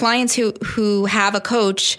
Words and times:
clients 0.00 0.34
who 0.34 0.52
who 0.64 1.04
have 1.04 1.34
a 1.34 1.40
coach 1.42 1.98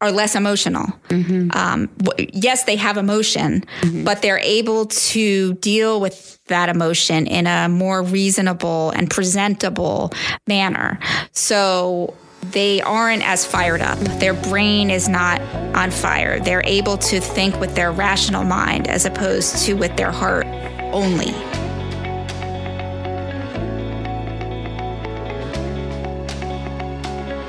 are 0.00 0.10
less 0.10 0.34
emotional. 0.34 0.86
Mm-hmm. 1.10 1.50
Um, 1.52 1.90
yes, 2.32 2.64
they 2.64 2.76
have 2.76 2.96
emotion, 2.96 3.62
mm-hmm. 3.82 4.04
but 4.04 4.22
they're 4.22 4.38
able 4.38 4.86
to 4.86 5.52
deal 5.54 6.00
with 6.00 6.42
that 6.46 6.70
emotion 6.70 7.26
in 7.26 7.46
a 7.46 7.68
more 7.68 8.02
reasonable 8.02 8.90
and 8.96 9.10
presentable 9.10 10.12
manner. 10.46 10.98
So 11.32 12.16
they 12.52 12.80
aren't 12.80 13.22
as 13.22 13.44
fired 13.44 13.82
up. 13.82 13.98
Their 14.18 14.34
brain 14.34 14.90
is 14.90 15.06
not 15.06 15.42
on 15.76 15.90
fire. 15.90 16.40
They're 16.40 16.64
able 16.64 16.96
to 16.96 17.20
think 17.20 17.60
with 17.60 17.74
their 17.74 17.92
rational 17.92 18.44
mind 18.44 18.88
as 18.88 19.04
opposed 19.04 19.58
to 19.66 19.74
with 19.74 19.94
their 19.98 20.10
heart 20.10 20.46
only. 20.94 21.34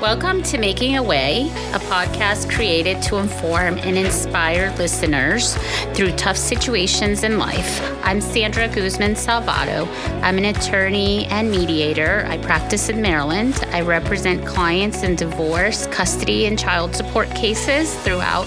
Welcome 0.04 0.42
to 0.42 0.58
Making 0.58 0.98
a 0.98 1.02
Way, 1.02 1.48
a 1.72 1.78
podcast 1.78 2.54
created 2.54 3.00
to 3.04 3.16
inform 3.16 3.78
and 3.78 3.96
inspire 3.96 4.70
listeners 4.76 5.54
through 5.94 6.12
tough 6.16 6.36
situations 6.36 7.22
in 7.22 7.38
life. 7.38 7.80
I'm 8.04 8.20
Sandra 8.20 8.68
Guzman 8.68 9.14
Salvato. 9.14 9.88
I'm 10.22 10.36
an 10.36 10.44
attorney 10.44 11.24
and 11.28 11.50
mediator. 11.50 12.26
I 12.28 12.36
practice 12.36 12.90
in 12.90 13.00
Maryland. 13.00 13.54
I 13.72 13.80
represent 13.80 14.46
clients 14.46 15.04
in 15.04 15.16
divorce, 15.16 15.86
custody, 15.86 16.44
and 16.44 16.58
child 16.58 16.94
support 16.94 17.30
cases 17.30 17.94
throughout 18.00 18.46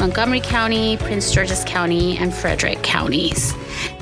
Montgomery 0.00 0.40
County, 0.40 0.96
Prince 0.96 1.30
George's 1.30 1.62
County, 1.62 2.18
and 2.18 2.34
Frederick 2.34 2.82
counties. 2.82 3.54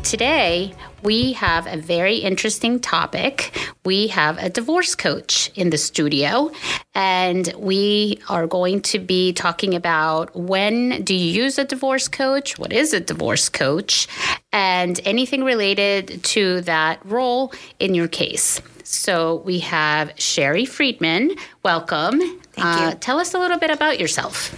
Today, 0.02 0.72
we 1.06 1.34
have 1.34 1.68
a 1.68 1.76
very 1.76 2.16
interesting 2.16 2.80
topic. 2.80 3.56
We 3.84 4.08
have 4.08 4.38
a 4.38 4.50
divorce 4.50 4.96
coach 4.96 5.52
in 5.54 5.70
the 5.70 5.78
studio, 5.78 6.50
and 6.96 7.54
we 7.56 8.18
are 8.28 8.48
going 8.48 8.82
to 8.82 8.98
be 8.98 9.32
talking 9.32 9.76
about 9.76 10.34
when 10.34 11.04
do 11.04 11.14
you 11.14 11.44
use 11.44 11.58
a 11.58 11.64
divorce 11.64 12.08
coach? 12.08 12.58
What 12.58 12.72
is 12.72 12.92
a 12.92 12.98
divorce 12.98 13.48
coach? 13.48 14.08
And 14.52 15.00
anything 15.04 15.44
related 15.44 16.24
to 16.24 16.62
that 16.62 16.98
role 17.06 17.52
in 17.78 17.94
your 17.94 18.08
case. 18.08 18.60
So 18.82 19.36
we 19.44 19.60
have 19.60 20.12
Sherry 20.16 20.64
Friedman. 20.64 21.36
Welcome. 21.62 22.18
Thank 22.18 22.80
you. 22.80 22.86
Uh, 22.86 22.94
tell 22.98 23.20
us 23.20 23.32
a 23.32 23.38
little 23.38 23.58
bit 23.60 23.70
about 23.70 24.00
yourself. 24.00 24.52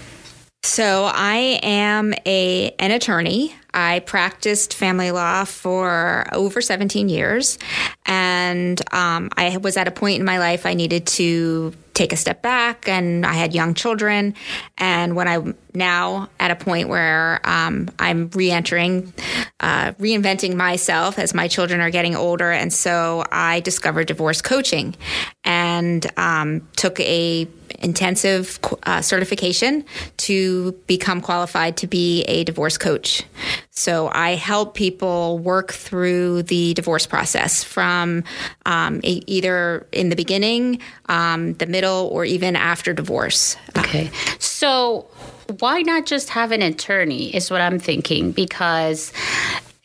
So 0.62 1.10
I 1.12 1.60
am 1.62 2.14
a 2.24 2.74
an 2.78 2.90
attorney. 2.90 3.54
I 3.78 4.00
practiced 4.00 4.74
family 4.74 5.12
law 5.12 5.44
for 5.44 6.26
over 6.32 6.60
17 6.60 7.08
years, 7.08 7.60
and 8.06 8.80
um, 8.92 9.30
I 9.36 9.56
was 9.58 9.76
at 9.76 9.86
a 9.86 9.92
point 9.92 10.18
in 10.18 10.24
my 10.24 10.40
life 10.40 10.66
I 10.66 10.74
needed 10.74 11.06
to 11.06 11.72
take 11.98 12.12
a 12.12 12.16
step 12.16 12.40
back, 12.42 12.88
and 12.88 13.26
I 13.26 13.34
had 13.42 13.50
young 13.54 13.74
children. 13.74 14.34
And 14.78 15.16
when 15.16 15.26
I'm 15.26 15.54
now 15.74 16.28
at 16.38 16.50
a 16.50 16.56
point 16.56 16.88
where 16.88 17.40
um, 17.44 17.74
I'm 17.98 18.30
re-entering, 18.30 19.12
uh, 19.60 19.92
reinventing 20.06 20.54
myself 20.54 21.18
as 21.18 21.34
my 21.34 21.48
children 21.48 21.80
are 21.80 21.90
getting 21.90 22.14
older, 22.16 22.50
and 22.52 22.72
so 22.72 23.24
I 23.32 23.60
discovered 23.60 24.06
divorce 24.06 24.40
coaching, 24.40 24.94
and 25.44 26.06
um, 26.16 26.48
took 26.76 27.00
a 27.00 27.48
intensive 27.80 28.58
uh, 28.84 29.02
certification 29.02 29.84
to 30.16 30.72
become 30.86 31.20
qualified 31.20 31.76
to 31.76 31.86
be 31.86 32.22
a 32.22 32.42
divorce 32.44 32.78
coach. 32.78 33.22
So 33.70 33.92
I 34.12 34.30
help 34.34 34.74
people 34.74 35.38
work 35.38 35.72
through 35.72 36.44
the 36.44 36.74
divorce 36.74 37.06
process 37.06 37.62
from 37.62 38.24
um, 38.66 39.00
either 39.04 39.86
in 39.92 40.08
the 40.08 40.16
beginning, 40.16 40.80
um, 41.08 41.54
the 41.54 41.66
middle, 41.66 41.87
or 41.88 42.24
even 42.24 42.56
after 42.56 42.92
divorce. 42.92 43.56
Okay. 43.76 44.10
So 44.38 45.06
why 45.58 45.82
not 45.82 46.06
just 46.06 46.28
have 46.30 46.52
an 46.52 46.62
attorney 46.62 47.34
is 47.34 47.50
what 47.50 47.60
I'm 47.60 47.78
thinking 47.78 48.32
because 48.32 49.12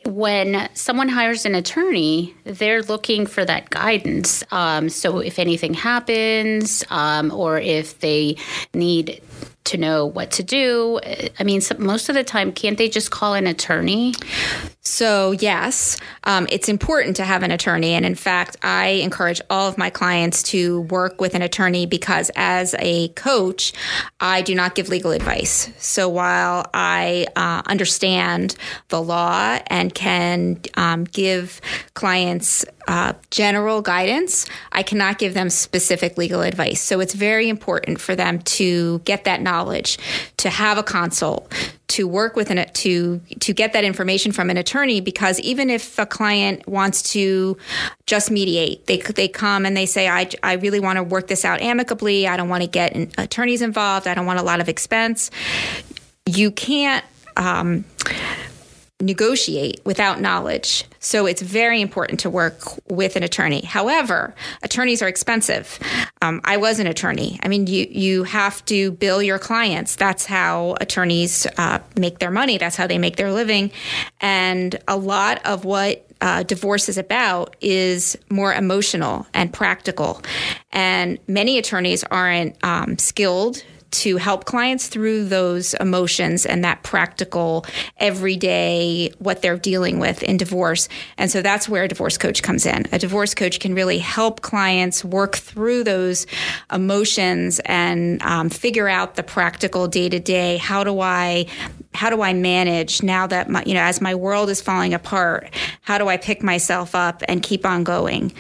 when 0.06 0.70
someone 0.74 1.08
hires 1.08 1.46
an 1.46 1.56
attorney, 1.56 2.36
they're 2.44 2.84
looking 2.84 3.26
for 3.26 3.46
that 3.46 3.70
guidance. 3.70 4.44
Um, 4.52 4.90
so 4.90 5.20
if 5.20 5.40
anything 5.40 5.74
happens, 5.74 6.84
um, 6.90 7.32
or 7.32 7.58
if 7.58 8.00
they 8.00 8.36
need 8.74 9.22
to 9.66 9.78
know 9.78 10.06
what 10.06 10.32
to 10.32 10.44
do, 10.44 11.00
I 11.40 11.44
mean, 11.44 11.62
most 11.78 12.10
of 12.10 12.16
the 12.16 12.24
time, 12.24 12.52
can't 12.52 12.78
they 12.78 12.90
just 12.90 13.12
call 13.12 13.34
an 13.34 13.48
attorney? 13.48 14.14
So, 14.86 15.32
yes, 15.32 15.98
um, 16.26 16.46
it's 16.52 16.68
important 16.68 17.16
to 17.16 17.24
have 17.24 17.42
an 17.42 17.52
attorney. 17.52 17.94
And 17.94 18.06
in 18.06 18.16
fact, 18.16 18.58
I 18.64 18.88
encourage 18.88 19.40
all 19.50 19.70
of 19.70 19.78
my 19.78 19.90
clients 19.90 20.44
to 20.44 20.82
work 20.82 21.22
with 21.22 21.36
an 21.36 21.42
attorney 21.42 21.86
because 21.86 22.30
as 22.36 22.76
a 22.80 23.08
coach, 23.10 23.72
I 24.20 24.42
do 24.42 24.54
not 24.54 24.76
give 24.76 24.90
legal 24.90 25.12
advice. 25.12 25.70
So, 25.78 26.10
while 26.10 26.70
I 26.74 27.28
uh, 27.38 27.62
understand 27.66 28.58
the 28.90 29.02
law 29.02 29.58
and 29.68 29.94
can 29.94 30.60
um, 30.76 31.06
give 31.06 31.62
clients 31.94 32.66
uh, 32.86 33.14
general 33.32 33.82
guidance, 33.82 34.46
I 34.74 34.84
cannot 34.84 35.18
give 35.18 35.34
them 35.34 35.50
specific 35.50 36.18
legal 36.18 36.42
advice. 36.42 36.82
So, 36.82 37.00
it's 37.00 37.14
very 37.14 37.48
important 37.48 38.02
for 38.02 38.18
them 38.18 38.40
to 38.40 39.00
get 39.00 39.24
that 39.24 39.42
knowledge, 39.42 39.98
to 40.38 40.50
have 40.50 40.78
a 40.78 40.84
consult, 40.84 41.50
to 41.94 42.08
work 42.08 42.36
with 42.36 42.50
an 42.50 42.66
to 42.74 43.22
to 43.40 43.54
get 43.54 43.72
that 43.74 43.84
information 43.84 44.32
from 44.32 44.50
an 44.50 44.58
attorney 44.58 45.00
because 45.00 45.40
even 45.42 45.70
if 45.70 46.00
a 46.00 46.08
client 46.08 46.68
wants 46.68 47.04
to 47.14 47.56
just 48.08 48.32
mediate 48.32 48.88
they 48.88 48.98
they 48.98 49.28
come 49.28 49.64
and 49.64 49.78
they 49.78 49.86
say 49.86 50.10
I, 50.10 50.28
I 50.42 50.54
really 50.54 50.80
want 50.80 50.98
to 50.98 51.04
work 51.04 51.28
this 51.28 51.46
out 51.46 51.62
amicably. 51.62 52.28
I 52.28 52.36
don't 52.36 52.50
want 52.50 52.64
to 52.64 52.70
get 52.70 52.96
attorneys 53.20 53.62
involved. 53.62 54.08
I 54.08 54.16
don't 54.16 54.26
want 54.26 54.40
a 54.40 54.44
lot 54.44 54.60
of 54.60 54.68
expense. 54.70 55.30
You 56.26 56.50
can't 56.50 57.06
um, 57.38 57.86
negotiate 59.04 59.82
without 59.86 60.22
knowledge. 60.22 60.86
So 61.00 61.26
it's 61.26 61.42
very 61.42 61.82
important 61.82 62.20
to 62.22 62.30
work 62.30 62.62
with 62.90 63.16
an 63.16 63.24
attorney. 63.24 63.62
However, 63.62 64.34
attorneys 64.62 65.02
are 65.02 65.08
expensive. 65.08 65.80
Um, 66.22 66.42
I 66.46 66.58
was 66.58 66.80
an 66.80 66.88
attorney. 66.88 67.40
I 67.44 67.48
mean, 67.48 67.68
you 67.68 67.88
you 67.90 68.24
have 68.24 68.64
to 68.66 68.92
bill 68.92 69.22
your 69.22 69.40
clients. 69.40 69.96
That's 69.96 70.26
how 70.26 70.76
attorneys 70.80 71.46
uh, 71.58 71.80
make 71.98 72.20
their 72.20 72.32
money. 72.32 72.58
That's 72.58 72.76
how 72.76 72.88
they 72.88 72.98
make 72.98 73.18
their 73.18 73.32
living. 73.32 73.72
And 74.22 74.80
a 74.88 74.98
lot 74.98 75.46
of 75.46 75.66
what 75.66 76.08
uh, 76.22 76.44
divorce 76.44 76.88
is 76.88 76.98
about 76.98 77.56
is 77.60 78.18
more 78.30 78.54
emotional 78.54 79.28
and 79.34 79.52
practical. 79.52 80.22
And 80.72 81.20
many 81.28 81.58
attorneys 81.58 82.06
aren't 82.06 82.56
um, 82.64 82.98
skilled 82.98 83.62
to 83.94 84.18
help 84.18 84.46
clients 84.46 84.88
through 84.88 85.26
those 85.26 85.74
emotions 85.76 86.46
and 86.46 86.64
that 86.64 86.84
practical 86.84 87.66
everyday 87.98 89.12
what 89.20 89.42
they're 89.42 89.58
dealing 89.58 90.00
with 90.00 90.24
in 90.24 90.38
divorce. 90.38 90.90
And 91.18 91.30
so 91.32 91.42
that's 91.42 91.70
where 91.70 91.84
a 91.84 91.88
divorce 91.88 92.18
coach 92.18 92.44
comes 92.44 92.66
in. 92.66 92.86
A 92.92 93.00
divorce 93.00 93.34
coach 93.34 93.60
can 93.60 93.76
really 93.76 94.00
help 94.00 94.42
clients 94.42 95.06
work 95.06 95.36
through 95.36 95.84
those 95.84 96.26
emotions 96.72 97.60
and 97.66 98.22
um, 98.24 98.50
figure 98.50 98.90
out 98.90 99.16
the 99.16 99.24
practical 99.24 99.88
day 99.88 100.10
to 100.10 100.20
day. 100.20 100.58
How 100.58 100.84
do 100.84 101.00
I 101.00 101.46
how 101.94 102.10
do 102.10 102.24
I 102.24 102.34
manage 102.34 103.04
now 103.04 103.28
that 103.28 103.50
my, 103.50 103.64
you 103.66 103.74
know 103.76 103.82
as 103.82 104.02
my 104.02 104.16
world 104.16 104.50
is 104.50 104.62
falling 104.62 104.94
apart? 104.94 105.50
How 105.82 105.98
do 105.98 106.08
I 106.08 106.18
pick 106.18 106.42
myself 106.42 106.96
up 106.96 107.22
and 107.28 107.42
keep 107.42 107.66
on 107.66 107.84
going? 107.84 108.34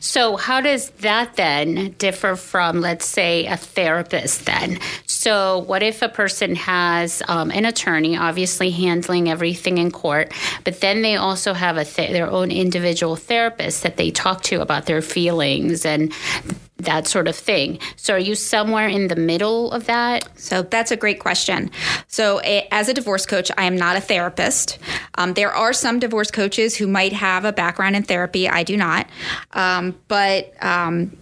So, 0.00 0.36
how 0.36 0.60
does 0.60 0.90
that 1.00 1.36
then 1.36 1.94
differ 1.98 2.36
from, 2.36 2.80
let's 2.80 3.06
say, 3.06 3.46
a 3.46 3.56
therapist 3.56 4.46
then? 4.46 4.78
So, 5.06 5.58
what 5.58 5.82
if 5.82 6.02
a 6.02 6.08
person 6.08 6.54
has 6.56 7.22
um, 7.28 7.50
an 7.50 7.64
attorney, 7.64 8.16
obviously 8.16 8.70
handling 8.70 9.28
everything 9.28 9.78
in 9.78 9.90
court, 9.90 10.32
but 10.64 10.80
then 10.80 11.02
they 11.02 11.16
also 11.16 11.52
have 11.52 11.76
a 11.76 11.84
th- 11.84 12.12
their 12.12 12.30
own 12.30 12.50
individual 12.50 13.16
therapist 13.16 13.82
that 13.82 13.96
they 13.96 14.10
talk 14.10 14.42
to 14.44 14.60
about 14.60 14.86
their 14.86 15.02
feelings 15.02 15.84
and 15.84 16.12
that 16.84 17.06
sort 17.06 17.28
of 17.28 17.36
thing. 17.36 17.78
So, 17.96 18.14
are 18.14 18.18
you 18.18 18.34
somewhere 18.34 18.88
in 18.88 19.08
the 19.08 19.16
middle 19.16 19.70
of 19.72 19.86
that? 19.86 20.28
So, 20.38 20.62
that's 20.62 20.90
a 20.90 20.96
great 20.96 21.20
question. 21.20 21.70
So, 22.08 22.40
a, 22.42 22.66
as 22.70 22.88
a 22.88 22.94
divorce 22.94 23.26
coach, 23.26 23.50
I 23.56 23.64
am 23.64 23.76
not 23.76 23.96
a 23.96 24.00
therapist. 24.00 24.78
Um, 25.16 25.34
there 25.34 25.52
are 25.52 25.72
some 25.72 25.98
divorce 25.98 26.30
coaches 26.30 26.76
who 26.76 26.86
might 26.86 27.12
have 27.12 27.44
a 27.44 27.52
background 27.52 27.96
in 27.96 28.02
therapy. 28.02 28.48
I 28.48 28.62
do 28.62 28.76
not. 28.76 29.06
Um, 29.52 29.98
but 30.08 30.52
um, 30.62 31.16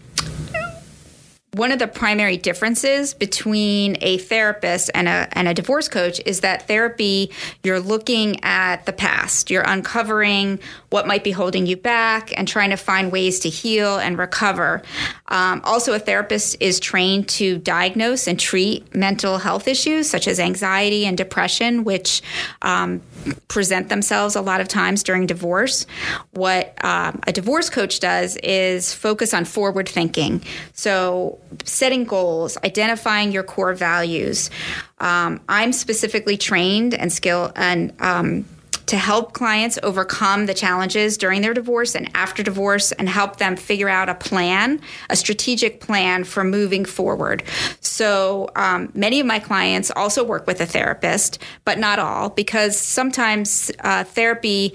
one 1.53 1.73
of 1.73 1.79
the 1.79 1.89
primary 1.89 2.37
differences 2.37 3.15
between 3.15 3.97
a 4.03 4.19
therapist 4.19 4.91
and 4.95 5.09
a, 5.09 5.29
and 5.33 5.49
a 5.49 5.55
divorce 5.55 5.89
coach 5.89 6.21
is 6.27 6.41
that 6.41 6.69
therapy, 6.69 7.31
you're 7.63 7.81
looking 7.81 8.43
at 8.45 8.85
the 8.85 8.93
past. 8.93 9.51
You're 9.51 9.65
uncovering 9.67 10.61
what 10.91 11.07
might 11.07 11.25
be 11.25 11.31
holding 11.31 11.67
you 11.67 11.77
back 11.77 12.37
and 12.39 12.47
trying 12.47 12.71
to 12.71 12.77
find 12.77 13.11
ways 13.11 13.41
to 13.41 13.49
heal 13.49 13.97
and 13.97 14.19
recover. 14.19 14.83
Um, 15.29 15.63
also, 15.65 15.95
a 15.95 15.99
therapist 15.99 16.57
is 16.61 16.79
trained 16.79 17.29
to 17.31 17.59
diagnose 17.59 18.27
and 18.27 18.39
treat 18.39 18.95
mental 18.95 19.39
health 19.39 19.69
issues 19.69 20.09
such 20.09 20.29
as 20.29 20.39
anxiety 20.39 21.07
and 21.07 21.17
depression, 21.17 21.83
which 21.83 22.23
um, 22.61 23.01
present 23.49 23.89
themselves 23.89 24.37
a 24.37 24.43
lot 24.43 24.61
of 24.61 24.69
times 24.69 25.03
during 25.03 25.27
divorce. 25.27 25.87
What 26.33 26.73
um, 26.85 27.21
a 27.27 27.33
divorce 27.33 27.71
coach 27.71 28.01
does 28.01 28.37
is 28.37 28.93
focus 28.93 29.33
on 29.33 29.45
forward 29.47 29.89
thinking. 29.89 30.43
So, 30.73 31.39
setting 31.65 32.05
goals, 32.05 32.57
identifying 32.65 33.33
your 33.33 33.43
core 33.43 33.75
values. 33.75 34.51
Um, 34.99 35.41
I'm 35.49 35.73
specifically 35.73 36.37
trained 36.37 36.95
and 36.95 37.13
skill 37.13 37.53
and 37.57 37.93
um, 38.01 38.45
to 38.89 38.97
help 38.97 39.35
clients 39.35 39.79
overcome 39.83 40.47
the 40.47 40.55
challenges 40.55 41.19
during 41.19 41.43
their 41.43 41.53
divorce 41.53 41.95
and 41.95 42.11
after 42.15 42.43
divorce 42.43 42.91
and 42.93 43.07
help 43.07 43.37
them 43.37 43.55
figure 43.55 43.89
out 43.89 44.09
a 44.09 44.15
plan, 44.15 44.81
a 45.11 45.17
strategic 45.17 45.81
plan 45.81 46.25
for 46.25 46.43
moving 46.43 46.87
forward. 46.87 47.43
So, 47.81 48.49
um, 48.57 48.91
many 48.95 49.21
of 49.21 49.27
my 49.27 49.41
clients 49.41 49.91
also 49.95 50.25
work 50.25 50.47
with 50.47 50.61
a 50.63 50.67
therapist, 50.67 51.39
but 51.67 51.79
not 51.79 51.99
all, 51.99 52.31
because 52.31 52.79
sometimes 52.79 53.71
uh, 53.81 54.05
therapy 54.05 54.75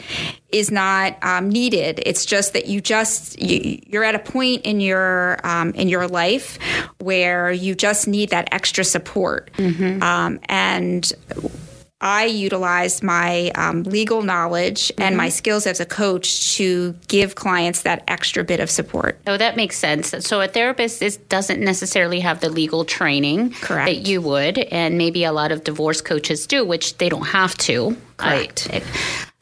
is 0.52 0.70
not 0.70 1.18
um, 1.24 1.50
needed. 1.50 2.00
It's 2.06 2.24
just 2.24 2.54
that 2.54 2.68
you 2.68 2.82
just 2.82 3.42
you, 3.42 4.00
are 4.00 4.04
at 4.04 4.14
a 4.14 4.20
point 4.20 4.62
in 4.62 4.80
your 4.80 5.40
um, 5.44 5.72
in 5.74 5.90
your 5.90 6.08
life 6.08 6.60
where 7.00 7.52
you 7.52 7.74
just 7.74 8.08
need 8.08 8.30
that 8.30 8.48
extra 8.52 8.84
support, 8.84 9.50
mm-hmm. 9.58 10.04
um, 10.04 10.40
and 10.44 11.12
I 12.04 12.26
utilized 12.26 13.02
my 13.02 13.50
um, 13.56 13.84
legal 13.84 14.24
knowledge 14.24 14.90
mm-hmm. 14.90 15.02
and 15.02 15.18
my 15.18 15.30
skills 15.30 15.66
as 15.66 15.80
a 15.80 15.86
coach 15.86 16.58
to 16.58 16.94
give 17.08 17.36
clients 17.36 17.84
that 17.84 18.04
extra 18.10 18.44
bit 18.44 18.60
of 18.60 18.70
support. 18.70 19.20
Oh, 19.26 19.38
that 19.38 19.56
makes 19.56 19.78
sense. 19.78 20.14
So 20.20 20.42
a 20.42 20.50
therapist 20.50 21.02
is, 21.02 21.16
doesn't 21.16 21.62
necessarily 21.62 22.20
have 22.20 22.42
the 22.42 22.50
legal 22.50 22.84
training 22.84 23.52
Correct. 23.54 23.88
that 23.88 24.08
you 24.08 24.22
would, 24.22 24.60
and 24.60 24.98
maybe 24.98 25.24
a 25.24 25.32
lot 25.32 25.54
of 25.54 25.64
divorce 25.64 26.02
coaches 26.02 26.46
do, 26.46 26.66
which 26.66 26.98
they 26.98 27.08
don't 27.08 27.28
have 27.28 27.56
to. 27.60 27.96
Correct. 28.18 28.68
I, 28.72 28.84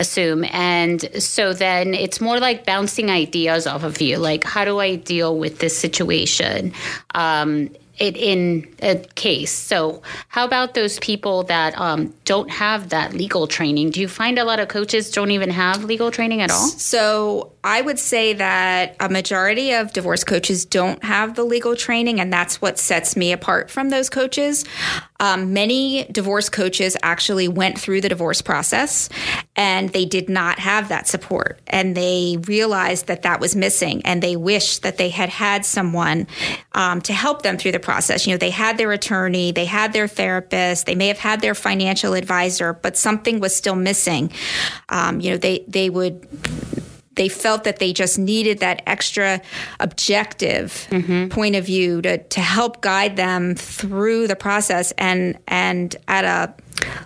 assume. 0.02 0.44
And 0.52 1.08
so 1.22 1.54
then 1.54 1.94
it's 1.94 2.20
more 2.20 2.40
like 2.40 2.66
bouncing 2.66 3.10
ideas 3.10 3.68
off 3.68 3.84
of 3.84 4.02
you. 4.02 4.18
Like, 4.18 4.44
how 4.44 4.66
do 4.66 4.80
I 4.80 4.96
deal 4.96 5.38
with 5.38 5.60
this 5.60 5.78
situation? 5.78 6.74
Um, 7.14 7.70
it 8.02 8.18
in 8.18 8.68
a 8.82 8.96
case. 9.16 9.52
So, 9.52 10.02
how 10.28 10.44
about 10.44 10.74
those 10.74 10.98
people 11.00 11.44
that 11.44 11.78
um, 11.80 12.14
don't 12.26 12.50
have 12.50 12.90
that 12.90 13.14
legal 13.14 13.48
training? 13.48 13.92
Do 13.92 14.02
you 14.02 14.08
find 14.08 14.40
a 14.40 14.44
lot 14.44 14.60
of 14.60 14.68
coaches 14.68 15.12
don't 15.12 15.30
even 15.30 15.52
have 15.52 15.84
legal 15.84 16.10
training 16.10 16.42
at 16.42 16.50
all? 16.50 16.68
So, 16.68 17.52
I 17.64 17.82
would 17.82 18.00
say 18.00 18.34
that 18.34 18.96
a 19.00 19.08
majority 19.08 19.74
of 19.74 19.94
divorce 19.94 20.24
coaches 20.24 20.66
don't 20.66 21.04
have 21.04 21.36
the 21.36 21.44
legal 21.44 21.76
training, 21.76 22.20
and 22.20 22.34
that's 22.34 22.60
what 22.60 22.80
sets 22.80 23.16
me 23.16 23.32
apart 23.32 23.70
from 23.70 23.90
those 23.90 24.10
coaches. 24.10 24.66
Um, 25.22 25.54
many 25.54 26.06
divorce 26.06 26.50
coaches 26.50 26.98
actually 27.04 27.48
went 27.48 27.80
through 27.80 28.02
the 28.02 28.10
divorce 28.10 28.42
process 28.42 29.08
and 29.56 29.90
they 29.90 30.06
did 30.06 30.30
not 30.30 30.58
have 30.58 30.90
that 30.90 31.08
support, 31.08 31.60
and 31.68 31.96
they 31.96 32.38
realized 32.48 33.08
that 33.08 33.22
that 33.22 33.40
was 33.40 33.56
missing, 33.56 34.02
and 34.04 34.24
they 34.24 34.36
wished 34.36 34.82
that 34.82 34.98
they 34.98 35.10
had 35.10 35.30
had 35.30 35.66
someone 35.66 36.26
um, 36.74 37.02
to 37.02 37.14
help 37.14 37.44
them 37.44 37.58
through 37.58 37.74
the 37.74 37.80
process. 37.80 38.26
You 38.26 38.34
know, 38.34 38.38
they 38.38 38.50
had 38.50 38.78
their 38.78 38.92
attorney, 38.92 39.52
they 39.52 39.66
had 39.66 39.94
their 39.94 40.08
therapist, 40.08 40.88
they 40.88 40.96
may 40.96 41.08
have 41.08 41.20
had 41.20 41.42
their 41.42 41.54
financial 41.54 42.14
advisor, 42.14 42.74
but 42.74 42.98
something 42.98 43.40
was 43.40 43.56
still 43.56 43.76
missing. 43.76 44.32
Um, 44.90 45.22
you 45.22 45.32
know, 45.32 45.38
they 45.38 45.64
they 45.68 45.90
would 45.90 46.28
they 47.16 47.28
felt 47.28 47.64
that 47.66 47.80
they 47.80 47.94
just 47.94 48.18
needed 48.18 48.60
that 48.60 48.82
extra 48.86 49.42
objective 49.80 50.88
mm-hmm. 50.90 51.28
point 51.28 51.56
of 51.56 51.66
view 51.66 52.02
to, 52.02 52.18
to 52.18 52.42
help 52.42 52.82
guide 52.82 53.16
them 53.16 53.56
through 53.56 54.28
the 54.28 54.36
process 54.36 54.92
and 54.98 55.38
and 55.48 55.96
at 56.08 56.26
a 56.26 56.54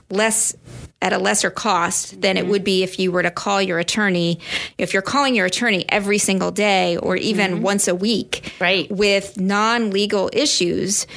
less 0.10 0.56
at 1.02 1.14
a 1.14 1.18
lesser 1.18 1.50
cost 1.50 2.22
than 2.22 2.36
mm-hmm. 2.36 2.46
it 2.46 2.50
would 2.50 2.64
be 2.64 2.84
if 2.84 3.00
you 3.00 3.12
were 3.12 3.24
to 3.24 3.32
call 3.32 3.62
your 3.62 3.80
attorney 3.80 4.40
if 4.78 4.94
you're 4.94 5.02
calling 5.02 5.36
your 5.36 5.46
attorney 5.46 5.86
every 5.90 6.18
single 6.18 6.52
day 6.52 6.98
or 6.98 7.16
even 7.16 7.56
mm-hmm. 7.56 7.64
once 7.64 7.88
a 7.88 7.96
week 7.96 8.54
right. 8.60 8.90
with 8.92 9.40
non-legal 9.40 10.30
issues 10.34 11.08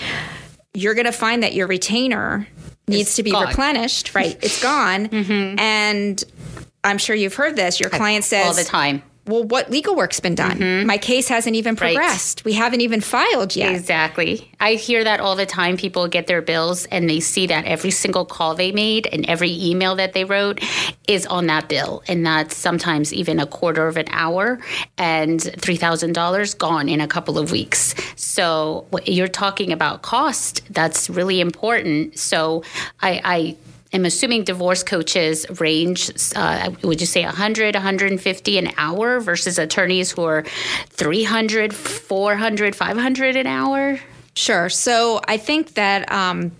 you're 0.75 0.95
going 0.95 1.07
to 1.07 1.13
find 1.13 1.43
that 1.43 1.55
your 1.55 1.67
retainer 1.67 2.47
needs 2.87 3.09
it's 3.09 3.17
to 3.17 3.23
be 3.23 3.31
gone. 3.31 3.47
replenished 3.47 4.15
right 4.15 4.39
it's 4.43 4.63
gone 4.63 5.09
mm-hmm. 5.09 5.59
and 5.59 6.25
I'm 6.85 6.99
sure 6.99 7.17
you've 7.17 7.35
heard 7.35 7.57
this. 7.57 7.81
Your 7.81 7.91
client 7.91 8.25
says 8.25 8.47
all 8.47 8.55
the 8.55 8.65
time. 8.65 9.03
Well, 9.29 9.45
what 9.45 9.71
legal 9.71 9.95
work's 9.95 10.21
been 10.21 10.35
done? 10.35 10.59
Mm-hmm. 10.59 10.87
My 10.87 10.97
case 10.97 11.29
hasn't 11.29 11.55
even 11.55 11.77
progressed. 11.77 12.41
Right. 12.41 12.45
We 12.47 12.53
haven't 12.55 12.81
even 12.81 13.03
filed 13.03 13.55
yet. 13.55 13.75
Exactly. 13.75 14.51
I 14.59 14.73
hear 14.73 15.05
that 15.05 15.21
all 15.21 15.37
the 15.37 15.45
time. 15.45 15.77
People 15.77 16.09
get 16.09 16.27
their 16.27 16.41
bills 16.41 16.87
and 16.87 17.11
they 17.11 17.21
see 17.21 17.47
that 17.49 17.67
every 17.67 17.91
single 17.91 18.25
call 18.25 18.55
they 18.55 18.73
made 18.73 19.07
and 19.07 19.27
every 19.27 19.53
email 19.53 19.97
that 19.97 20.15
they 20.15 20.25
wrote 20.25 20.63
is 21.07 21.27
on 21.27 21.47
that 21.49 21.69
bill. 21.69 22.03
And 22.09 22.25
that's 22.25 22.57
sometimes 22.57 23.13
even 23.13 23.39
a 23.39 23.47
quarter 23.47 23.87
of 23.87 23.99
an 23.99 24.07
hour 24.09 24.61
and 24.97 25.41
$3,000 25.41 26.59
gone 26.59 26.89
in 26.89 27.03
a 27.03 27.07
couple 27.07 27.39
of 27.39 27.53
weeks. 27.53 27.95
So 28.17 28.87
you're 29.05 29.29
talking 29.29 29.73
about 29.73 30.01
cost. 30.01 30.63
That's 30.71 31.11
really 31.11 31.43
important. 31.43 32.19
So 32.19 32.65
I, 33.03 33.21
I 33.23 33.57
I'm 33.93 34.05
assuming 34.05 34.45
divorce 34.45 34.83
coaches 34.83 35.47
range, 35.61 36.11
uh, 36.37 36.71
would 36.83 37.01
you 37.01 37.07
say 37.07 37.25
100, 37.25 37.75
150 37.75 38.59
an 38.59 38.73
hour 38.77 39.21
versus 39.21 39.59
attorneys 39.59 40.11
who 40.11 40.25
are 40.25 40.45
300, 40.91 41.75
400, 41.75 42.77
500 42.77 43.37
an 43.37 43.47
hour? 43.47 43.99
Sure. 44.35 44.69
So 44.69 45.21
I 45.27 45.37
think 45.37 45.75
that. 45.75 46.11
Um, 46.11 46.53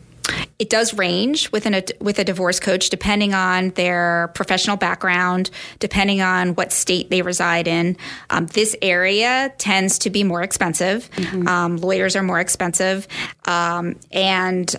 it 0.59 0.69
does 0.69 0.93
range 0.93 1.51
within 1.53 1.73
a, 1.73 1.83
with 2.01 2.19
a 2.19 2.25
divorce 2.25 2.59
coach 2.59 2.91
depending 2.91 3.33
on 3.33 3.71
their 3.71 4.31
professional 4.35 4.77
background, 4.77 5.51
depending 5.79 6.21
on 6.21 6.55
what 6.55 6.73
state 6.73 7.11
they 7.11 7.23
reside 7.23 7.69
in. 7.69 7.97
Um, 8.29 8.47
this 8.47 8.77
area 8.83 9.55
tends 9.59 9.99
to 10.01 10.11
be 10.11 10.25
more 10.25 10.43
expensive. 10.43 11.09
Mm-hmm. 11.13 11.49
Um, 11.49 11.77
lawyers 11.79 12.17
are 12.17 12.23
more 12.23 12.41
expensive, 12.41 13.07
um, 13.47 13.97
and 14.11 14.75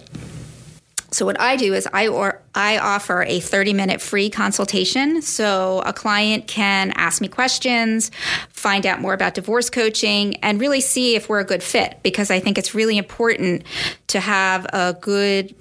so 1.12 1.26
what 1.26 1.40
I 1.40 1.56
do 1.56 1.74
is 1.74 1.88
I 1.92 2.08
or 2.08 2.42
I 2.54 2.78
offer 2.78 3.24
a 3.24 3.40
30 3.40 3.74
minute 3.74 4.02
free 4.02 4.30
consultation 4.30 5.22
so 5.22 5.82
a 5.86 5.94
client 5.94 6.48
can 6.48 6.92
ask 6.96 7.22
me 7.22 7.28
questions, 7.28 8.12
find 8.50 8.86
out 8.86 9.02
more 9.02 9.14
about 9.14 9.34
divorce 9.34 9.70
coaching 9.70 10.36
and 10.38 10.60
really 10.60 10.82
see 10.82 11.16
if 11.16 11.30
we're 11.30 11.40
a 11.40 11.46
good 11.46 11.64
fit 11.64 12.00
because 12.04 12.32
I 12.32 12.40
think 12.40 12.58
it's 12.58 12.76
really 12.76 12.98
important 12.98 13.64
to 14.08 14.20
have 14.20 14.66
a 14.74 14.96
good 15.00 15.56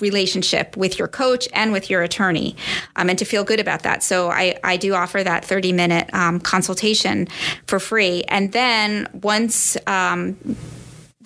relationship 0.00 0.76
with 0.76 0.98
your 0.98 1.08
coach 1.08 1.48
and 1.52 1.72
with 1.72 1.90
your 1.90 2.02
attorney 2.02 2.56
um, 2.96 3.08
and 3.08 3.18
to 3.18 3.24
feel 3.24 3.44
good 3.44 3.60
about 3.60 3.82
that. 3.82 4.02
So 4.02 4.30
I, 4.30 4.58
I 4.64 4.76
do 4.76 4.94
offer 4.94 5.22
that 5.22 5.44
30 5.44 5.72
minute 5.72 6.12
um, 6.12 6.40
consultation 6.40 7.28
for 7.66 7.78
free. 7.78 8.24
And 8.28 8.52
then 8.52 9.08
once 9.12 9.76
um, 9.86 10.36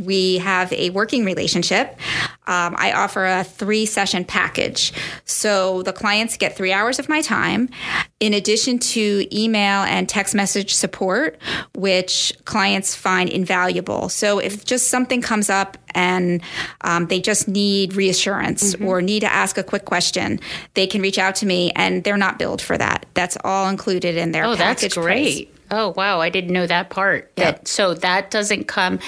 we 0.05 0.39
have 0.39 0.73
a 0.73 0.91
working 0.91 1.25
relationship. 1.25 1.99
Um, 2.47 2.75
I 2.77 2.93
offer 2.93 3.25
a 3.25 3.43
three 3.43 3.87
session 3.87 4.25
package. 4.25 4.93
So 5.25 5.83
the 5.83 5.93
clients 5.93 6.37
get 6.37 6.57
three 6.57 6.73
hours 6.73 6.99
of 6.99 7.09
my 7.09 7.23
time, 7.23 7.71
in 8.21 8.35
addition 8.35 8.79
to 8.79 9.27
email 9.33 9.83
and 9.83 10.09
text 10.09 10.35
message 10.35 10.75
support, 10.75 11.39
which 11.75 12.35
clients 12.45 12.95
find 12.95 13.31
invaluable. 13.31 14.09
So 14.09 14.39
if 14.39 14.65
just 14.65 14.89
something 14.89 15.23
comes 15.23 15.49
up 15.49 15.79
and 15.95 16.43
um, 16.83 17.07
they 17.07 17.21
just 17.21 17.49
need 17.49 17.95
reassurance 17.95 18.75
mm-hmm. 18.75 18.87
or 18.87 19.01
need 19.01 19.21
to 19.21 19.33
ask 19.33 19.57
a 19.57 19.63
quick 19.63 19.87
question, 19.87 20.41
they 20.75 20.87
can 20.87 21.01
reach 21.01 21.19
out 21.19 21.37
to 21.37 21.47
me 21.47 21.73
and 21.77 22.05
they're 22.05 22.17
not 22.17 22.39
billed 22.39 22.61
for 22.61 22.77
that. 22.77 23.07
That's 23.15 23.39
all 23.43 23.69
included 23.69 24.17
in 24.17 24.33
their 24.33 24.45
oh, 24.45 24.57
package. 24.57 24.83
that's 24.83 24.95
great. 24.95 25.49
Price. 25.49 25.54
Oh 25.71 25.95
wow, 25.97 26.21
I 26.21 26.29
didn't 26.29 26.53
know 26.53 26.67
that 26.67 26.91
part. 26.91 27.33
That 27.37 27.67
so 27.67 27.95
that 27.95 28.31
doesn't 28.31 28.65
come 28.65 28.99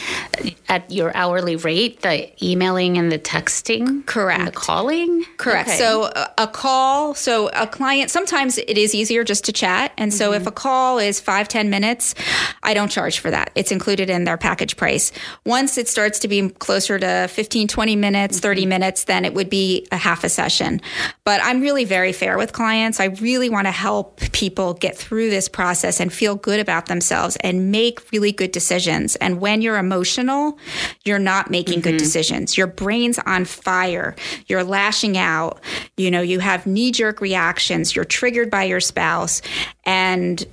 at 0.69 0.91
your 0.91 1.15
hourly 1.17 1.57
rate, 1.57 2.03
the 2.03 2.31
emailing 2.45 2.99
and 2.99 3.13
the 3.13 3.19
texting, 3.19 4.05
correct? 4.07 4.45
the 4.45 4.51
calling, 4.53 5.25
correct. 5.37 5.69
Okay. 5.69 5.79
So 5.79 6.13
a 6.39 6.47
call, 6.47 7.15
so 7.15 7.49
a 7.49 7.67
client. 7.67 8.11
Sometimes 8.11 8.59
it 8.59 8.79
is 8.79 8.95
easier 8.95 9.23
just 9.25 9.45
to 9.45 9.53
chat, 9.53 9.93
and 9.97 10.13
so 10.13 10.31
mm-hmm. 10.31 10.43
if 10.43 10.47
a 10.47 10.53
call 10.53 10.99
is 10.99 11.21
five 11.21 11.49
ten 11.49 11.71
minutes, 11.71 12.15
I 12.63 12.75
don't 12.75 12.91
charge 12.91 13.19
for 13.19 13.31
that. 13.31 13.51
It's 13.55 13.71
included 13.71 14.11
in 14.11 14.25
their 14.25 14.39
package 14.39 14.77
price. 14.77 15.13
Once 15.45 15.79
it 15.79 15.89
starts 15.89 16.19
to 16.21 16.29
be 16.29 16.49
closer 16.49 16.99
to 16.99 17.29
15, 17.29 17.69
20 17.69 17.97
minutes, 17.97 18.37
mm-hmm. 18.37 18.43
30 18.43 18.67
minutes, 18.67 19.05
then 19.05 19.25
it 19.25 19.35
would 19.35 19.51
be 19.51 19.87
a 19.93 19.97
half 19.97 20.25
a 20.25 20.29
session. 20.29 20.81
But 21.25 21.41
I'm 21.43 21.61
really 21.61 21.85
very 21.85 22.13
fair 22.13 22.39
with 22.39 22.53
clients. 22.53 23.01
I 23.01 23.07
really 23.07 23.49
want 23.49 23.67
to 23.67 23.73
help 23.73 24.21
people 24.33 24.75
get 24.75 24.97
through 24.97 25.31
this 25.31 25.49
process 25.49 26.01
and 26.01 26.13
feel 26.13 26.35
good 26.37 26.56
about 26.61 26.87
themselves 26.87 27.37
and 27.41 27.71
make 27.71 28.11
really 28.13 28.33
good 28.33 28.53
decisions. 28.53 29.17
And 29.17 29.41
when 29.41 29.63
you're 29.63 29.79
emotional, 29.79 30.59
you're 31.05 31.19
not 31.19 31.51
making 31.51 31.81
mm-hmm. 31.81 31.91
good 31.91 31.99
decisions. 31.99 32.57
Your 32.57 32.67
brain's 32.67 33.19
on 33.21 33.45
fire. 33.45 34.15
You're 34.47 34.65
lashing 34.65 35.17
out. 35.17 35.61
You 35.97 36.11
know, 36.11 36.21
you 36.23 36.41
have 36.41 36.67
knee 36.67 36.91
jerk 36.91 37.21
reactions. 37.21 37.95
You're 37.95 38.05
triggered 38.05 38.51
by 38.51 38.65
your 38.65 38.81
spouse. 38.81 39.43
And 39.85 40.45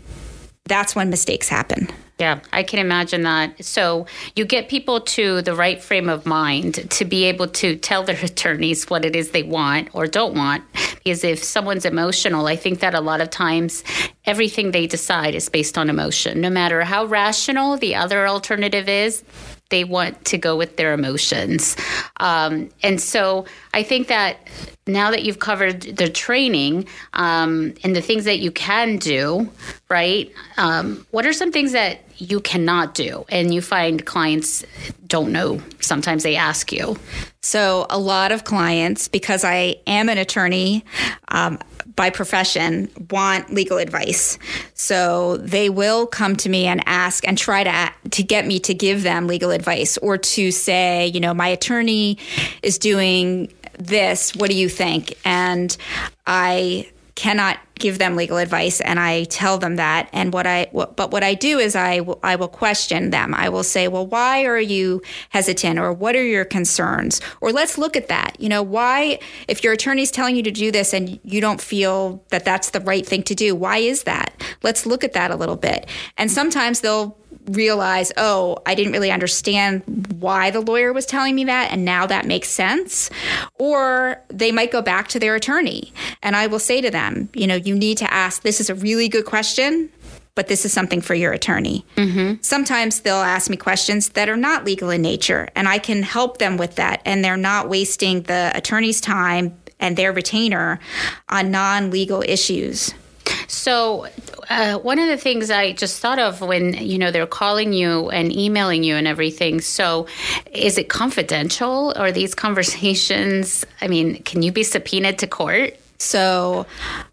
that's 0.66 0.96
when 0.96 1.10
mistakes 1.10 1.50
happen. 1.50 1.90
Yeah, 2.20 2.40
I 2.54 2.64
can 2.64 2.80
imagine 2.80 3.24
that. 3.24 3.66
So 3.66 4.06
you 4.36 4.46
get 4.46 4.70
people 4.70 5.02
to 5.02 5.42
the 5.42 5.56
right 5.56 5.82
frame 5.82 6.08
of 6.08 6.26
mind 6.26 6.90
to 6.92 7.06
be 7.06 7.26
able 7.26 7.48
to 7.50 7.76
tell 7.76 8.04
their 8.04 8.20
attorneys 8.24 8.90
what 8.90 9.04
it 9.04 9.16
is 9.16 9.32
they 9.32 9.44
want 9.44 9.90
or 9.94 10.08
don't 10.08 10.36
want. 10.36 10.64
Because 11.04 11.24
if 11.24 11.44
someone's 11.44 11.86
emotional, 11.86 12.48
I 12.48 12.56
think 12.56 12.80
that 12.80 12.94
a 12.94 13.02
lot 13.02 13.20
of 13.20 13.30
times 13.30 13.84
everything 14.26 14.72
they 14.72 14.88
decide 14.88 15.36
is 15.36 15.50
based 15.50 15.78
on 15.78 15.90
emotion. 15.90 16.40
No 16.40 16.50
matter 16.50 16.82
how 16.84 17.06
rational 17.06 17.78
the 17.78 17.96
other 17.96 18.28
alternative 18.28 18.88
is, 18.88 19.24
they 19.74 19.84
want 19.84 20.24
to 20.26 20.38
go 20.38 20.56
with 20.56 20.78
their 20.78 20.94
emotions. 20.94 21.76
Um, 22.18 22.70
and 22.84 23.02
so 23.02 23.46
I 23.74 23.82
think 23.82 24.08
that 24.08 24.38
now 24.86 25.10
that 25.10 25.24
you've 25.24 25.40
covered 25.40 25.82
the 25.82 26.10
training 26.10 26.88
um, 27.14 27.74
and 27.84 27.96
the 27.96 28.02
things 28.02 28.26
that 28.26 28.38
you 28.38 28.52
can 28.52 28.98
do, 28.98 29.50
right? 29.90 30.32
Um, 30.58 31.08
what 31.10 31.26
are 31.26 31.34
some 31.34 31.52
things 31.52 31.72
that 31.72 32.02
you 32.18 32.40
cannot 32.40 32.94
do 32.94 33.26
and 33.30 33.52
you 33.52 33.64
find 33.64 34.06
clients 34.06 34.64
don't 35.08 35.32
know? 35.32 35.60
Sometimes 35.80 36.22
they 36.22 36.36
ask 36.36 36.72
you. 36.72 36.96
So, 37.42 37.88
a 37.90 37.98
lot 37.98 38.32
of 38.32 38.44
clients, 38.44 39.08
because 39.08 39.44
I 39.44 39.78
am 39.88 40.08
an 40.08 40.20
attorney, 40.20 40.86
um, 41.30 41.58
by 41.96 42.10
profession 42.10 42.90
want 43.10 43.54
legal 43.54 43.78
advice. 43.78 44.38
So 44.74 45.38
they 45.38 45.70
will 45.70 46.08
come 46.08 46.36
to 46.38 46.50
me 46.50 46.66
and 46.66 46.82
ask 46.86 47.28
and 47.28 47.38
try 47.38 47.64
to 47.64 48.10
to 48.12 48.24
get 48.24 48.46
me 48.46 48.60
to 48.60 48.74
give 48.74 49.04
them 49.04 49.28
legal 49.28 49.52
advice 49.52 49.98
or 49.98 50.18
to 50.18 50.52
say, 50.52 51.08
you 51.08 51.20
know, 51.20 51.34
my 51.34 51.48
attorney 51.48 52.18
is 52.62 52.78
doing 52.78 53.52
this, 53.78 54.36
what 54.36 54.50
do 54.50 54.56
you 54.56 54.70
think? 54.70 55.18
And 55.26 55.76
I 56.26 56.90
cannot 57.16 57.60
give 57.76 57.98
them 57.98 58.16
legal 58.16 58.38
advice 58.38 58.80
and 58.82 59.00
I 59.00 59.26
tell 59.26 59.58
them 59.58 59.76
that 59.76 60.08
and 60.14 60.32
what 60.32 60.48
I 60.48 60.68
but 60.74 61.12
what 61.12 61.24
I 61.24 61.34
do 61.34 61.60
is 61.60 61.76
I 61.76 62.00
will, 62.00 62.20
I 62.24 62.36
will 62.36 62.48
question 62.48 63.10
them. 63.10 63.34
I 63.34 63.50
will 63.50 63.64
say, 63.64 63.88
"Well, 63.88 64.08
why 64.08 64.46
are 64.46 64.60
you 64.60 65.02
hesitant 65.30 65.80
or 65.80 65.92
what 65.92 66.16
are 66.16 66.24
your 66.24 66.46
concerns?" 66.46 67.20
Or 67.42 67.52
let's 67.52 67.78
look 67.78 67.96
at 67.96 68.08
that. 68.08 68.36
You 68.40 68.50
know, 68.50 68.64
why 68.64 69.20
if 69.48 69.64
your 69.64 69.74
attorney's 69.74 70.12
telling 70.12 70.36
you 70.36 70.44
to 70.44 70.52
do 70.52 70.72
this 70.72 70.94
and 70.94 71.20
you 71.24 71.42
don't 71.42 71.62
feel 71.62 72.24
that 72.30 72.46
that's 72.46 72.70
the 72.70 72.80
right 72.80 73.06
thing 73.06 73.24
to 73.24 73.36
do, 73.36 73.56
why 73.56 73.78
is 73.78 74.04
that? 74.04 74.42
Let's 74.62 74.86
look 74.86 75.04
at 75.04 75.14
that 75.14 75.32
a 75.32 75.36
little 75.36 75.58
bit. 75.58 75.88
And 76.18 76.32
sometimes 76.32 76.82
they'll 76.82 77.18
realize, 77.48 78.12
oh, 78.18 78.58
I 78.66 78.76
didn't 78.76 78.94
really 78.94 79.12
understand 79.12 79.84
why 80.20 80.52
the 80.52 80.62
lawyer 80.62 80.94
was 80.94 81.06
telling 81.06 81.36
me 81.36 81.46
that, 81.46 81.72
and 81.72 81.86
now 81.86 82.06
that 82.06 82.26
makes 82.26 82.50
sense. 82.50 83.10
Or 83.60 84.22
they 84.30 84.52
might 84.52 84.72
go 84.72 84.82
back 84.82 85.08
to 85.10 85.20
their 85.20 85.36
attorney, 85.36 85.94
and 86.22 86.36
I 86.36 86.48
will 86.48 86.60
say 86.60 86.82
to 86.82 86.90
them, 86.90 87.30
you 87.34 87.48
know, 87.48 87.56
you 87.56 87.76
need 87.76 87.98
to 88.00 88.14
ask, 88.14 88.42
this 88.42 88.62
is 88.62 88.70
a 88.70 88.76
really 88.76 89.10
good 89.10 89.26
question. 89.26 89.90
But 90.36 90.48
this 90.48 90.66
is 90.66 90.74
something 90.74 91.00
for 91.00 91.14
your 91.14 91.32
attorney. 91.32 91.86
Mm-hmm. 91.96 92.42
Sometimes 92.42 93.02
they'll 93.02 93.18
ask 93.18 93.52
me 93.52 93.56
questions 93.56 94.10
that 94.10 94.30
are 94.30 94.36
not 94.36 94.66
legal 94.66 94.90
in 94.90 95.04
nature, 95.04 95.48
and 95.56 95.68
I 95.68 95.78
can 95.78 96.02
help 96.02 96.40
them 96.40 96.58
with 96.58 96.78
that. 96.78 97.04
And 97.06 97.24
they're 97.24 97.38
not 97.38 97.70
wasting 97.70 98.24
the 98.24 98.52
attorney's 98.56 99.00
time 99.00 99.56
and 99.80 99.96
their 99.96 100.12
retainer 100.12 100.80
on 101.30 101.52
non 101.52 101.92
legal 101.92 102.24
issues. 102.24 102.96
So, 103.48 104.08
uh, 104.50 104.78
one 104.80 105.00
of 105.00 105.08
the 105.08 105.18
things 105.18 105.50
I 105.50 105.74
just 105.74 106.00
thought 106.00 106.20
of 106.20 106.42
when 106.42 106.74
you 106.74 106.98
know 106.98 107.12
they're 107.12 107.26
calling 107.26 107.74
you 107.74 108.10
and 108.10 108.36
emailing 108.36 108.84
you 108.84 108.96
and 108.96 109.08
everything. 109.08 109.62
So, 109.62 110.08
is 110.52 110.78
it 110.78 110.90
confidential 110.90 111.94
or 111.98 112.12
these 112.12 112.36
conversations? 112.46 113.66
I 113.82 113.88
mean, 113.88 114.22
can 114.24 114.42
you 114.42 114.52
be 114.52 114.64
subpoenaed 114.64 115.20
to 115.20 115.28
court? 115.28 115.78
So, 115.98 116.66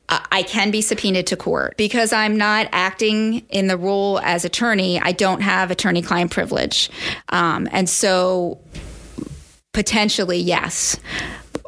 I 0.08 0.42
can 0.42 0.72
be 0.72 0.82
subpoenaed 0.82 1.28
to 1.28 1.36
court 1.36 1.76
because 1.76 2.12
I'm 2.12 2.36
not 2.36 2.66
acting 2.72 3.46
in 3.48 3.68
the 3.68 3.76
role 3.76 4.18
as 4.18 4.44
attorney. 4.44 4.98
I 4.98 5.12
don't 5.12 5.40
have 5.40 5.70
attorney 5.70 6.02
client 6.02 6.32
privilege. 6.32 6.90
Um, 7.28 7.68
and 7.70 7.88
so 7.88 8.58
potentially, 9.72 10.38
yes 10.38 10.98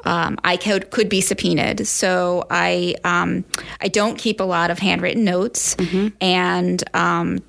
um, 0.05 0.39
I 0.45 0.57
could 0.57 0.91
could 0.91 1.09
be 1.09 1.21
subpoenaed. 1.21 1.87
So 1.87 2.47
I 2.51 2.95
um, 3.05 3.45
I 3.81 3.89
don't 3.89 4.19
keep 4.19 4.41
a 4.41 4.45
lot 4.45 4.71
of 4.71 4.79
handwritten 4.79 5.25
notes, 5.25 5.77
mm-hmm. 5.77 6.09
and 6.21 6.83
um, 6.95 7.41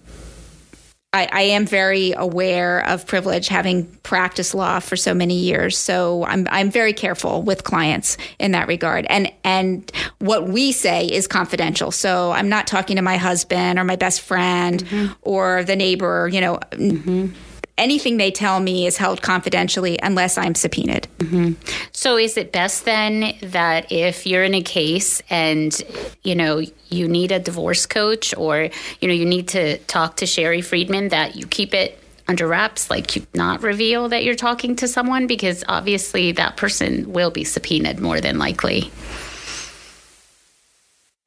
I, 1.14 1.30
I, 1.32 1.42
am 1.44 1.68
very 1.68 2.14
aware 2.14 2.80
of 2.88 3.06
privilege, 3.06 3.48
having 3.48 3.86
practiced 4.02 4.56
law 4.56 4.80
for 4.80 4.96
so 4.96 5.14
many 5.14 5.36
years. 5.36 5.78
So 5.78 6.26
I'm 6.26 6.48
I'm 6.50 6.72
very 6.72 6.94
careful 6.94 7.44
with 7.44 7.64
clients 7.64 8.18
in 8.40 8.52
that 8.52 8.68
regard. 8.68 9.06
And 9.10 9.32
and 9.44 9.92
what 10.20 10.48
we 10.48 10.72
say 10.72 11.06
is 11.06 11.28
confidential. 11.28 11.92
So 11.92 12.32
I'm 12.32 12.50
not 12.50 12.66
talking 12.66 12.96
to 12.96 13.04
my 13.04 13.18
husband 13.18 13.78
or 13.78 13.84
my 13.84 13.96
best 13.96 14.22
friend 14.22 14.84
mm-hmm. 14.84 15.14
or 15.22 15.64
the 15.64 15.76
neighbor. 15.76 16.28
You 16.32 16.42
know. 16.42 16.60
Mm-hmm 16.72 17.34
anything 17.78 18.18
they 18.18 18.32
tell 18.32 18.60
me 18.60 18.86
is 18.86 18.98
held 18.98 19.22
confidentially 19.22 20.00
unless 20.02 20.38
I'm 20.38 20.56
subpoenaed. 20.56 21.08
Mm-hmm. 21.18 21.54
So, 21.92 22.18
is 22.18 22.38
it 22.38 22.52
best 22.52 22.86
then 22.86 23.36
that 23.42 23.92
if 23.92 24.26
you're 24.28 24.44
in 24.44 24.54
a 24.54 24.62
case 24.62 25.22
and 25.30 25.80
you 26.24 26.36
know 26.36 26.62
you 26.90 27.08
need 27.08 27.32
a 27.32 27.40
divorce 27.40 27.86
coach 27.86 28.36
or 28.38 28.70
you 29.02 29.08
know 29.08 29.14
you 29.14 29.26
need 29.26 29.48
to 29.50 29.78
talk 29.80 30.18
to 30.18 30.26
Sherry 30.26 30.62
Friedman 30.62 31.10
that 31.10 31.36
you 31.36 31.48
keep 31.48 31.74
it 31.74 32.00
under 32.28 32.48
wraps, 32.48 32.90
like 32.90 33.16
you 33.16 33.26
not 33.34 33.62
reveal 33.64 34.10
that 34.10 34.24
you're 34.24 34.36
talking 34.36 34.76
to 34.78 34.88
someone 34.88 35.28
because 35.28 35.64
obviously 35.68 36.32
that 36.34 36.58
person 36.58 37.12
will 37.12 37.32
be 37.32 37.44
subpoenaed 37.44 38.00
more 38.00 38.22
than 38.22 38.38
likely. 38.38 38.92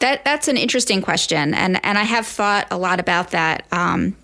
That 0.00 0.24
that's 0.24 0.48
an 0.48 0.56
interesting 0.56 1.02
question, 1.02 1.54
and 1.54 1.84
and 1.84 1.98
I 1.98 2.02
have 2.02 2.26
thought 2.26 2.68
a 2.70 2.78
lot 2.78 3.00
about 3.00 3.30
that. 3.30 3.66
Um, 3.72 4.14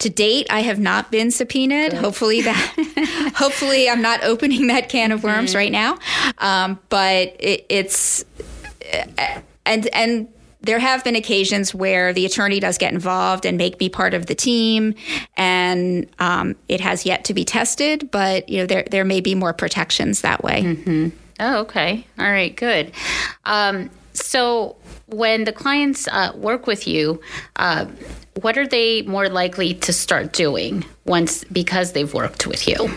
to 0.00 0.10
date, 0.10 0.46
I 0.50 0.60
have 0.60 0.78
not 0.78 1.10
been 1.10 1.30
subpoenaed. 1.30 1.92
Good. 1.92 2.00
Hopefully 2.00 2.42
that, 2.42 3.32
hopefully 3.36 3.88
I'm 3.88 4.02
not 4.02 4.24
opening 4.24 4.66
that 4.66 4.88
can 4.88 5.12
of 5.12 5.22
worms 5.22 5.50
mm-hmm. 5.50 5.58
right 5.58 5.72
now. 5.72 5.98
Um, 6.38 6.78
but 6.88 7.36
it, 7.38 7.66
it's 7.68 8.24
and 9.66 9.86
and 9.88 10.28
there 10.62 10.78
have 10.78 11.02
been 11.04 11.16
occasions 11.16 11.74
where 11.74 12.12
the 12.12 12.26
attorney 12.26 12.60
does 12.60 12.76
get 12.76 12.92
involved 12.92 13.46
and 13.46 13.56
make 13.56 13.80
me 13.80 13.88
part 13.88 14.12
of 14.12 14.26
the 14.26 14.34
team, 14.34 14.94
and 15.36 16.06
um, 16.18 16.56
it 16.68 16.80
has 16.80 17.06
yet 17.06 17.24
to 17.24 17.34
be 17.34 17.44
tested. 17.44 18.10
But 18.10 18.48
you 18.48 18.58
know, 18.58 18.66
there 18.66 18.84
there 18.90 19.04
may 19.04 19.20
be 19.20 19.34
more 19.34 19.52
protections 19.52 20.22
that 20.22 20.42
way. 20.42 20.62
Mm-hmm. 20.62 21.08
Oh, 21.40 21.60
okay. 21.60 22.06
All 22.18 22.30
right. 22.30 22.54
Good. 22.54 22.92
Um, 23.44 23.90
so 24.12 24.76
when 25.06 25.44
the 25.44 25.52
clients 25.52 26.08
uh, 26.08 26.32
work 26.34 26.66
with 26.66 26.86
you, 26.86 27.20
uh, 27.56 27.86
what 28.40 28.56
are 28.56 28.66
they 28.66 29.02
more 29.02 29.28
likely 29.28 29.74
to 29.74 29.92
start 29.92 30.32
doing 30.32 30.84
once 31.04 31.44
because 31.44 31.92
they've 31.92 32.12
worked 32.12 32.46
with 32.46 32.66
you? 32.68 32.90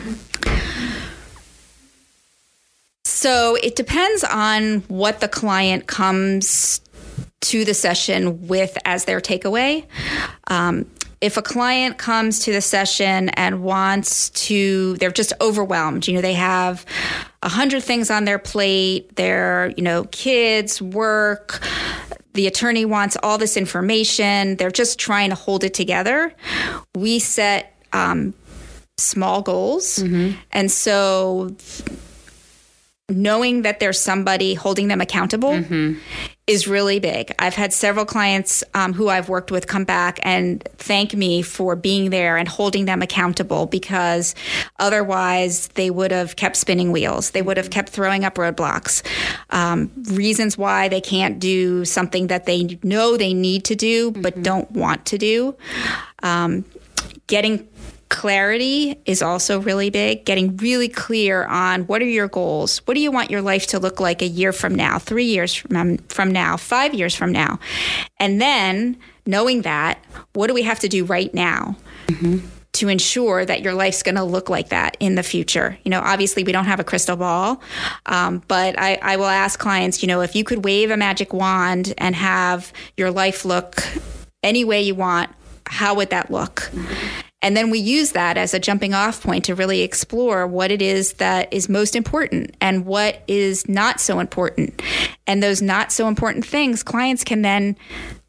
So 3.03 3.55
it 3.55 3.75
depends 3.75 4.23
on 4.23 4.79
what 4.89 5.21
the 5.21 5.27
client 5.27 5.87
comes 5.87 6.81
to 7.41 7.65
the 7.65 7.73
session 7.73 8.47
with 8.47 8.77
as 8.85 9.05
their 9.05 9.21
takeaway. 9.21 9.85
Um, 10.47 10.85
if 11.23 11.37
a 11.37 11.41
client 11.41 11.97
comes 11.97 12.39
to 12.39 12.51
the 12.51 12.59
session 12.59 13.29
and 13.29 13.63
wants 13.63 14.29
to, 14.31 14.97
they're 14.97 15.09
just 15.09 15.31
overwhelmed. 15.39 16.05
You 16.05 16.15
know, 16.15 16.21
they 16.21 16.33
have 16.33 16.85
a 17.41 17.47
hundred 17.47 17.81
things 17.81 18.11
on 18.11 18.25
their 18.25 18.37
plate. 18.37 19.15
They're, 19.15 19.73
you 19.77 19.83
know, 19.83 20.03
kids, 20.11 20.81
work, 20.81 21.61
the 22.33 22.45
attorney 22.45 22.83
wants 22.83 23.15
all 23.23 23.37
this 23.37 23.55
information. 23.55 24.57
They're 24.57 24.69
just 24.69 24.99
trying 24.99 25.29
to 25.29 25.35
hold 25.35 25.63
it 25.63 25.73
together. 25.73 26.33
We 26.93 27.19
set 27.19 27.73
um, 27.93 28.33
small 28.97 29.41
goals. 29.41 29.99
Mm-hmm. 29.99 30.37
And 30.51 30.69
so 30.69 31.55
knowing 33.13 33.61
that 33.63 33.79
there's 33.79 33.99
somebody 33.99 34.53
holding 34.53 34.87
them 34.87 35.01
accountable 35.01 35.51
mm-hmm 35.51 35.99
is 36.45 36.67
really 36.67 36.99
big. 36.99 37.33
I've 37.39 37.55
had 37.55 37.71
several 37.71 38.05
clients 38.05 38.65
um, 38.73 38.91
who 38.91 39.07
I've 39.07 39.29
worked 39.29 39.49
with 39.49 39.67
come 39.67 39.85
back 39.85 40.19
and 40.23 40.61
thank 40.77 41.13
me 41.13 41.41
for 41.41 41.77
being 41.77 42.09
there 42.09 42.35
and 42.35 42.49
holding 42.49 42.83
them 42.83 43.01
accountable 43.01 43.65
because 43.65 44.35
otherwise 44.77 45.69
they 45.69 45.89
would 45.89 46.11
have 46.11 46.35
kept 46.35 46.57
spinning 46.57 46.91
wheels. 46.91 47.31
They 47.31 47.41
would 47.41 47.55
have 47.55 47.69
kept 47.69 47.89
throwing 47.89 48.25
up 48.25 48.35
roadblocks. 48.35 49.03
Um, 49.51 49.89
reasons 50.11 50.57
why 50.57 50.89
they 50.89 50.99
can't 50.99 51.39
do 51.39 51.85
something 51.85 52.27
that 52.27 52.45
they 52.45 52.77
know 52.83 53.15
they 53.15 53.33
need 53.33 53.63
to 53.65 53.75
do 53.75 54.11
but 54.11 54.33
mm-hmm. 54.33 54.41
don't 54.41 54.71
want 54.71 55.05
to 55.07 55.17
do. 55.17 55.55
Um, 56.23 56.65
getting 57.27 57.67
clarity 58.13 58.95
is 59.05 59.23
also 59.23 59.59
really 59.59 59.89
big. 59.89 60.23
Getting 60.23 60.55
really 60.57 60.87
clear 60.87 61.45
on 61.45 61.81
what 61.87 62.01
are 62.01 62.05
your 62.05 62.27
goals? 62.27 62.77
What 62.85 62.93
do 62.93 62.99
you 62.99 63.11
want 63.11 63.31
your 63.31 63.41
life 63.41 63.67
to 63.67 63.79
look 63.79 63.99
like 63.99 64.21
a 64.21 64.27
year 64.27 64.53
from 64.53 64.75
now, 64.75 64.99
three 64.99 65.25
years 65.25 65.55
from, 65.55 65.97
from 66.09 66.31
now, 66.31 66.55
five 66.55 66.93
years 66.93 67.15
from 67.15 67.31
now? 67.31 67.59
And 68.19 68.39
then 68.39 68.97
knowing 69.25 69.63
that, 69.63 69.97
what 70.33 70.47
do 70.47 70.53
we 70.53 70.61
have 70.61 70.79
to 70.81 70.87
do 70.87 71.05
right 71.05 71.33
now? 71.33 71.75
Mm-hmm. 72.07 72.47
To 72.73 72.87
ensure 72.87 73.45
that 73.45 73.61
your 73.61 73.73
life's 73.73 74.01
going 74.03 74.15
to 74.15 74.23
look 74.23 74.49
like 74.49 74.69
that 74.69 74.97
in 74.99 75.15
the 75.15 75.23
future. 75.23 75.77
You 75.83 75.91
know, 75.91 75.99
obviously, 75.99 76.43
we 76.43 76.51
don't 76.51 76.65
have 76.65 76.79
a 76.79 76.83
crystal 76.83 77.15
ball, 77.15 77.61
um, 78.07 78.41
but 78.47 78.79
I, 78.79 78.97
I 79.01 79.15
will 79.17 79.25
ask 79.25 79.59
clients, 79.59 80.01
you 80.01 80.07
know, 80.07 80.21
if 80.21 80.35
you 80.35 80.43
could 80.43 80.65
wave 80.65 80.89
a 80.89 80.97
magic 80.97 81.33
wand 81.33 81.93
and 81.99 82.15
have 82.15 82.73
your 82.97 83.11
life 83.11 83.45
look 83.45 83.83
any 84.41 84.65
way 84.65 84.81
you 84.81 84.95
want, 84.95 85.29
how 85.67 85.93
would 85.95 86.09
that 86.09 86.31
look? 86.31 86.71
Mm-hmm. 86.71 87.19
And 87.43 87.57
then 87.57 87.69
we 87.69 87.77
use 87.77 88.13
that 88.13 88.37
as 88.37 88.53
a 88.53 88.59
jumping 88.59 88.93
off 88.93 89.21
point 89.21 89.45
to 89.45 89.53
really 89.53 89.81
explore 89.81 90.47
what 90.47 90.71
it 90.71 90.81
is 90.81 91.13
that 91.13 91.53
is 91.53 91.67
most 91.67 91.95
important 91.95 92.55
and 92.61 92.85
what 92.85 93.21
is 93.27 93.67
not 93.67 93.99
so 93.99 94.19
important. 94.19 94.81
And 95.27 95.43
those 95.43 95.61
not 95.61 95.91
so 95.91 96.07
important 96.07 96.45
things 96.45 96.81
clients 96.81 97.23
can 97.23 97.41
then 97.41 97.75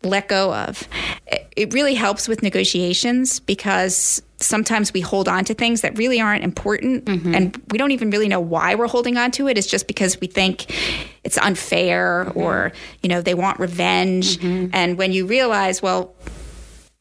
let 0.03 0.29
go 0.29 0.53
of. 0.53 0.87
It 1.57 1.73
really 1.73 1.95
helps 1.95 2.27
with 2.27 2.43
negotiations 2.43 3.39
because 3.39 4.21
sometimes 4.39 4.93
we 4.93 5.01
hold 5.01 5.29
on 5.29 5.45
to 5.45 5.55
things 5.55 5.81
that 5.83 5.97
really 5.97 6.21
aren't 6.21 6.45
important 6.45 7.05
mm-hmm. 7.05 7.35
and 7.35 7.63
we 7.71 7.79
don't 7.79 7.93
even 7.93 8.11
really 8.11 8.29
know 8.29 8.41
why 8.41 8.75
we're 8.75 8.89
holding 8.89 9.17
on 9.17 9.31
to 9.31 9.49
it 9.49 9.57
it's 9.57 9.67
just 9.67 9.87
because 9.87 10.21
we 10.21 10.27
think 10.27 10.67
it's 11.23 11.39
unfair 11.39 12.27
mm-hmm. 12.27 12.39
or 12.39 12.73
you 13.03 13.09
know 13.09 13.23
they 13.23 13.33
want 13.33 13.59
revenge 13.59 14.37
mm-hmm. 14.39 14.69
and 14.75 14.99
when 14.99 15.13
you 15.13 15.25
realize 15.25 15.81
well 15.81 16.15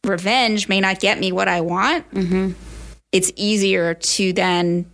revenge 0.03 0.67
may 0.67 0.79
not 0.79 0.99
get 0.99 1.19
me 1.19 1.31
what 1.31 1.47
i 1.47 1.61
want 1.61 2.09
mm-hmm. 2.11 2.51
it's 3.11 3.31
easier 3.35 3.93
to 3.93 4.33
then 4.33 4.89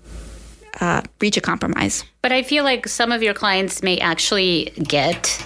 uh, 0.82 1.02
reach 1.20 1.36
a 1.36 1.42
compromise 1.42 2.04
but 2.22 2.32
i 2.32 2.44
feel 2.44 2.64
like 2.64 2.88
some 2.88 3.12
of 3.12 3.22
your 3.22 3.34
clients 3.34 3.82
may 3.84 3.98
actually 4.00 4.72
get 4.88 5.44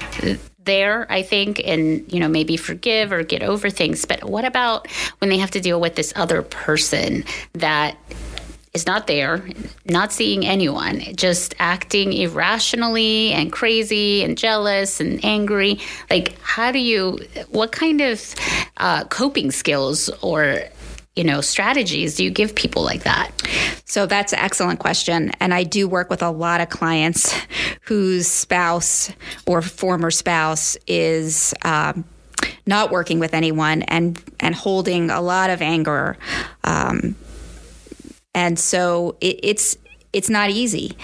there, 0.66 1.12
I 1.12 1.22
think, 1.24 1.62
and 1.66 2.12
you 2.12 2.20
know 2.20 2.28
maybe 2.28 2.58
forgive 2.58 3.12
or 3.12 3.24
get 3.24 3.44
over 3.44 3.70
things. 3.70 4.06
But 4.06 4.24
what 4.24 4.46
about 4.46 4.88
when 5.20 5.30
they 5.30 5.38
have 5.38 5.52
to 5.52 5.60
deal 5.60 5.80
with 5.80 5.96
this 5.96 6.14
other 6.16 6.42
person 6.42 7.24
that 7.54 7.98
is 8.74 8.88
not 8.88 9.06
there, 9.06 9.48
not 9.86 10.12
seeing 10.12 10.44
anyone, 10.44 11.00
just 11.16 11.54
acting 11.60 12.12
irrationally 12.12 13.32
and 13.32 13.52
crazy 13.52 14.24
and 14.24 14.36
jealous 14.36 15.00
and 15.00 15.24
angry. 15.24 15.80
Like, 16.10 16.36
how 16.42 16.72
do 16.72 16.80
you, 16.80 17.20
what 17.50 17.72
kind 17.72 18.02
of 18.02 18.34
uh, 18.78 19.04
coping 19.06 19.52
skills 19.52 20.10
or 20.24 20.60
you 21.16 21.24
know 21.24 21.42
strategies 21.42 22.16
do 22.16 22.24
you 22.24 22.32
give 22.32 22.56
people 22.56 22.82
like 22.82 23.04
that 23.04 23.30
so 23.86 24.08
that's 24.08 24.34
an 24.34 24.40
excellent 24.40 24.80
question 24.80 25.32
and 25.40 25.54
i 25.54 25.64
do 25.64 25.88
work 25.88 26.10
with 26.10 26.24
a 26.24 26.32
lot 26.32 26.60
of 26.60 26.70
clients 26.70 27.40
whose 27.82 28.28
spouse 28.28 29.12
or 29.46 29.62
former 29.62 30.10
spouse 30.10 30.76
is 30.88 31.54
um, 31.62 32.04
not 32.66 32.90
working 32.90 33.20
with 33.20 33.36
anyone 33.36 33.84
and 33.84 34.20
and 34.40 34.56
holding 34.56 35.12
a 35.12 35.22
lot 35.22 35.52
of 35.52 35.62
anger 35.62 36.18
um, 36.64 37.16
and 38.34 38.58
so 38.60 39.16
it, 39.22 39.40
it's 39.44 39.78
it's 40.14 40.30
not 40.30 40.52
easy. 40.52 40.96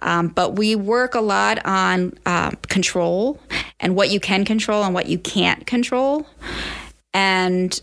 Um, 0.00 0.28
but 0.28 0.56
we 0.56 0.74
work 0.74 1.14
a 1.14 1.20
lot 1.20 1.64
on 1.66 2.14
uh, 2.24 2.50
control 2.68 3.38
and 3.78 3.94
what 3.94 4.08
you 4.08 4.18
can 4.18 4.44
control 4.44 4.82
and 4.84 4.94
what 4.94 5.06
you 5.06 5.18
can't 5.18 5.66
control. 5.66 6.26
And 7.12 7.78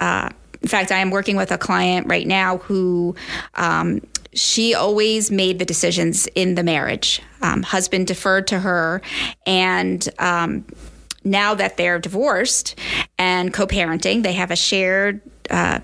uh, 0.00 0.28
in 0.60 0.68
fact, 0.68 0.90
I 0.90 0.98
am 0.98 1.10
working 1.10 1.36
with 1.36 1.52
a 1.52 1.58
client 1.58 2.08
right 2.08 2.26
now 2.26 2.58
who 2.58 3.14
um, 3.54 4.00
she 4.34 4.74
always 4.74 5.30
made 5.30 5.60
the 5.60 5.64
decisions 5.64 6.26
in 6.34 6.56
the 6.56 6.64
marriage. 6.64 7.22
Um, 7.40 7.62
husband 7.62 8.08
deferred 8.08 8.48
to 8.48 8.58
her, 8.58 9.00
and 9.46 10.06
um, 10.18 10.64
now 11.22 11.54
that 11.54 11.76
they're 11.76 11.98
divorced 11.98 12.78
and 13.18 13.52
co-parenting, 13.52 14.22
they 14.22 14.32
have 14.32 14.50
a 14.50 14.56
shared. 14.56 15.20
Uh, 15.48 15.80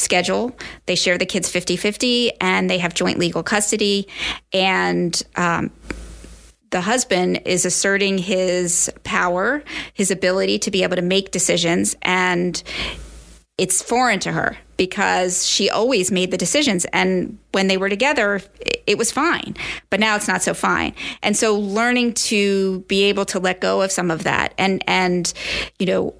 schedule. 0.00 0.56
They 0.86 0.94
share 0.94 1.18
the 1.18 1.26
kids 1.26 1.48
50 1.50 1.76
50 1.76 2.32
and 2.40 2.68
they 2.68 2.78
have 2.78 2.94
joint 2.94 3.18
legal 3.18 3.42
custody. 3.42 4.08
And 4.52 5.20
um, 5.36 5.70
the 6.70 6.80
husband 6.80 7.42
is 7.44 7.64
asserting 7.64 8.18
his 8.18 8.90
power, 9.04 9.62
his 9.94 10.10
ability 10.10 10.58
to 10.60 10.70
be 10.70 10.82
able 10.82 10.96
to 10.96 11.02
make 11.02 11.30
decisions. 11.30 11.96
And 12.02 12.62
it's 13.56 13.82
foreign 13.82 14.20
to 14.20 14.32
her 14.32 14.56
because 14.76 15.44
she 15.44 15.68
always 15.68 16.12
made 16.12 16.30
the 16.30 16.36
decisions. 16.36 16.84
And 16.92 17.38
when 17.52 17.66
they 17.66 17.76
were 17.76 17.88
together, 17.88 18.40
it 18.86 18.96
was 18.96 19.10
fine. 19.10 19.56
But 19.90 19.98
now 19.98 20.14
it's 20.14 20.28
not 20.28 20.42
so 20.42 20.54
fine. 20.54 20.94
And 21.22 21.36
so 21.36 21.58
learning 21.58 22.14
to 22.14 22.80
be 22.82 23.04
able 23.04 23.24
to 23.26 23.40
let 23.40 23.60
go 23.60 23.82
of 23.82 23.90
some 23.90 24.10
of 24.10 24.22
that 24.22 24.54
and, 24.56 24.82
and, 24.86 25.32
you 25.80 25.86
know, 25.86 26.14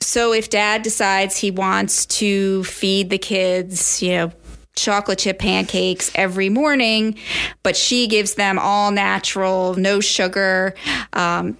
so 0.00 0.32
if 0.32 0.50
dad 0.50 0.82
decides 0.82 1.36
he 1.36 1.50
wants 1.50 2.06
to 2.06 2.64
feed 2.64 3.10
the 3.10 3.18
kids, 3.18 4.02
you 4.02 4.12
know, 4.12 4.32
chocolate 4.76 5.18
chip 5.18 5.38
pancakes 5.38 6.10
every 6.14 6.48
morning, 6.48 7.18
but 7.62 7.76
she 7.76 8.06
gives 8.06 8.34
them 8.34 8.58
all 8.58 8.92
natural, 8.92 9.74
no 9.74 10.00
sugar, 10.00 10.74
um, 11.12 11.56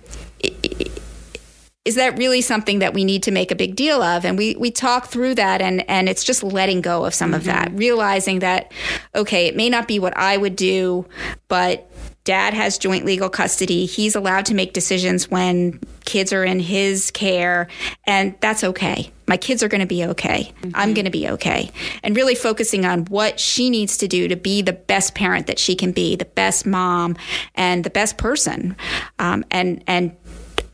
is 1.85 1.95
that 1.95 2.19
really 2.19 2.43
something 2.43 2.81
that 2.81 2.93
we 2.93 3.03
need 3.03 3.23
to 3.23 3.31
make 3.31 3.51
a 3.51 3.55
big 3.55 3.75
deal 3.75 4.03
of? 4.03 4.27
And 4.27 4.37
we 4.37 4.55
we 4.57 4.71
talk 4.71 5.07
through 5.07 5.37
that 5.37 5.63
and 5.63 5.89
and 5.89 6.07
it's 6.07 6.23
just 6.23 6.43
letting 6.43 6.83
go 6.83 7.07
of 7.07 7.15
some 7.15 7.31
mm-hmm. 7.31 7.37
of 7.37 7.45
that, 7.45 7.69
mm-hmm. 7.69 7.79
realizing 7.79 8.39
that 8.41 8.71
okay, 9.15 9.47
it 9.47 9.57
may 9.57 9.71
not 9.71 9.89
be 9.89 9.99
what 9.99 10.15
I 10.17 10.37
would 10.37 10.55
do, 10.55 11.07
but 11.49 11.91
dad 12.29 12.53
has 12.53 12.77
joint 12.77 13.07
legal 13.07 13.31
custody. 13.31 13.87
He's 13.87 14.15
allowed 14.15 14.45
to 14.45 14.55
make 14.55 14.75
decisions 14.75 15.31
when 15.31 15.81
kids 16.05 16.31
are 16.31 16.45
in 16.45 16.61
his 16.61 17.11
care, 17.11 17.69
and 18.07 18.35
that's 18.41 18.63
okay. 18.63 19.11
My 19.27 19.39
kids 19.39 19.63
are 19.63 19.69
going 19.69 19.81
to 19.81 19.87
be 19.87 20.05
okay. 20.05 20.53
Mm-hmm. 20.61 20.71
I'm 20.75 20.93
going 20.93 21.07
to 21.07 21.11
be 21.11 21.27
okay. 21.27 21.71
And 22.03 22.15
really 22.15 22.35
focusing 22.35 22.85
on 22.85 23.07
what 23.07 23.41
she 23.41 23.71
needs 23.71 23.97
to 23.97 24.09
do 24.09 24.29
to 24.29 24.37
be 24.37 24.61
the 24.61 24.75
best 24.75 25.15
parent 25.15 25.47
that 25.47 25.59
she 25.59 25.75
can 25.75 25.91
be, 25.91 26.17
the 26.17 26.27
best 26.27 26.67
mom, 26.67 27.17
and 27.55 27.83
the 27.83 27.89
best 27.89 28.19
person. 28.19 28.77
Um, 29.19 29.43
and 29.51 29.83
and 29.87 30.15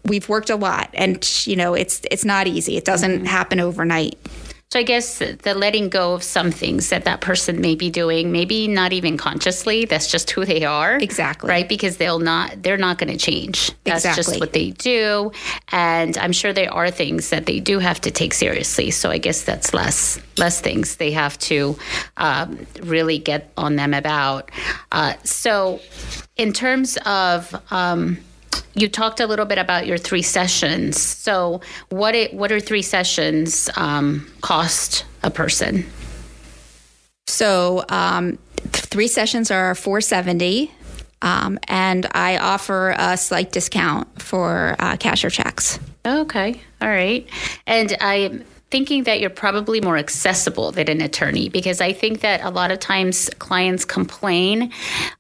we've 0.05 0.29
worked 0.29 0.51
a 0.51 0.57
lot 0.57 0.91
and 0.93 1.47
you 1.47 1.57
know 1.57 1.73
it's 1.73 2.03
it's 2.11 2.27
not 2.27 2.47
easy 2.47 2.77
it 2.77 2.85
doesn't 2.85 3.11
mm-hmm. 3.11 3.25
happen 3.25 3.59
overnight 3.59 4.19
so 4.71 4.79
i 4.79 4.83
guess 4.83 5.19
the 5.19 5.55
letting 5.55 5.89
go 5.89 6.15
of 6.15 6.23
some 6.23 6.51
things 6.51 6.89
that 6.91 7.05
that 7.05 7.21
person 7.21 7.61
may 7.61 7.75
be 7.75 7.91
doing 7.91 8.33
maybe 8.33 8.67
not 8.69 8.93
even 8.93 9.17
consciously 9.17 9.85
that's 9.85 10.11
just 10.11 10.31
who 10.31 10.45
they 10.45 10.65
are. 10.65 10.97
Exactly. 10.99 11.49
Right? 11.49 11.69
Because 11.69 11.97
they'll 11.97 12.19
not 12.19 12.63
they're 12.63 12.77
not 12.77 12.99
going 12.99 13.13
to 13.13 13.19
change. 13.19 13.71
That's 13.85 14.05
exactly. 14.05 14.23
just 14.23 14.41
what 14.41 14.53
they 14.53 14.71
do. 14.71 15.33
And 15.73 16.17
i'm 16.19 16.33
sure 16.33 16.53
there 16.53 16.73
are 16.73 16.91
things 16.91 17.31
that 17.31 17.47
they 17.47 17.61
do 17.61 17.79
have 17.79 18.01
to 18.03 18.11
take 18.11 18.35
seriously. 18.35 18.91
So 18.91 19.11
i 19.11 19.19
guess 19.19 19.43
that's 19.43 19.73
less 19.73 20.21
less 20.37 20.61
things 20.61 20.97
they 20.97 21.13
have 21.13 21.39
to 21.39 21.77
um, 22.17 22.67
really 22.83 23.19
get 23.19 23.53
on 23.57 23.77
them 23.77 23.95
about. 23.95 24.51
Uh, 24.91 25.15
so 25.23 25.81
in 26.37 26.53
terms 26.53 26.99
of 27.07 27.55
um, 27.71 28.19
you 28.75 28.89
talked 28.89 29.21
a 29.21 29.27
little 29.27 29.47
bit 29.47 29.59
about 29.59 29.87
your 29.87 29.99
three 29.99 30.23
sessions. 30.23 31.01
So, 31.01 31.61
what 31.89 32.15
it, 32.15 32.35
what 32.35 32.53
are 32.53 32.61
three 32.61 32.83
sessions 32.83 33.71
um, 33.77 34.31
cost 34.41 35.05
a 35.23 35.31
person? 35.31 35.87
So, 37.27 37.85
um, 37.89 38.39
three 38.71 39.09
sessions 39.09 39.51
are 39.51 39.75
four 39.75 40.01
seventy, 40.01 40.71
um, 41.23 41.59
and 41.69 42.07
I 42.13 42.39
offer 42.39 42.95
a 42.99 43.17
slight 43.17 43.53
discount 43.53 44.21
for 44.21 44.77
uh, 44.79 44.97
cash 44.97 45.25
or 45.25 45.31
checks. 45.31 45.79
Okay, 46.07 46.61
all 46.81 46.89
right, 46.89 47.27
and 47.67 47.97
I 48.01 48.41
thinking 48.75 49.05
that 49.05 49.21
you're 49.21 49.31
probably 49.31 49.81
more 49.81 49.97
accessible 49.97 50.73
than 50.73 50.89
an 50.89 51.01
attorney 51.01 51.49
because 51.49 51.81
I 51.81 51.93
think 51.93 52.23
that 52.23 52.43
a 52.43 52.51
lot 52.51 52.73
of 52.73 52.81
times 52.81 53.31
clients 53.39 53.85
complain 53.85 54.73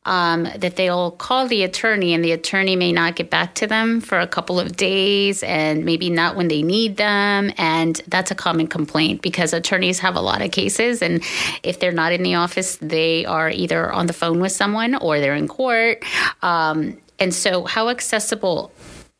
um, 0.06 0.48
that 0.56 0.74
they'll 0.74 1.12
call 1.12 1.46
the 1.46 1.62
attorney 1.62 2.14
and 2.14 2.24
the 2.24 2.32
attorney 2.32 2.74
may 2.74 2.90
not 2.90 3.14
get 3.14 3.30
back 3.30 3.54
to 3.54 3.68
them 3.68 4.00
for 4.00 4.18
a 4.18 4.26
couple 4.26 4.58
of 4.58 4.76
days 4.76 5.44
and 5.44 5.84
maybe 5.84 6.10
not 6.10 6.34
when 6.34 6.48
they 6.48 6.62
need 6.62 6.96
them. 6.96 7.52
And 7.56 8.02
that's 8.08 8.32
a 8.32 8.34
common 8.34 8.66
complaint 8.66 9.22
because 9.22 9.52
attorneys 9.52 10.00
have 10.00 10.16
a 10.16 10.20
lot 10.20 10.42
of 10.42 10.50
cases. 10.50 11.00
And 11.00 11.22
if 11.62 11.78
they're 11.78 11.92
not 11.92 12.10
in 12.10 12.24
the 12.24 12.34
office, 12.34 12.76
they 12.78 13.24
are 13.24 13.50
either 13.50 13.92
on 13.92 14.06
the 14.06 14.12
phone 14.12 14.40
with 14.40 14.50
someone 14.50 14.96
or 14.96 15.20
they're 15.20 15.36
in 15.36 15.46
court. 15.46 16.02
Um, 16.42 16.98
and 17.20 17.32
so, 17.32 17.62
how 17.62 17.88
accessible 17.88 18.72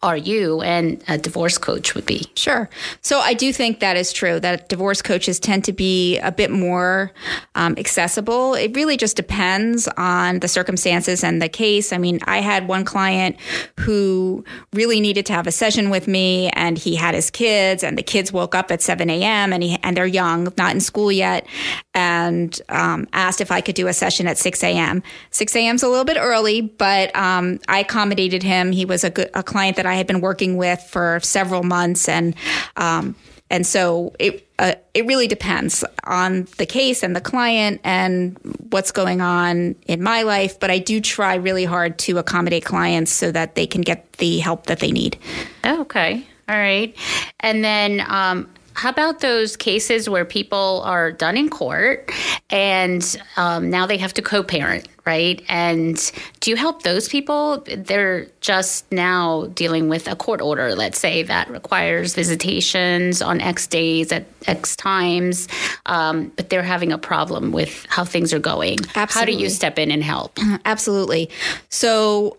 are 0.05 0.19
you 0.19 0.61
and 0.61 1.03
a 1.09 1.17
divorce 1.17 1.57
coach 1.57 1.95
would 1.95 2.05
be. 2.05 2.27
Sure. 2.37 2.69
So 3.01 3.21
I 3.21 3.33
do 3.33 3.55
think 3.55 3.81
that 3.81 3.97
is 3.97 4.13
true 4.13 4.39
that 4.41 4.69
divorce 4.69 5.01
coaches 5.01 5.41
tend 5.41 5.65
to 5.65 5.73
be 5.73 6.19
a 6.19 6.31
bit 6.31 6.51
more 6.51 7.11
um, 7.55 7.75
accessible. 7.79 8.53
It 8.53 8.77
really 8.77 8.99
just 8.99 9.17
depends 9.17 9.89
on 9.97 10.41
the 10.41 10.49
circumstances 10.49 11.25
and 11.25 11.41
the 11.41 11.49
case. 11.49 11.91
I 11.91 11.97
mean, 11.97 12.21
I 12.25 12.43
had 12.43 12.69
one 12.69 12.85
client 12.85 13.37
who 13.81 14.45
really 14.75 15.01
needed 15.01 15.25
to 15.27 15.33
have 15.33 15.47
a 15.47 15.53
session 15.53 15.89
with 15.89 16.07
me, 16.07 16.51
and 16.51 16.77
he 16.77 16.97
had 16.97 17.15
his 17.15 17.31
kids, 17.31 17.83
and 17.83 17.97
the 17.97 18.03
kids 18.03 18.31
woke 18.31 18.55
up 18.55 18.71
at 18.71 18.83
7 18.83 19.09
a.m. 19.09 19.55
and 19.55 19.63
he 19.63 19.79
and 19.83 19.97
they're 19.97 20.07
young, 20.07 20.53
not 20.59 20.73
in 20.73 20.81
school 20.81 21.11
yet, 21.11 21.47
and 21.95 22.61
um, 22.69 23.09
asked 23.15 23.41
if 23.41 23.51
I 23.51 23.63
could 23.63 23.75
do 23.75 23.89
a 23.89 23.95
session 23.95 24.27
at 24.27 24.37
6 24.37 24.63
a.m. 24.63 25.03
6 25.31 25.57
a.m. 25.57 25.77
is 25.77 25.83
a 25.83 25.89
little 25.89 26.05
bit 26.05 26.19
early, 26.19 26.61
but 26.61 27.15
um, 27.17 27.59
I 27.69 27.79
accommodated 27.79 28.43
him. 28.43 28.71
He 28.71 28.85
was 28.85 29.03
a 29.03 29.11
good 29.11 29.31
a 29.33 29.43
client 29.43 29.77
that 29.77 29.87
I 29.87 29.94
I 29.95 29.97
had 29.97 30.07
been 30.07 30.21
working 30.21 30.57
with 30.57 30.81
for 30.81 31.21
several 31.23 31.63
months, 31.63 32.09
and 32.09 32.35
um, 32.77 33.15
and 33.49 33.65
so 33.65 34.15
it 34.19 34.49
uh, 34.59 34.75
it 34.93 35.07
really 35.07 35.29
depends 35.29 35.85
on 36.03 36.49
the 36.59 36.67
case 36.67 37.05
and 37.05 37.15
the 37.15 37.21
client 37.21 37.81
and 37.85 38.37
what's 38.71 38.91
going 38.91 39.21
on 39.21 39.77
in 39.87 40.03
my 40.03 40.23
life. 40.23 40.59
But 40.59 40.71
I 40.71 40.79
do 40.79 41.01
try 41.01 41.37
really 41.37 41.65
hard 41.65 41.99
to 42.01 42.19
accommodate 42.19 42.65
clients 42.65 43.13
so 43.13 43.31
that 43.31 43.55
they 43.55 43.67
can 43.67 43.83
get 43.83 44.15
the 44.15 44.39
help 44.39 44.67
that 44.67 44.81
they 44.81 44.91
need. 44.91 45.17
Okay, 45.65 46.27
all 46.49 46.57
right, 46.57 46.95
and 47.41 47.65
then. 47.65 48.05
Um, 48.09 48.49
how 48.75 48.91
about 48.91 49.21
those 49.21 49.57
cases 49.57 50.09
where 50.09 50.25
people 50.25 50.83
are 50.85 51.13
done 51.13 51.37
in 51.37 51.49
court 51.49 52.11
and 52.51 53.21
um, 53.37 53.71
now 53.71 53.87
they 53.87 53.97
have 53.99 54.13
to 54.15 54.23
co 54.23 54.43
parent, 54.43 54.89
right? 55.07 55.43
And 55.49 55.97
do 56.41 56.51
you 56.51 56.57
help 56.57 56.83
those 56.83 57.09
people? 57.09 57.65
They're 57.67 58.27
just 58.41 58.91
now 58.93 59.47
dealing 59.55 59.89
with 59.89 60.09
a 60.09 60.17
court 60.17 60.41
order, 60.41 60.75
let's 60.75 60.99
say, 60.99 61.23
that 61.23 61.49
requires 61.51 62.15
visitations 62.15 63.23
on 63.23 63.41
X 63.41 63.67
days 63.67 64.13
at 64.13 64.27
X 64.47 64.77
times, 64.77 65.49
um, 65.87 66.33
but 66.37 66.51
they're 66.51 66.63
having 66.63 66.93
a 66.93 66.99
problem 66.99 67.53
with 67.53 67.87
how 67.89 68.05
things 68.05 68.33
are 68.33 68.41
going. 68.41 68.79
Absolutely. 68.95 69.09
How 69.13 69.25
do 69.25 69.33
you 69.45 69.51
step 69.51 69.79
in 69.79 69.91
and 69.91 70.03
help? 70.03 70.39
Absolutely. 70.65 71.31
So, 71.69 72.39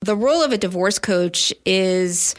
the 0.00 0.16
role 0.16 0.42
of 0.42 0.52
a 0.52 0.58
divorce 0.58 0.98
coach 0.98 1.52
is 1.64 2.34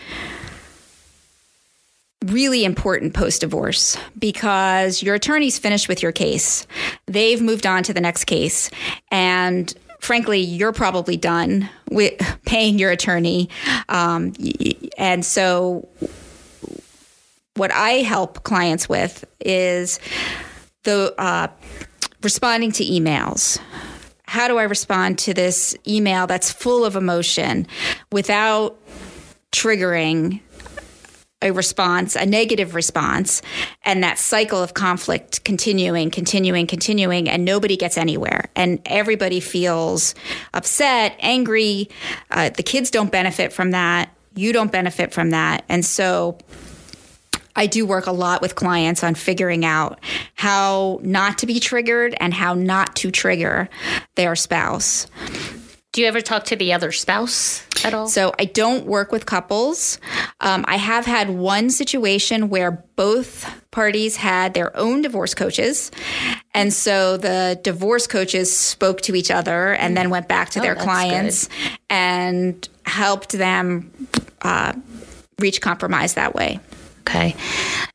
really 2.25 2.65
important 2.65 3.13
post 3.13 3.41
divorce 3.41 3.97
because 4.17 5.03
your 5.03 5.15
attorney's 5.15 5.57
finished 5.57 5.88
with 5.88 6.01
your 6.01 6.11
case. 6.11 6.65
They've 7.05 7.41
moved 7.41 7.65
on 7.65 7.83
to 7.83 7.93
the 7.93 8.01
next 8.01 8.25
case. 8.25 8.69
And 9.11 9.73
frankly, 9.99 10.39
you're 10.39 10.73
probably 10.73 11.17
done 11.17 11.69
with 11.89 12.19
paying 12.45 12.79
your 12.79 12.91
attorney. 12.91 13.49
Um, 13.89 14.33
and 14.97 15.25
so, 15.25 15.88
what 17.55 17.71
I 17.71 18.01
help 18.01 18.43
clients 18.43 18.89
with 18.89 19.23
is 19.39 19.99
the 20.83 21.13
uh, 21.17 21.47
responding 22.21 22.71
to 22.73 22.83
emails. 22.83 23.59
How 24.27 24.47
do 24.47 24.57
I 24.57 24.63
respond 24.63 25.19
to 25.19 25.33
this 25.33 25.75
email 25.88 26.27
that's 26.27 26.51
full 26.51 26.83
of 26.83 26.95
emotion 26.97 27.67
without 28.11 28.77
triggering 29.53 30.41
a 31.41 31.52
response, 31.52 32.15
a 32.15 32.26
negative 32.26 32.76
response, 32.76 33.41
and 33.84 34.04
that 34.04 34.17
cycle 34.17 34.62
of 34.62 34.74
conflict 34.74 35.43
continuing, 35.43 36.10
continuing, 36.10 36.65
continuing, 36.65 37.30
and 37.30 37.45
nobody 37.45 37.78
gets 37.78 37.98
anywhere. 37.98 38.50
And 38.56 38.80
everybody 38.86 39.39
feels 39.39 40.15
upset, 40.54 41.15
angry. 41.19 41.89
Uh, 42.32 42.50
the 42.50 42.63
kids 42.63 42.89
don't 42.89 43.12
benefit 43.12 43.54
from 43.54 43.71
that. 43.71 44.15
You 44.36 44.54
don't 44.54 44.71
benefit 44.71 45.13
from 45.13 45.32
that. 45.32 45.65
And 45.69 45.86
so 45.86 46.38
I 47.56 47.67
do 47.67 47.86
work 47.86 48.08
a 48.08 48.12
lot 48.12 48.41
with 48.41 48.56
clients 48.56 49.04
on 49.04 49.15
figuring 49.15 49.63
out 49.63 50.00
how 50.36 51.00
not 51.04 51.38
to 51.39 51.45
be 51.45 51.60
triggered 51.60 52.15
and 52.19 52.34
how 52.34 52.54
not 52.54 52.95
to 52.98 53.12
trigger 53.12 53.69
their 54.15 54.36
spouse. 54.36 55.08
Do 55.95 56.01
you 56.01 56.08
ever 56.10 56.19
talk 56.19 56.43
to 56.47 56.58
the 56.58 56.73
other 56.73 56.91
spouse 56.91 57.65
at 57.86 57.93
all? 57.93 58.08
So 58.08 58.34
I 58.38 58.43
don't 58.43 58.86
work 58.86 59.13
with 59.13 59.25
couples. 59.25 59.97
Um, 60.41 60.65
I 60.67 60.75
have 60.75 61.05
had 61.05 61.29
one 61.29 61.69
situation 61.69 62.49
where 62.49 62.84
both 62.97 63.49
parties 63.71 64.17
had 64.17 64.53
their 64.53 64.75
own 64.75 65.03
divorce 65.03 65.34
coaches. 65.34 65.91
And 66.53 66.73
so 66.73 67.15
the 67.15 67.62
divorce 67.63 68.08
coaches 68.08 68.53
spoke 68.53 69.03
to 69.03 69.15
each 69.15 69.31
other 69.31 69.73
and 69.73 69.95
then 69.95 70.10
went 70.10 70.27
back 70.27 70.49
to 70.49 70.60
Oh, 70.60 70.63
their 70.63 70.75
clients 70.75 71.47
and 71.89 72.67
helped 72.86 73.31
them 73.31 74.10
uh, 74.41 74.73
reach 75.39 75.62
compromise 75.62 76.15
that 76.15 76.36
way. 76.36 76.60
Okay. 77.08 77.36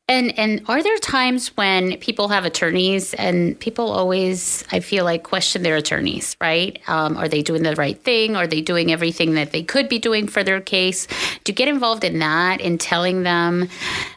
And 0.07 0.37
and 0.39 0.61
are 0.67 0.81
there 0.81 0.97
times 0.97 1.49
when 1.57 1.97
people 1.97 2.29
have 2.29 2.45
attorneys 2.45 3.13
and 3.13 3.59
people 3.59 3.91
always 3.91 4.63
I 4.71 4.79
feel 4.79 5.03
like 5.03 5.23
question 5.23 5.63
their 5.63 5.75
attorneys, 5.75 6.37
right? 6.39 6.79
Um, 6.87 7.17
are 7.17 7.27
they 7.27 7.41
doing 7.41 7.63
the 7.63 7.75
right 7.75 8.01
thing? 8.01 8.37
Are 8.37 8.47
they 8.47 8.61
doing 8.61 8.91
everything 8.91 9.33
that 9.33 9.51
they 9.51 9.63
could 9.63 9.89
be 9.89 9.99
doing 9.99 10.27
for 10.27 10.43
their 10.43 10.61
case? 10.61 11.07
Do 11.43 11.51
you 11.51 11.55
get 11.55 11.67
involved 11.67 12.05
in 12.05 12.19
that 12.19 12.61
in 12.61 12.77
telling 12.77 13.23
them 13.23 13.67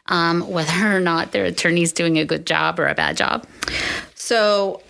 um, 0.07 0.49
whether 0.49 0.97
or 0.97 1.01
not 1.01 1.33
their 1.33 1.45
attorney's 1.45 1.93
doing 1.93 2.19
a 2.19 2.25
good 2.25 2.47
job 2.47 2.79
or 2.79 2.87
a 2.87 2.95
bad 2.95 3.17
job? 3.17 3.45
So 4.15 4.81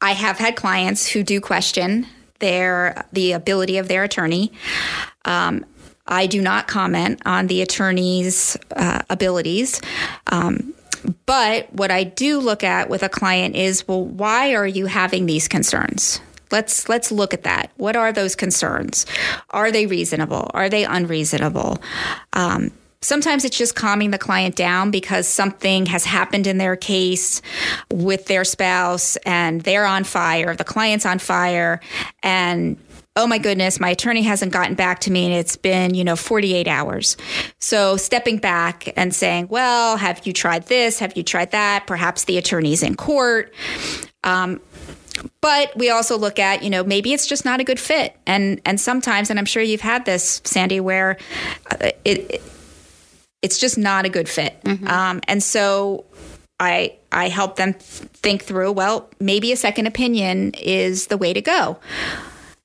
I 0.00 0.12
have 0.12 0.38
had 0.38 0.56
clients 0.56 1.06
who 1.06 1.22
do 1.22 1.40
question 1.40 2.06
their 2.40 3.06
the 3.12 3.32
ability 3.32 3.76
of 3.76 3.88
their 3.88 4.04
attorney. 4.04 4.52
Um, 5.24 5.64
I 6.06 6.26
do 6.26 6.42
not 6.42 6.68
comment 6.68 7.22
on 7.24 7.46
the 7.46 7.62
attorney's 7.62 8.56
uh, 8.76 9.02
abilities. 9.08 9.80
Um, 10.30 10.74
but 11.26 11.72
what 11.72 11.90
I 11.90 12.04
do 12.04 12.38
look 12.38 12.64
at 12.64 12.88
with 12.88 13.02
a 13.02 13.08
client 13.08 13.56
is, 13.56 13.86
well, 13.86 14.04
why 14.04 14.54
are 14.54 14.66
you 14.66 14.86
having 14.86 15.26
these 15.26 15.48
concerns? 15.48 16.20
Let's 16.50 16.88
let's 16.88 17.10
look 17.10 17.34
at 17.34 17.42
that. 17.44 17.70
What 17.76 17.96
are 17.96 18.12
those 18.12 18.36
concerns? 18.36 19.06
Are 19.50 19.72
they 19.72 19.86
reasonable? 19.86 20.50
Are 20.54 20.68
they 20.68 20.84
unreasonable? 20.84 21.82
Um, 22.32 22.70
sometimes 23.00 23.44
it's 23.44 23.56
just 23.56 23.74
calming 23.74 24.10
the 24.10 24.18
client 24.18 24.56
down 24.56 24.90
because 24.90 25.26
something 25.28 25.86
has 25.86 26.04
happened 26.04 26.46
in 26.46 26.58
their 26.58 26.76
case 26.76 27.42
with 27.90 28.26
their 28.26 28.44
spouse 28.44 29.16
and 29.26 29.62
they're 29.62 29.86
on 29.86 30.04
fire. 30.04 30.54
The 30.54 30.64
client's 30.64 31.06
on 31.06 31.18
fire, 31.18 31.80
and 32.22 32.76
oh 33.16 33.26
my 33.26 33.38
goodness, 33.38 33.78
my 33.78 33.90
attorney 33.90 34.22
hasn't 34.22 34.52
gotten 34.52 34.74
back 34.74 35.00
to 35.00 35.10
me 35.10 35.26
and 35.26 35.34
it's 35.34 35.56
been, 35.56 35.94
you 35.94 36.02
know, 36.02 36.16
48 36.16 36.66
hours. 36.66 37.16
So 37.60 37.96
stepping 37.96 38.38
back 38.38 38.92
and 38.96 39.14
saying, 39.14 39.48
well, 39.48 39.96
have 39.96 40.26
you 40.26 40.32
tried 40.32 40.66
this? 40.66 40.98
Have 40.98 41.16
you 41.16 41.22
tried 41.22 41.52
that? 41.52 41.86
Perhaps 41.86 42.24
the 42.24 42.38
attorney's 42.38 42.82
in 42.82 42.96
court. 42.96 43.54
Um, 44.24 44.60
but 45.40 45.76
we 45.76 45.90
also 45.90 46.18
look 46.18 46.40
at, 46.40 46.64
you 46.64 46.70
know, 46.70 46.82
maybe 46.82 47.12
it's 47.12 47.26
just 47.26 47.44
not 47.44 47.60
a 47.60 47.64
good 47.64 47.78
fit. 47.78 48.16
And 48.26 48.60
and 48.64 48.80
sometimes, 48.80 49.30
and 49.30 49.38
I'm 49.38 49.44
sure 49.44 49.62
you've 49.62 49.80
had 49.80 50.04
this, 50.04 50.42
Sandy, 50.44 50.80
where 50.80 51.16
uh, 51.70 51.90
it, 52.04 52.30
it 52.30 52.42
it's 53.40 53.58
just 53.58 53.78
not 53.78 54.06
a 54.06 54.08
good 54.08 54.28
fit. 54.28 54.58
Um, 54.88 55.20
and 55.28 55.40
so 55.40 56.04
I 56.58 56.96
I 57.12 57.28
help 57.28 57.56
them 57.56 57.74
think 57.74 58.42
through. 58.42 58.72
Well, 58.72 59.08
maybe 59.20 59.52
a 59.52 59.56
second 59.56 59.86
opinion 59.86 60.52
is 60.54 61.06
the 61.06 61.16
way 61.16 61.32
to 61.32 61.40
go 61.40 61.78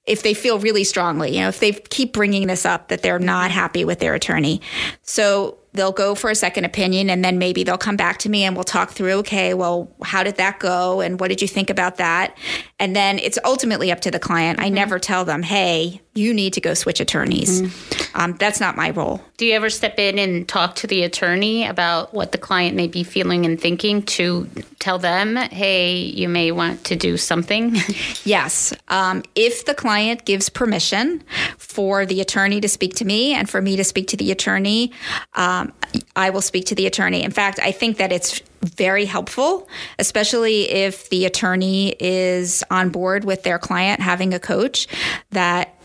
if 0.10 0.24
they 0.24 0.34
feel 0.34 0.60
really 0.60 0.84
strongly, 0.84 1.36
you 1.36 1.41
know, 1.41 1.50
if 1.50 1.60
they 1.60 1.72
keep 1.72 2.13
bringing 2.13 2.48
this 2.48 2.65
up 2.65 2.88
that 2.88 3.04
they're 3.04 3.19
not 3.19 3.52
happy 3.52 3.86
with 3.86 4.00
their 4.00 4.15
attorney. 4.15 4.60
So 5.04 5.60
they'll 5.74 5.91
go 5.91 6.15
for 6.15 6.32
a 6.32 6.36
second 6.36 6.65
opinion 6.65 7.12
and 7.12 7.24
then 7.24 7.38
maybe 7.38 7.63
they'll 7.63 7.78
come 7.78 7.95
back 7.95 8.17
to 8.17 8.30
me 8.30 8.43
and 8.43 8.56
we'll 8.56 8.63
talk 8.63 8.89
through, 8.89 9.19
okay, 9.19 9.54
well, 9.54 9.95
how 10.04 10.24
did 10.24 10.38
that 10.38 10.60
go? 10.60 11.00
And 11.00 11.19
what 11.19 11.28
did 11.28 11.43
you 11.43 11.48
think 11.48 11.69
about 11.69 11.98
that? 11.98 12.36
And 12.80 12.95
then 12.95 13.19
it's 13.19 13.38
ultimately 13.45 13.91
up 13.91 14.02
to 14.02 14.12
the 14.12 14.19
client. 14.19 14.60
I 14.60 14.65
mm-hmm. 14.65 14.76
never 14.76 14.98
tell 14.98 15.26
them, 15.26 15.43
hey, 15.43 16.02
you 16.15 16.34
need 16.34 16.54
to 16.54 16.62
go 16.62 16.74
switch 16.74 17.00
attorneys. 17.00 17.62
Mm-hmm. 17.62 17.98
Um, 18.13 18.36
that's 18.38 18.60
not 18.60 18.76
my 18.76 18.89
role. 18.89 19.22
Do 19.38 19.45
you 19.45 19.54
ever 19.54 19.69
step 19.69 20.00
in 20.00 20.19
and 20.19 20.48
talk 20.48 20.76
to 20.76 20.88
the 20.88 21.04
attorney 21.04 21.65
about 21.65 22.13
what 22.13 22.32
the 22.32 22.38
client 22.38 22.76
may 22.76 22.88
be 22.88 23.04
feeling 23.04 23.45
and 23.45 23.60
thinking 23.60 24.04
to 24.04 24.50
tell 24.80 25.00
them, 25.00 25.36
hey, 25.36 25.95
you 25.98 26.28
may 26.28 26.52
want 26.52 26.84
to 26.86 26.95
do 26.95 27.17
something? 27.17 27.76
Yes. 28.26 28.74
Um, 28.89 29.24
if 29.34 29.65
the 29.65 29.74
client 29.74 30.26
gives 30.26 30.50
permission 30.50 31.24
for 31.58 32.06
the 32.06 32.22
attorney 32.22 32.62
to 32.62 32.67
speak 32.67 32.95
to 32.95 33.06
me 33.06 33.34
and 33.34 33.50
for 33.50 33.62
me 33.62 33.76
to 33.78 33.84
speak 33.84 34.08
to 34.10 34.17
the 34.17 34.32
attorney, 34.32 34.91
um, 35.34 35.74
I 36.15 36.30
will 36.30 36.41
speak 36.41 36.65
to 36.67 36.76
the 36.76 36.86
attorney. 36.86 37.24
In 37.24 37.32
fact, 37.32 37.60
I 37.62 37.72
think 37.72 37.98
that 37.98 38.12
it's 38.12 38.41
very 38.62 39.06
helpful, 39.06 39.67
especially 39.98 40.69
if 40.69 41.10
the 41.10 41.26
attorney 41.26 41.95
is 42.00 42.63
on 42.69 42.89
board 42.89 43.24
with 43.24 43.43
their 43.43 43.58
client 43.58 44.02
having 44.02 44.34
a 44.34 44.39
coach, 44.39 44.88
that 45.32 45.79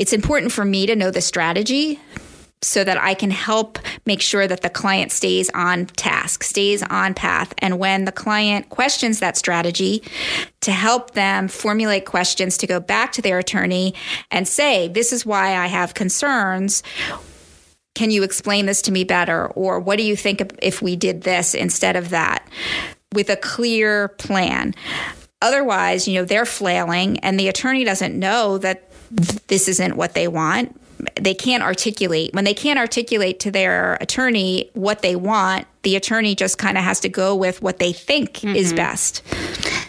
it's 0.00 0.14
important 0.14 0.50
for 0.50 0.64
me 0.64 0.86
to 0.86 0.96
know 0.96 1.10
the 1.10 1.20
strategy 1.20 2.00
so 2.62 2.82
that 2.84 2.96
I 2.96 3.12
can 3.12 3.30
help 3.30 3.78
make 4.06 4.22
sure 4.22 4.46
that 4.46 4.62
the 4.62 4.70
client 4.70 5.12
stays 5.12 5.50
on 5.50 5.86
task, 5.86 6.42
stays 6.42 6.82
on 6.82 7.12
path. 7.12 7.52
And 7.58 7.78
when 7.78 8.06
the 8.06 8.12
client 8.12 8.70
questions 8.70 9.20
that 9.20 9.36
strategy, 9.36 10.02
to 10.62 10.72
help 10.72 11.10
them 11.10 11.48
formulate 11.48 12.06
questions 12.06 12.56
to 12.58 12.66
go 12.66 12.80
back 12.80 13.12
to 13.12 13.22
their 13.22 13.38
attorney 13.38 13.92
and 14.30 14.48
say, 14.48 14.88
This 14.88 15.12
is 15.12 15.26
why 15.26 15.58
I 15.58 15.66
have 15.66 15.92
concerns. 15.92 16.82
Can 17.94 18.10
you 18.10 18.22
explain 18.22 18.64
this 18.64 18.80
to 18.82 18.92
me 18.92 19.04
better? 19.04 19.48
Or 19.48 19.80
what 19.80 19.98
do 19.98 20.02
you 20.02 20.16
think 20.16 20.40
if 20.62 20.80
we 20.80 20.96
did 20.96 21.24
this 21.24 21.54
instead 21.54 21.96
of 21.96 22.08
that? 22.08 22.48
With 23.12 23.28
a 23.28 23.36
clear 23.36 24.08
plan. 24.08 24.74
Otherwise, 25.42 26.08
you 26.08 26.14
know, 26.14 26.24
they're 26.24 26.46
flailing 26.46 27.18
and 27.20 27.38
the 27.38 27.48
attorney 27.48 27.84
doesn't 27.84 28.18
know 28.18 28.56
that 28.58 28.89
this 29.10 29.68
isn't 29.68 29.96
what 29.96 30.14
they 30.14 30.28
want. 30.28 30.78
They 31.14 31.34
can't 31.34 31.62
articulate 31.62 32.34
when 32.34 32.44
they 32.44 32.54
can't 32.54 32.78
articulate 32.78 33.40
to 33.40 33.50
their 33.50 33.94
attorney 34.00 34.70
what 34.74 35.02
they 35.02 35.16
want 35.16 35.66
the 35.82 35.96
attorney 35.96 36.34
just 36.34 36.58
kind 36.58 36.76
of 36.76 36.84
has 36.84 37.00
to 37.00 37.08
go 37.08 37.34
with 37.34 37.62
what 37.62 37.78
they 37.78 37.92
think 37.92 38.34
mm-hmm. 38.34 38.54
is 38.54 38.72
best. 38.72 39.22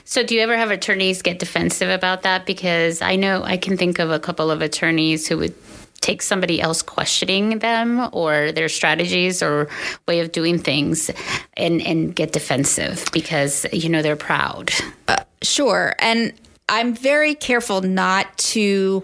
So 0.06 0.24
do 0.24 0.36
you 0.36 0.42
ever 0.42 0.56
have 0.58 0.72
attorneys 0.72 1.22
get 1.22 1.40
defensive 1.40 1.90
about 1.90 2.22
that? 2.24 2.46
Because 2.46 3.02
i 3.02 3.16
know 3.16 3.44
i 3.44 3.58
can 3.58 3.78
think 3.78 4.00
of 4.00 4.12
a 4.12 4.20
couple 4.20 4.52
of 4.52 4.62
attorneys 4.62 5.28
who 5.28 5.38
would 5.38 5.54
take 6.02 6.22
somebody 6.22 6.60
else 6.60 6.82
questioning 6.82 7.60
them 7.60 8.10
or 8.12 8.52
their 8.52 8.68
strategies 8.68 9.44
or 9.44 9.70
way 10.08 10.20
of 10.20 10.32
doing 10.32 10.58
things 10.58 11.12
and 11.56 11.82
and 11.82 12.16
get 12.16 12.32
defensive 12.32 13.06
because 13.14 13.66
you 13.72 13.90
know 13.90 14.02
they're 14.02 14.16
proud. 14.16 14.72
Uh, 15.08 15.24
sure. 15.42 15.96
And 16.00 16.34
i'm 16.72 16.96
very 16.96 17.36
careful 17.36 17.82
not 17.82 18.36
to 18.38 19.04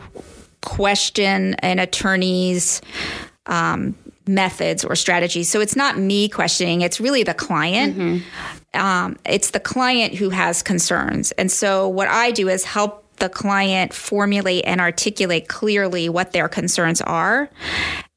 question 0.62 1.53
an 1.60 1.80
attorney's 1.80 2.82
um, 3.45 3.95
methods 4.27 4.84
or 4.84 4.95
strategies. 4.95 5.49
So 5.49 5.62
it's 5.62 5.75
not 5.75 5.97
me 5.97 6.30
questioning, 6.30 6.82
it's 6.82 6.99
really 6.99 7.23
the 7.23 7.34
client. 7.34 7.97
Mm-hmm. 7.97 8.80
Um, 8.80 9.17
it's 9.25 9.51
the 9.51 9.60
client 9.60 10.13
who 10.13 10.30
has 10.30 10.62
concerns. 10.62 11.32
And 11.34 11.51
so 11.51 11.88
what 11.88 12.08
I 12.08 12.32
do 12.32 12.49
is 12.49 12.63
help 12.63 13.03
the 13.17 13.30
client 13.30 13.93
formulate 13.93 14.65
and 14.65 14.80
articulate 14.80 15.47
clearly 15.47 16.10
what 16.10 16.34
their 16.34 16.47
concerns 16.47 17.01
are 17.01 17.49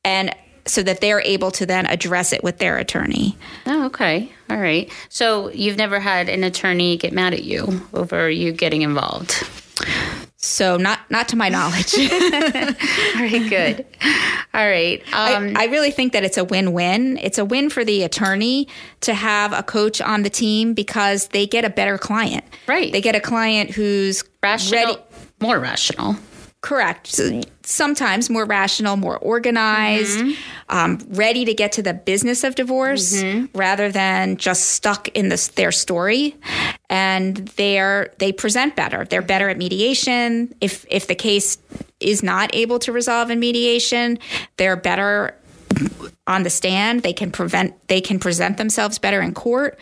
and 0.05 0.35
so 0.67 0.83
that 0.83 1.01
they're 1.01 1.21
able 1.21 1.51
to 1.53 1.67
then 1.67 1.87
address 1.87 2.33
it 2.33 2.43
with 2.43 2.59
their 2.59 2.79
attorney. 2.79 3.37
Oh, 3.67 3.87
okay. 3.87 4.33
All 4.49 4.59
right. 4.59 4.91
So 5.09 5.51
you've 5.51 5.77
never 5.77 6.01
had 6.01 6.29
an 6.29 6.45
attorney 6.45 6.97
get 6.97 7.13
mad 7.13 7.35
at 7.35 7.45
you 7.45 7.87
over 7.95 8.31
you 8.31 8.53
getting 8.53 8.83
involved? 8.83 9.43
So 10.43 10.79
not 10.79 11.01
not 11.11 11.29
to 11.29 11.37
my 11.37 11.51
knowledge. 11.51 11.95
All 11.99 12.01
right, 12.01 13.47
good. 13.51 13.87
All 14.55 14.67
right. 14.67 15.03
Um, 15.13 15.55
I, 15.57 15.65
I, 15.65 15.65
really 15.67 15.91
think 15.91 16.15
that 16.15 16.25
it's 16.25 16.39
a 16.39 16.45
win-win. 16.45 17.19
It's 17.19 17.39
a 17.39 17.45
win 17.45 17.69
for 17.69 17.85
the 17.85 18.03
attorney 18.03 18.67
to 19.03 19.15
have 19.15 19.53
a 19.53 19.63
coach 19.63 20.01
on 20.01 20.23
the 20.23 20.31
team 20.31 20.73
because 20.73 21.29
they 21.29 21.47
get 21.47 21.65
a 21.65 21.71
better 21.71 21.99
client. 21.99 22.45
Right. 22.67 22.91
They 22.91 23.03
get 23.03 23.15
a 23.15 23.21
client 23.21 23.71
who's 23.71 24.25
rational, 24.43 24.87
ready, 24.87 25.03
more 25.41 25.59
rational. 25.59 26.17
Correct. 26.63 27.07
So 27.07 27.41
sometimes 27.63 28.29
more 28.29 28.45
rational, 28.45 28.99
more 28.99 29.17
organized, 29.19 30.19
mm-hmm. 30.19 30.33
um, 30.69 30.99
ready 31.09 31.47
to 31.47 31.55
get 31.55 31.73
to 31.73 31.83
the 31.83 31.95
business 31.95 32.45
of 32.45 32.55
divorce 32.55 33.23
mm-hmm. 33.23 33.57
rather 33.57 33.91
than 33.91 34.37
just 34.37 34.73
stuck 34.73 35.09
in 35.09 35.31
this, 35.31 35.49
their 35.49 35.73
story. 35.73 36.37
And 36.91 37.37
they're 37.57 38.13
they 38.19 38.31
present 38.33 38.77
better. 38.77 39.07
They're 39.07 39.23
better 39.23 39.49
at 39.49 39.57
mediation. 39.57 40.55
If 40.61 40.85
if 40.91 41.07
the 41.07 41.15
case 41.15 41.57
is 41.99 42.23
not 42.23 42.55
able 42.55 42.79
to 42.81 42.93
resolve 42.93 43.31
in 43.31 43.41
mediation, 43.41 44.19
they're 44.59 44.77
better 44.77 45.35
on 46.27 46.43
the 46.43 46.51
stand. 46.51 47.03
They 47.03 47.15
can 47.15 47.33
prevent. 47.33 47.89
They 47.89 48.03
can 48.03 48.19
present 48.19 48.59
themselves 48.59 48.99
better 48.99 49.23
in 49.23 49.33
court 49.33 49.79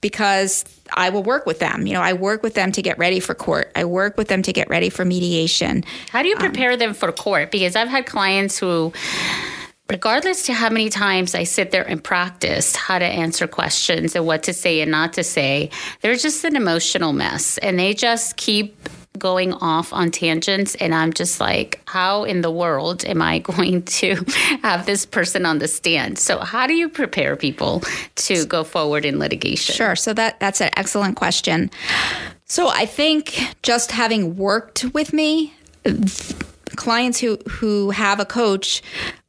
because 0.00 0.64
I 0.92 1.10
will 1.10 1.22
work 1.22 1.46
with 1.46 1.58
them. 1.58 1.86
You 1.86 1.94
know, 1.94 2.02
I 2.02 2.12
work 2.12 2.42
with 2.42 2.54
them 2.54 2.72
to 2.72 2.82
get 2.82 2.98
ready 2.98 3.20
for 3.20 3.34
court. 3.34 3.70
I 3.74 3.84
work 3.84 4.16
with 4.16 4.28
them 4.28 4.42
to 4.42 4.52
get 4.52 4.68
ready 4.68 4.90
for 4.90 5.04
mediation. 5.04 5.84
How 6.10 6.22
do 6.22 6.28
you 6.28 6.36
prepare 6.36 6.72
um, 6.72 6.78
them 6.78 6.94
for 6.94 7.10
court? 7.12 7.50
Because 7.50 7.76
I've 7.76 7.88
had 7.88 8.06
clients 8.06 8.58
who 8.58 8.92
regardless 9.88 10.44
to 10.46 10.52
how 10.52 10.68
many 10.68 10.90
times 10.90 11.34
I 11.34 11.44
sit 11.44 11.70
there 11.70 11.88
and 11.88 12.02
practice 12.02 12.76
how 12.76 12.98
to 12.98 13.04
answer 13.04 13.46
questions 13.46 14.14
and 14.14 14.26
what 14.26 14.42
to 14.44 14.52
say 14.52 14.80
and 14.80 14.90
not 14.90 15.14
to 15.14 15.24
say, 15.24 15.70
they're 16.02 16.16
just 16.16 16.44
an 16.44 16.56
emotional 16.56 17.12
mess 17.12 17.58
and 17.58 17.78
they 17.78 17.94
just 17.94 18.36
keep 18.36 18.76
going 19.18 19.52
off 19.54 19.92
on 19.92 20.10
tangents 20.10 20.74
and 20.76 20.94
I'm 20.94 21.12
just 21.12 21.40
like 21.40 21.80
how 21.86 22.24
in 22.24 22.40
the 22.40 22.50
world 22.50 23.04
am 23.04 23.20
I 23.22 23.38
going 23.50 23.82
to 23.82 24.24
have 24.62 24.86
this 24.86 25.04
person 25.06 25.44
on 25.44 25.58
the 25.58 25.68
stand 25.68 26.18
so 26.18 26.38
how 26.38 26.66
do 26.66 26.74
you 26.74 26.88
prepare 26.88 27.36
people 27.36 27.82
to 28.16 28.46
go 28.46 28.64
forward 28.64 29.04
in 29.04 29.18
litigation 29.18 29.74
Sure 29.74 29.96
so 29.96 30.12
that 30.14 30.40
that's 30.40 30.60
an 30.60 30.70
excellent 30.76 31.16
question 31.16 31.70
so 32.44 32.68
I 32.68 32.86
think 32.86 33.38
just 33.62 33.92
having 33.92 34.36
worked 34.36 34.84
with 34.94 35.12
me 35.12 35.54
clients 36.76 37.20
who 37.20 37.38
who 37.48 37.90
have 37.90 38.20
a 38.20 38.24
coach 38.24 38.82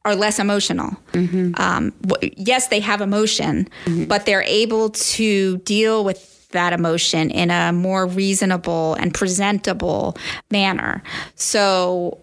are 0.06 0.15
less 0.15 0.39
emotional. 0.39 0.91
Mm-hmm. 1.12 1.54
Um, 1.58 1.93
yes, 2.38 2.67
they 2.67 2.80
have 2.80 3.02
emotion, 3.02 3.67
mm-hmm. 3.86 4.06
but 4.06 4.25
they're 4.25 4.43
able 4.43 4.91
to 4.91 5.58
deal 5.60 6.04
with 6.04 6.38
that 6.51 6.73
emotion 6.73 7.29
in 7.29 7.51
a 7.51 7.71
more 7.71 8.05
reasonable 8.05 8.95
and 8.95 9.13
presentable 9.13 10.17
manner. 10.51 11.03
So 11.35 12.19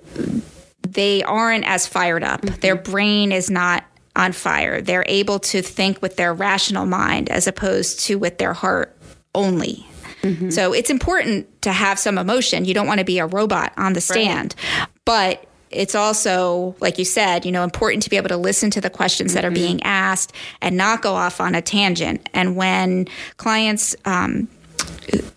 they 0.82 1.22
aren't 1.22 1.64
as 1.64 1.86
fired 1.86 2.24
up. 2.24 2.42
Mm-hmm. 2.42 2.60
Their 2.60 2.76
brain 2.76 3.32
is 3.32 3.50
not 3.50 3.84
on 4.14 4.32
fire. 4.32 4.80
They're 4.80 5.04
able 5.06 5.38
to 5.40 5.62
think 5.62 6.00
with 6.00 6.16
their 6.16 6.32
rational 6.32 6.86
mind 6.86 7.28
as 7.28 7.46
opposed 7.46 8.00
to 8.00 8.18
with 8.18 8.38
their 8.38 8.52
heart 8.52 8.96
only. 9.34 9.86
Mm-hmm. 10.22 10.50
So 10.50 10.72
it's 10.72 10.90
important 10.90 11.62
to 11.62 11.72
have 11.72 11.98
some 11.98 12.18
emotion. 12.18 12.64
You 12.64 12.74
don't 12.74 12.86
want 12.86 12.98
to 12.98 13.04
be 13.04 13.18
a 13.18 13.26
robot 13.26 13.72
on 13.76 13.92
the 13.92 14.00
stand. 14.00 14.54
Right. 14.78 14.88
But 15.04 15.46
it's 15.70 15.94
also, 15.94 16.76
like 16.81 16.98
you 16.98 17.05
said, 17.05 17.44
you 17.44 17.52
know, 17.52 17.64
important 17.64 18.02
to 18.05 18.11
be 18.11 18.16
able 18.16 18.29
to 18.29 18.37
listen 18.37 18.70
to 18.70 18.81
the 18.81 18.90
questions 18.90 19.35
that 19.35 19.44
are 19.44 19.48
mm-hmm. 19.48 19.55
being 19.55 19.83
asked 19.83 20.33
and 20.61 20.76
not 20.76 21.02
go 21.02 21.14
off 21.14 21.40
on 21.40 21.55
a 21.55 21.62
tangent. 21.62 22.29
And 22.33 22.57
when 22.57 23.07
clients 23.37 23.96
um, 24.05 24.48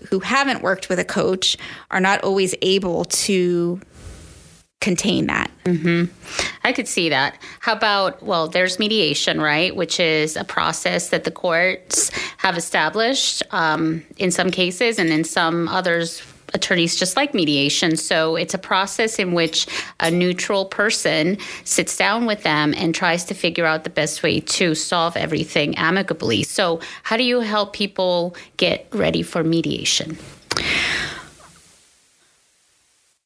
who 0.10 0.20
haven't 0.20 0.62
worked 0.62 0.90
with 0.90 1.00
a 1.00 1.06
coach 1.06 1.58
are 1.92 2.00
not 2.00 2.24
always 2.24 2.56
able 2.62 3.06
to 3.06 3.80
contain 4.82 5.28
that. 5.28 5.52
Mm-hmm. 5.66 6.06
I 6.64 6.72
could 6.72 6.88
see 6.88 7.10
that. 7.10 7.38
How 7.60 7.74
about, 7.74 8.24
well, 8.24 8.48
there's 8.48 8.80
mediation, 8.80 9.42
right? 9.42 9.76
Which 9.76 10.00
is 10.00 10.38
a 10.38 10.46
process 10.46 11.10
that 11.10 11.26
the 11.26 11.32
courts 11.32 12.12
have 12.38 12.58
established 12.58 13.44
um, 13.52 14.06
in 14.18 14.32
some 14.32 14.52
cases, 14.52 14.98
and 14.98 15.10
in 15.10 15.26
some 15.26 15.68
others, 15.68 16.24
attorneys 16.54 16.96
just 16.96 17.16
like 17.16 17.34
mediation. 17.34 17.96
So 17.96 18.36
it's 18.36 18.54
a 18.54 18.58
process 18.58 19.20
in 19.20 19.34
which 19.34 19.68
a 20.00 20.12
neutral 20.12 20.66
person 20.66 21.38
sits 21.64 21.96
down 21.98 22.26
with 22.26 22.44
them 22.44 22.74
and 22.76 22.94
tries 22.94 23.26
to 23.26 23.34
figure 23.34 23.66
out 23.66 23.84
the 23.84 23.90
best 23.90 24.24
way 24.24 24.40
to 24.40 24.76
solve 24.76 25.16
everything 25.16 25.78
amicably. 25.78 26.44
So, 26.44 26.80
how 27.04 27.18
do 27.18 27.24
you 27.24 27.42
help 27.42 27.74
people 27.74 28.36
get 28.58 28.88
ready 28.92 29.22
for 29.22 29.44
mediation? 29.44 30.18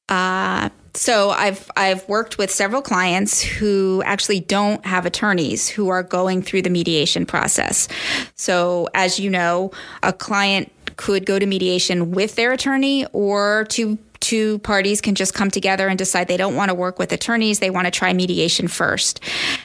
Uh, 0.10 0.70
so 0.96 1.32
I've 1.32 1.70
I've 1.76 2.08
worked 2.08 2.38
with 2.38 2.52
several 2.52 2.82
clients 2.82 3.42
who 3.42 4.04
actually 4.06 4.42
don't 4.42 4.86
have 4.86 5.06
attorneys 5.06 5.68
who 5.68 5.90
are 5.90 6.04
going 6.04 6.44
through 6.44 6.62
the 6.62 6.70
mediation 6.70 7.26
process. 7.26 7.88
So 8.36 8.90
as 8.94 9.20
you 9.20 9.30
know, 9.32 9.72
a 10.04 10.14
client 10.14 10.72
could 10.98 11.26
go 11.26 11.40
to 11.40 11.46
mediation 11.46 12.12
with 12.12 12.36
their 12.36 12.52
attorney 12.52 13.06
or 13.14 13.66
two 13.70 13.98
two 14.20 14.60
parties 14.60 15.02
can 15.02 15.16
just 15.16 15.34
come 15.34 15.52
together 15.52 15.90
and 15.90 15.98
decide 15.98 16.30
they 16.30 16.38
don't 16.38 16.56
want 16.56 16.70
to 16.70 16.76
work 16.76 16.98
with 16.98 17.12
attorneys 17.12 17.60
they 17.60 17.70
want 17.70 17.86
to 17.86 17.92
try 17.92 18.14
mediation 18.14 18.70
first. 18.70 19.20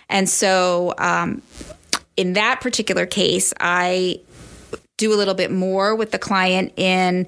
And 0.09 0.29
so 0.29 0.95
um, 0.99 1.43
in 2.17 2.33
that 2.33 2.61
particular 2.61 3.07
case 3.07 3.55
i 3.61 4.21
do 4.97 5.15
a 5.15 5.17
little 5.17 5.35
bit 5.35 5.51
more 5.51 5.95
with 5.95 6.11
the 6.11 6.19
client 6.19 6.73
in 6.77 7.27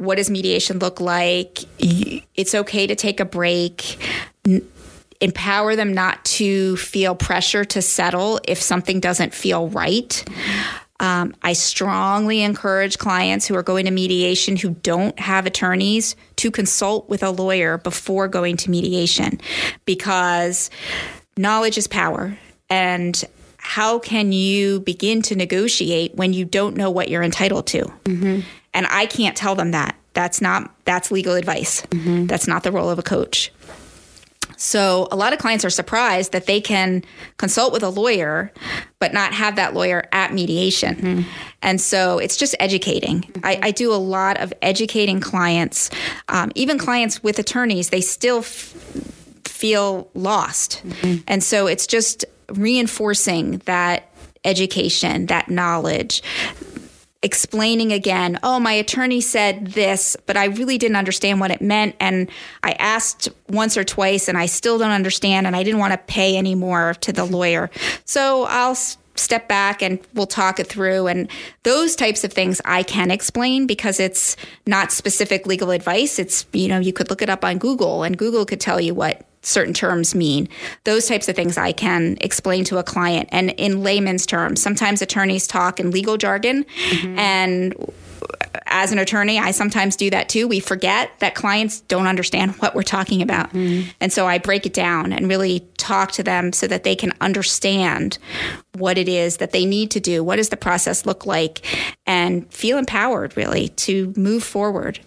what 0.00 0.16
does 0.16 0.30
mediation 0.30 0.78
look 0.78 0.98
like? 0.98 1.58
It's 1.78 2.54
okay 2.54 2.86
to 2.86 2.94
take 2.94 3.20
a 3.20 3.26
break. 3.26 3.98
Empower 5.20 5.76
them 5.76 5.92
not 5.92 6.24
to 6.24 6.78
feel 6.78 7.14
pressure 7.14 7.66
to 7.66 7.82
settle 7.82 8.40
if 8.48 8.60
something 8.60 8.98
doesn't 8.98 9.34
feel 9.34 9.68
right 9.68 10.24
um, 11.00 11.34
I 11.42 11.54
strongly 11.54 12.42
encourage 12.42 12.98
clients 12.98 13.46
who 13.46 13.56
are 13.56 13.62
going 13.62 13.86
to 13.86 13.90
mediation 13.90 14.56
who 14.56 14.70
don't 14.70 15.18
have 15.18 15.46
attorneys 15.46 16.14
to 16.36 16.50
consult 16.50 17.08
with 17.08 17.22
a 17.22 17.30
lawyer 17.30 17.78
before 17.78 18.28
going 18.28 18.58
to 18.58 18.70
mediation 18.70 19.40
because 19.86 20.70
knowledge 21.38 21.78
is 21.78 21.88
power. 21.88 22.36
And 22.68 23.24
how 23.56 23.98
can 23.98 24.32
you 24.32 24.80
begin 24.80 25.22
to 25.22 25.34
negotiate 25.34 26.14
when 26.14 26.34
you 26.34 26.44
don't 26.44 26.76
know 26.76 26.90
what 26.90 27.08
you're 27.08 27.22
entitled 27.22 27.66
to? 27.68 27.84
Mm-hmm. 28.04 28.40
And 28.74 28.86
I 28.90 29.06
can't 29.06 29.36
tell 29.36 29.54
them 29.54 29.70
that. 29.70 29.96
That's 30.12 30.40
not 30.40 30.74
that's 30.84 31.10
legal 31.10 31.34
advice. 31.34 31.82
Mm-hmm. 31.82 32.26
That's 32.26 32.46
not 32.46 32.62
the 32.62 32.72
role 32.72 32.90
of 32.90 32.98
a 32.98 33.02
coach. 33.02 33.52
So 34.60 35.08
a 35.10 35.16
lot 35.16 35.32
of 35.32 35.38
clients 35.38 35.64
are 35.64 35.70
surprised 35.70 36.32
that 36.32 36.44
they 36.44 36.60
can 36.60 37.02
consult 37.38 37.72
with 37.72 37.82
a 37.82 37.88
lawyer, 37.88 38.52
but 38.98 39.14
not 39.14 39.32
have 39.32 39.56
that 39.56 39.72
lawyer 39.72 40.06
at 40.12 40.34
mediation. 40.34 40.96
Mm-hmm. 40.96 41.30
And 41.62 41.80
so 41.80 42.18
it's 42.18 42.36
just 42.36 42.54
educating. 42.60 43.22
Mm-hmm. 43.22 43.46
I, 43.46 43.58
I, 43.62 43.70
do 43.70 43.90
a 43.90 43.96
lot 43.96 44.38
of 44.38 44.52
educating 44.60 45.18
clients, 45.18 45.88
um, 46.28 46.52
even 46.54 46.76
clients 46.76 47.22
with 47.22 47.38
attorneys, 47.38 47.88
they 47.88 48.02
still 48.02 48.40
f- 48.40 48.74
feel 49.46 50.10
lost. 50.12 50.82
Mm-hmm. 50.84 51.22
And 51.26 51.42
so 51.42 51.66
it's 51.66 51.86
just 51.86 52.26
reinforcing 52.50 53.62
that 53.64 54.10
education, 54.44 55.26
that 55.26 55.48
knowledge, 55.48 56.22
explaining 57.22 57.92
again, 57.92 58.38
oh, 58.42 58.58
my 58.58 58.72
attorney 58.72 59.20
said 59.20 59.68
this, 59.68 60.16
but 60.26 60.36
I 60.36 60.46
really 60.46 60.78
didn't 60.78 60.96
understand 60.96 61.40
what 61.40 61.50
it 61.50 61.60
meant. 61.60 61.94
And 62.00 62.30
I 62.62 62.72
asked 62.72 63.28
once 63.48 63.76
or 63.76 63.84
twice 63.84 64.28
and 64.28 64.38
I 64.38 64.46
still 64.46 64.78
don't 64.78 64.90
understand. 64.90 65.46
And 65.46 65.54
I 65.54 65.62
didn't 65.62 65.80
want 65.80 65.92
to 65.92 65.98
pay 65.98 66.36
any 66.36 66.54
more 66.54 66.94
to 66.94 67.12
the 67.12 67.24
lawyer. 67.24 67.70
So 68.06 68.44
I'll 68.44 68.74
step 69.16 69.48
back 69.48 69.82
and 69.82 70.00
we'll 70.14 70.26
talk 70.26 70.58
it 70.58 70.66
through. 70.66 71.08
And 71.08 71.30
those 71.62 71.94
types 71.94 72.24
of 72.24 72.32
things 72.32 72.60
I 72.64 72.82
can 72.82 73.10
explain 73.10 73.66
because 73.66 74.00
it's 74.00 74.36
not 74.66 74.90
specific 74.90 75.46
legal 75.46 75.70
advice. 75.70 76.18
It's, 76.18 76.46
you 76.52 76.68
know, 76.68 76.78
you 76.78 76.94
could 76.94 77.10
look 77.10 77.20
it 77.20 77.28
up 77.28 77.44
on 77.44 77.58
Google 77.58 78.02
and 78.02 78.16
Google 78.16 78.46
could 78.46 78.60
tell 78.60 78.80
you 78.80 78.94
what 78.94 79.26
certain 79.42 79.74
terms 79.74 80.14
mean. 80.14 80.48
Those 80.84 81.06
types 81.06 81.28
of 81.28 81.36
things 81.36 81.56
I 81.56 81.72
can 81.72 82.16
explain 82.20 82.64
to 82.64 82.78
a 82.78 82.82
client. 82.82 83.28
And 83.32 83.50
in 83.50 83.82
layman's 83.82 84.26
terms, 84.26 84.60
sometimes 84.62 85.02
attorneys 85.02 85.46
talk 85.46 85.80
in 85.80 85.90
legal 85.90 86.16
jargon 86.16 86.64
mm-hmm. 86.64 87.18
and 87.18 87.74
as 88.70 88.92
an 88.92 88.98
attorney, 88.98 89.38
I 89.38 89.50
sometimes 89.50 89.96
do 89.96 90.10
that 90.10 90.28
too. 90.28 90.48
We 90.48 90.60
forget 90.60 91.10
that 91.18 91.34
clients 91.34 91.80
don't 91.82 92.06
understand 92.06 92.52
what 92.56 92.74
we're 92.74 92.82
talking 92.82 93.20
about. 93.20 93.50
Mm-hmm. 93.52 93.90
And 94.00 94.12
so 94.12 94.26
I 94.26 94.38
break 94.38 94.64
it 94.64 94.72
down 94.72 95.12
and 95.12 95.28
really 95.28 95.68
talk 95.76 96.12
to 96.12 96.22
them 96.22 96.52
so 96.52 96.66
that 96.68 96.84
they 96.84 96.94
can 96.94 97.12
understand 97.20 98.18
what 98.78 98.96
it 98.96 99.08
is 99.08 99.38
that 99.38 99.52
they 99.52 99.66
need 99.66 99.90
to 99.90 100.00
do. 100.00 100.22
What 100.22 100.36
does 100.36 100.50
the 100.50 100.56
process 100.56 101.04
look 101.04 101.26
like? 101.26 101.66
And 102.06 102.52
feel 102.52 102.78
empowered 102.78 103.36
really 103.36 103.68
to 103.68 104.14
move 104.16 104.44
forward. 104.44 105.00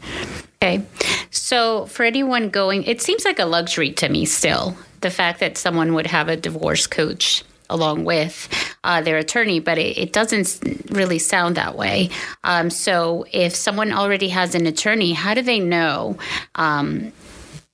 Okay. 0.62 0.86
So 1.32 1.86
for 1.88 2.04
anyone 2.04 2.50
going, 2.50 2.84
it 2.84 3.02
seems 3.02 3.26
like 3.26 3.40
a 3.40 3.46
luxury 3.46 3.92
to 3.94 4.10
me 4.10 4.26
still, 4.26 4.78
the 5.02 5.10
fact 5.10 5.40
that 5.40 5.58
someone 5.58 5.94
would 5.94 6.08
have 6.08 6.30
a 6.30 6.38
divorce 6.38 6.88
coach 6.88 7.44
along 7.70 8.06
with 8.06 8.50
uh, 8.84 9.02
their 9.02 9.18
attorney, 9.18 9.60
but 9.60 9.78
it, 9.78 9.98
it, 9.98 10.14
doesn't 10.14 10.60
really 10.90 11.20
sound 11.20 11.56
that 11.56 11.76
way. 11.76 12.10
Um, 12.44 12.70
so, 12.70 13.26
if 13.32 13.56
someone 13.56 13.92
already 13.92 14.30
has 14.30 14.56
an 14.56 14.68
attorney, 14.68 15.14
how 15.14 15.34
do 15.34 15.42
they 15.42 15.60
know? 15.60 16.18
Um, 16.56 17.14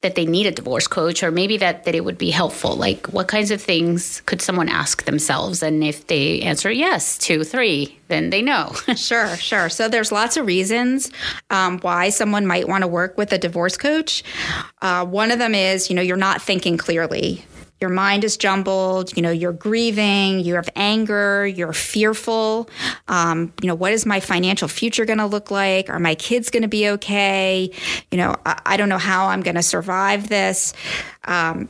that 0.01 0.15
they 0.15 0.25
need 0.25 0.45
a 0.45 0.51
divorce 0.51 0.87
coach 0.87 1.23
or 1.23 1.31
maybe 1.31 1.57
that, 1.57 1.83
that 1.83 1.93
it 1.93 2.05
would 2.05 2.17
be 2.17 2.29
helpful? 2.29 2.75
Like 2.75 3.07
what 3.07 3.27
kinds 3.27 3.51
of 3.51 3.61
things 3.61 4.21
could 4.21 4.41
someone 4.41 4.69
ask 4.69 5.03
themselves? 5.03 5.61
And 5.61 5.83
if 5.83 6.07
they 6.07 6.41
answer 6.41 6.71
yes 6.71 7.17
two 7.17 7.43
three 7.43 7.97
then 8.07 8.29
they 8.29 8.41
know. 8.41 8.73
Sure 8.95 9.35
sure. 9.37 9.69
So 9.69 9.87
there's 9.87 10.11
lots 10.11 10.37
of 10.37 10.45
reasons 10.45 11.11
um, 11.49 11.79
why 11.79 12.09
someone 12.09 12.45
might 12.45 12.67
want 12.67 12.83
to 12.83 12.87
work 12.87 13.17
with 13.17 13.31
a 13.33 13.37
divorce 13.37 13.77
coach. 13.77 14.23
Uh, 14.81 15.05
one 15.05 15.31
of 15.31 15.39
them 15.39 15.53
is 15.53 15.89
you 15.89 15.95
know 15.95 16.01
you're 16.01 16.17
not 16.17 16.41
thinking 16.41 16.77
clearly 16.77 17.43
your 17.81 17.89
mind 17.89 18.23
is 18.23 18.37
jumbled 18.37 19.15
you 19.15 19.21
know 19.21 19.31
you're 19.31 19.53
grieving 19.53 20.39
you 20.39 20.55
have 20.55 20.69
anger 20.75 21.45
you're 21.47 21.73
fearful. 21.73 22.69
Um, 23.07 23.53
you 23.61 23.67
know 23.67 23.75
what 23.75 23.93
is 23.93 24.05
my 24.05 24.19
financial 24.19 24.67
future 24.67 25.05
going 25.05 25.19
to 25.19 25.25
look 25.25 25.51
like? 25.51 25.89
Are 25.89 25.99
my 25.99 26.15
kids 26.15 26.49
going 26.49 26.63
to 26.63 26.69
be 26.69 26.89
okay? 26.89 27.71
You 28.11 28.17
know 28.17 28.35
I, 28.45 28.61
I, 28.65 28.77
don't 28.77 28.89
know 28.89 28.97
how 28.97 29.27
i'm 29.27 29.41
going 29.41 29.55
to 29.55 29.63
survive 29.63 30.29
this. 30.29 30.73
Um, 31.25 31.69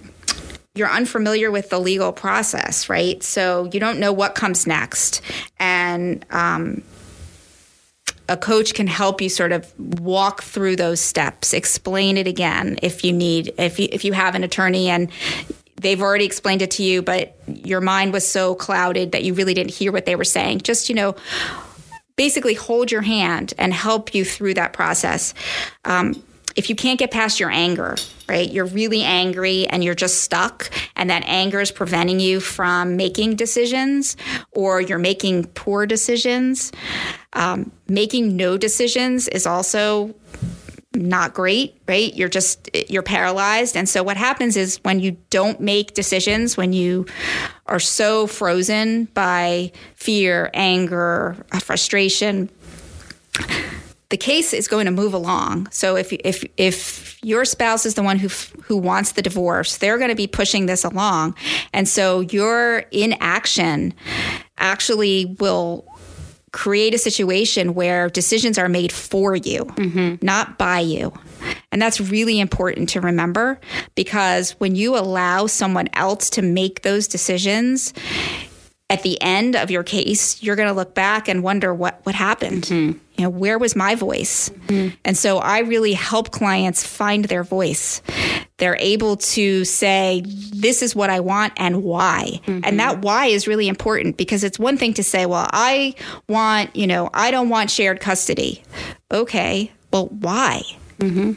you're 0.76 0.90
unfamiliar 0.90 1.52
with 1.52 1.70
the 1.70 1.80
legal 1.80 2.12
process 2.12 2.90
right? 2.90 3.22
So 3.24 3.70
you 3.74 3.80
don't 3.80 4.00
know 4.00 4.14
what 4.14 4.36
comes 4.36 4.66
next. 4.66 5.22
And 5.60 6.26
um, 6.32 6.84
a 8.30 8.38
coach 8.38 8.74
can 8.76 8.88
help 8.88 9.22
you 9.22 9.28
sort 9.28 9.52
of 9.52 9.74
walk 10.00 10.44
through 10.44 10.76
those 10.76 11.00
steps. 11.02 11.54
Explain 11.54 12.16
it 12.16 12.28
again 12.28 12.78
if 12.82 13.04
you 13.04 13.12
need 13.12 13.54
if 13.58 13.80
you, 13.80 13.90
if 13.92 14.06
you 14.06 14.14
have 14.14 14.36
an 14.36 14.44
attorney 14.44 14.90
and 14.90 15.10
they've 15.80 16.02
already 16.02 16.26
explained 16.26 16.62
it 16.62 16.72
to 16.72 16.84
you, 16.84 17.02
but 17.02 17.38
your 17.48 17.82
mind 17.82 18.14
was 18.14 18.28
so 18.28 18.56
clouded 18.56 19.14
that 19.14 19.24
you 19.24 19.34
really 19.34 19.54
didn't 19.54 19.72
hear 19.72 19.92
what 19.92 20.06
they 20.06 20.16
were 20.16 20.24
saying. 20.24 20.60
Just, 20.60 20.90
you 20.90 20.96
know, 20.96 21.16
basically 22.16 22.54
hold 22.54 22.92
your 22.92 23.02
hand 23.02 23.54
and 23.58 23.74
help 23.74 24.14
you 24.14 24.26
through 24.26 24.54
that 24.54 24.74
process. 24.74 25.34
Um, 25.86 26.22
if 26.56 26.70
you 26.70 26.76
can't 26.76 27.00
get 27.00 27.12
past 27.12 27.40
your 27.40 27.50
anger, 27.50 27.96
right, 28.28 28.52
you're 28.52 28.66
really 28.66 29.04
angry 29.04 29.68
and 29.68 29.84
you're 29.84 29.96
just 29.96 30.22
stuck, 30.22 30.70
and 30.96 31.10
that 31.10 31.24
anger 31.26 31.62
is 31.62 31.72
preventing 31.72 32.20
you 32.20 32.42
from 32.42 32.98
making 32.98 33.36
decisions 33.36 34.18
or 34.52 34.82
you're 34.82 35.00
making 35.00 35.46
poor 35.46 35.86
decisions. 35.86 36.72
Um, 37.34 37.72
making 37.88 38.36
no 38.36 38.58
decisions 38.58 39.28
is 39.28 39.46
also 39.46 40.14
not 40.94 41.34
great, 41.34 41.80
right? 41.88 42.14
You're 42.16 42.30
just, 42.30 42.70
you're 42.90 43.04
paralyzed. 43.04 43.78
And 43.78 43.88
so 43.88 44.02
what 44.02 44.18
happens 44.18 44.58
is 44.58 44.78
when 44.84 45.00
you 45.00 45.18
don't 45.30 45.62
make 45.62 45.94
decisions, 45.94 46.58
when 46.58 46.74
you 46.74 47.06
are 47.68 47.80
so 47.80 48.26
frozen 48.26 49.06
by 49.14 49.72
fear, 49.96 50.50
anger, 50.54 51.36
frustration, 51.62 52.50
the 54.10 54.18
case 54.18 54.54
is 54.54 54.68
going 54.68 54.86
to 54.86 54.92
move 54.92 55.14
along. 55.14 55.68
So 55.72 55.96
if 55.96 56.12
if 56.12 56.44
if 56.58 57.24
your 57.24 57.46
spouse 57.46 57.86
is 57.86 57.94
the 57.94 58.02
one 58.02 58.18
who 58.18 58.28
who 58.64 58.76
wants 58.76 59.12
the 59.12 59.22
divorce, 59.22 59.78
they're 59.78 59.98
going 59.98 60.10
to 60.10 60.16
be 60.16 60.28
pushing 60.28 60.66
this 60.66 60.84
along, 60.84 61.36
and 61.74 61.88
so 61.88 62.22
your 62.22 62.80
inaction 62.92 63.94
actually 64.58 65.38
will 65.40 65.86
create 66.52 66.94
a 66.94 66.98
situation 66.98 67.74
where 67.74 68.10
decisions 68.10 68.58
are 68.58 68.70
made 68.70 68.92
for 68.92 69.36
you, 69.36 69.66
mm-hmm. 69.66 70.16
not 70.26 70.58
by 70.58 70.80
you. 70.80 71.14
And 71.72 71.82
that's 71.82 72.02
really 72.02 72.40
important 72.40 72.90
to 72.90 73.02
remember 73.02 73.60
because 73.96 74.52
when 74.54 74.76
you 74.76 74.98
allow 74.98 75.46
someone 75.48 75.90
else 75.94 76.30
to 76.32 76.42
make 76.42 76.82
those 76.82 77.08
decisions, 77.08 77.94
at 78.90 79.04
the 79.04 79.22
end 79.22 79.56
of 79.56 79.70
your 79.70 79.84
case, 79.84 80.42
you're 80.42 80.56
going 80.56 80.68
to 80.68 80.74
look 80.74 80.96
back 80.96 81.28
and 81.28 81.44
wonder 81.44 81.74
what, 81.74 82.00
what 82.04 82.16
happened. 82.16 82.64
Mm-hmm. 82.64 82.98
You 83.18 83.24
know, 83.24 83.30
where 83.30 83.60
was 83.60 83.76
my 83.76 83.96
voice? 83.96 84.50
Mm-hmm. 84.50 84.96
And 85.06 85.18
so 85.18 85.38
I 85.38 85.60
really 85.60 85.94
help 85.94 86.32
clients 86.32 86.84
find 86.86 87.26
their 87.26 87.44
voice. 87.44 88.02
They're 88.60 88.78
able 88.80 89.18
to 89.18 89.66
say, 89.66 90.24
this 90.26 90.82
is 90.82 90.96
what 90.96 91.10
I 91.10 91.20
want 91.20 91.54
and 91.58 91.84
why. 91.84 92.40
Mm-hmm. 92.46 92.62
And 92.64 92.80
that 92.80 93.02
why 93.02 93.28
is 93.28 93.48
really 93.48 93.68
important 93.68 94.18
because 94.18 94.44
it's 94.44 94.60
one 94.60 94.78
thing 94.78 94.94
to 94.96 95.04
say, 95.04 95.26
well, 95.26 95.48
I 95.52 95.96
want, 96.28 96.76
you 96.76 96.88
know, 96.88 97.10
I 97.14 97.32
don't 97.32 97.50
want 97.50 97.72
shared 97.72 98.00
custody. 98.00 98.64
Okay, 99.12 99.72
well, 99.92 100.08
why? 100.08 100.62
Mm-hmm. 101.00 101.34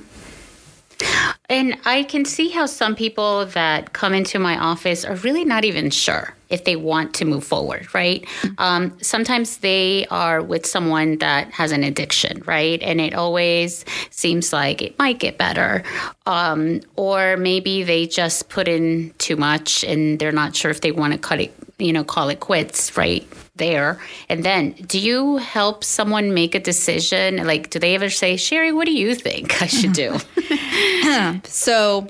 And 1.49 1.77
I 1.85 2.05
can 2.05 2.25
see 2.25 2.49
how 2.51 2.67
some 2.67 2.95
people 2.95 3.47
that 3.47 3.93
come 3.93 4.15
into 4.15 4.39
my 4.39 4.57
office 4.57 5.05
are 5.05 5.17
really 5.17 5.45
not 5.45 5.65
even 5.65 5.91
sure 5.91 6.35
if 6.53 6.65
they 6.65 6.77
want 6.77 7.15
to 7.15 7.25
move 7.25 7.43
forward, 7.43 7.93
right? 7.95 8.25
Um, 8.59 8.97
sometimes 9.01 9.57
they 9.59 10.07
are 10.11 10.43
with 10.43 10.67
someone 10.67 11.17
that 11.19 11.51
has 11.51 11.73
an 11.73 11.83
addiction, 11.83 12.43
right? 12.47 12.81
And 12.83 13.01
it 13.01 13.15
always 13.15 13.87
seems 14.11 14.53
like 14.53 14.83
it 14.83 14.99
might 14.99 15.19
get 15.19 15.39
better. 15.39 15.83
Um, 16.27 16.83
or 16.95 17.39
maybe 17.39 17.83
they 17.83 18.07
just 18.07 18.51
put 18.51 18.69
in 18.69 19.15
too 19.17 19.37
much 19.37 19.83
and 19.83 20.19
they're 20.19 20.31
not 20.31 20.55
sure 20.55 20.71
if 20.71 20.83
they 20.83 20.93
want 20.93 21.15
to 21.15 21.19
cut 21.19 21.41
it, 21.41 21.55
you 21.79 21.93
know, 21.93 22.05
call 22.05 22.29
it 22.29 22.41
quits, 22.41 22.97
right? 22.99 23.27
There. 23.57 23.99
And 24.29 24.45
then 24.45 24.73
do 24.73 24.99
you 24.99 25.39
help 25.39 25.85
someone 25.85 26.35
make 26.35 26.55
a 26.55 26.61
decision? 26.61 27.37
Like, 27.47 27.71
do 27.71 27.79
they 27.79 27.95
ever 27.95 28.11
say, 28.11 28.37
Sherry, 28.37 28.73
what 28.73 28.87
do 28.87 28.93
you 28.93 29.15
think 29.15 29.63
I 29.63 29.67
should 29.67 29.93
do? 29.93 30.19
so, 31.45 32.09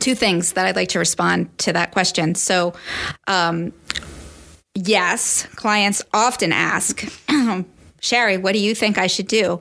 two 0.00 0.14
things 0.14 0.52
that 0.52 0.66
I'd 0.66 0.76
like 0.76 0.88
to 0.90 0.98
respond 0.98 1.56
to 1.58 1.72
that 1.72 1.92
question. 1.92 2.34
So, 2.34 2.74
um, 3.26 3.72
yes, 4.74 5.46
clients 5.56 6.02
often 6.12 6.52
ask, 6.52 7.04
Sherry, 8.00 8.38
what 8.38 8.52
do 8.52 8.58
you 8.58 8.74
think 8.74 8.96
I 8.98 9.06
should 9.06 9.28
do? 9.28 9.60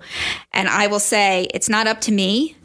And 0.54 0.69
I 0.69 0.88
will 0.88 0.99
say, 0.99 1.47
it's 1.54 1.69
not 1.69 1.88
up 1.88 2.02
to 2.02 2.12
me. 2.12 2.56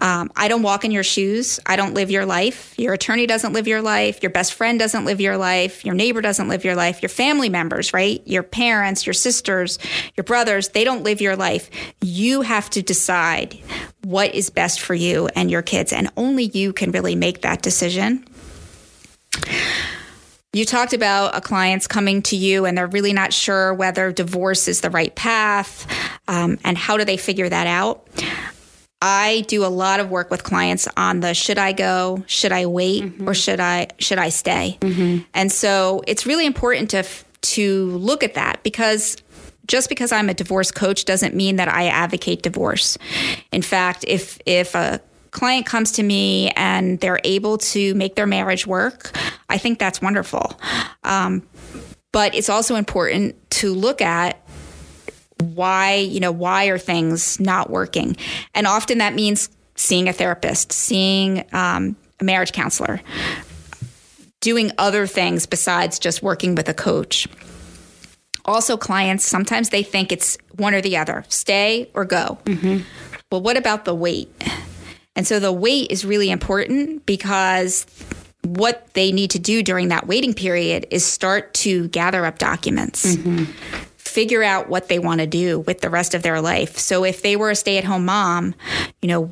Um, 0.00 0.30
I 0.34 0.48
don't 0.48 0.62
walk 0.62 0.84
in 0.84 0.90
your 0.90 1.02
shoes. 1.02 1.60
I 1.66 1.76
don't 1.76 1.94
live 1.94 2.10
your 2.10 2.26
life. 2.26 2.74
Your 2.78 2.94
attorney 2.94 3.26
doesn't 3.26 3.52
live 3.52 3.68
your 3.68 3.82
life. 3.82 4.22
Your 4.22 4.30
best 4.30 4.54
friend 4.54 4.78
doesn't 4.78 5.04
live 5.04 5.20
your 5.20 5.36
life. 5.36 5.84
Your 5.84 5.94
neighbor 5.94 6.20
doesn't 6.20 6.48
live 6.48 6.64
your 6.64 6.74
life. 6.74 7.02
Your 7.02 7.08
family 7.08 7.48
members, 7.48 7.92
right? 7.92 8.22
Your 8.26 8.42
parents, 8.42 9.06
your 9.06 9.14
sisters, 9.14 9.78
your 10.16 10.24
brothers, 10.24 10.70
they 10.70 10.84
don't 10.84 11.02
live 11.02 11.20
your 11.20 11.36
life. 11.36 11.70
You 12.00 12.42
have 12.42 12.70
to 12.70 12.82
decide 12.82 13.58
what 14.02 14.34
is 14.34 14.50
best 14.50 14.80
for 14.80 14.94
you 14.94 15.28
and 15.34 15.50
your 15.50 15.62
kids. 15.62 15.92
And 15.92 16.10
only 16.16 16.44
you 16.44 16.72
can 16.72 16.90
really 16.92 17.14
make 17.14 17.42
that 17.42 17.62
decision. 17.62 18.24
You 20.52 20.64
talked 20.64 20.94
about 20.94 21.36
a 21.36 21.40
client's 21.40 21.86
coming 21.86 22.22
to 22.22 22.36
you 22.36 22.64
and 22.64 22.76
they're 22.76 22.88
really 22.88 23.12
not 23.12 23.32
sure 23.32 23.72
whether 23.72 24.10
divorce 24.10 24.66
is 24.66 24.80
the 24.80 24.90
right 24.90 25.14
path 25.14 25.86
um, 26.26 26.58
and 26.64 26.76
how 26.76 26.96
do 26.96 27.04
they 27.04 27.16
figure 27.16 27.48
that 27.48 27.68
out. 27.68 28.08
I 29.02 29.44
do 29.48 29.64
a 29.64 29.68
lot 29.68 30.00
of 30.00 30.10
work 30.10 30.30
with 30.30 30.44
clients 30.44 30.86
on 30.96 31.20
the 31.20 31.32
should 31.34 31.58
I 31.58 31.72
go, 31.72 32.22
should 32.26 32.52
I 32.52 32.66
wait, 32.66 33.04
mm-hmm. 33.04 33.28
or 33.28 33.34
should 33.34 33.60
I 33.60 33.88
should 33.98 34.18
I 34.18 34.28
stay? 34.28 34.78
Mm-hmm. 34.80 35.24
And 35.34 35.50
so 35.50 36.02
it's 36.06 36.26
really 36.26 36.46
important 36.46 36.90
to 36.90 37.04
to 37.42 37.86
look 37.92 38.22
at 38.22 38.34
that 38.34 38.62
because 38.62 39.16
just 39.66 39.88
because 39.88 40.12
I'm 40.12 40.28
a 40.28 40.34
divorce 40.34 40.70
coach 40.70 41.04
doesn't 41.04 41.34
mean 41.34 41.56
that 41.56 41.68
I 41.68 41.86
advocate 41.86 42.42
divorce. 42.42 42.98
In 43.52 43.62
fact, 43.62 44.04
if 44.06 44.38
if 44.44 44.74
a 44.74 45.00
client 45.30 45.64
comes 45.64 45.92
to 45.92 46.02
me 46.02 46.50
and 46.50 46.98
they're 47.00 47.20
able 47.24 47.56
to 47.58 47.94
make 47.94 48.16
their 48.16 48.26
marriage 48.26 48.66
work, 48.66 49.16
I 49.48 49.58
think 49.58 49.78
that's 49.78 50.02
wonderful. 50.02 50.60
Um, 51.04 51.46
but 52.12 52.34
it's 52.34 52.48
also 52.48 52.74
important 52.74 53.36
to 53.50 53.72
look 53.72 54.02
at 54.02 54.39
why, 55.40 55.94
you 55.96 56.20
know, 56.20 56.32
why 56.32 56.66
are 56.66 56.78
things 56.78 57.40
not 57.40 57.70
working? 57.70 58.16
And 58.54 58.66
often 58.66 58.98
that 58.98 59.14
means 59.14 59.50
seeing 59.76 60.08
a 60.08 60.12
therapist, 60.12 60.72
seeing 60.72 61.44
um, 61.52 61.96
a 62.20 62.24
marriage 62.24 62.52
counselor, 62.52 63.00
doing 64.40 64.72
other 64.78 65.06
things 65.06 65.46
besides 65.46 65.98
just 65.98 66.22
working 66.22 66.54
with 66.54 66.68
a 66.68 66.74
coach. 66.74 67.26
Also, 68.44 68.76
clients, 68.76 69.24
sometimes 69.24 69.70
they 69.70 69.82
think 69.82 70.12
it's 70.12 70.36
one 70.56 70.74
or 70.74 70.80
the 70.80 70.96
other 70.96 71.24
stay 71.28 71.90
or 71.94 72.04
go. 72.04 72.38
Mm-hmm. 72.44 72.78
Well, 73.30 73.40
what 73.42 73.56
about 73.56 73.84
the 73.84 73.94
wait? 73.94 74.30
And 75.16 75.26
so 75.26 75.38
the 75.38 75.52
wait 75.52 75.90
is 75.90 76.04
really 76.04 76.30
important 76.30 77.04
because 77.04 77.84
what 78.42 78.92
they 78.94 79.12
need 79.12 79.30
to 79.32 79.38
do 79.38 79.62
during 79.62 79.88
that 79.88 80.06
waiting 80.06 80.34
period 80.34 80.86
is 80.90 81.04
start 81.04 81.52
to 81.54 81.88
gather 81.88 82.24
up 82.24 82.38
documents. 82.38 83.16
Mm-hmm 83.16 83.80
figure 84.10 84.42
out 84.42 84.68
what 84.68 84.88
they 84.88 84.98
want 84.98 85.20
to 85.20 85.26
do 85.26 85.60
with 85.60 85.80
the 85.80 85.90
rest 85.90 86.14
of 86.14 86.22
their 86.22 86.40
life. 86.40 86.76
So 86.78 87.04
if 87.04 87.22
they 87.22 87.36
were 87.36 87.50
a 87.50 87.56
stay-at-home 87.56 88.04
mom, 88.04 88.54
you 89.00 89.08
know, 89.08 89.26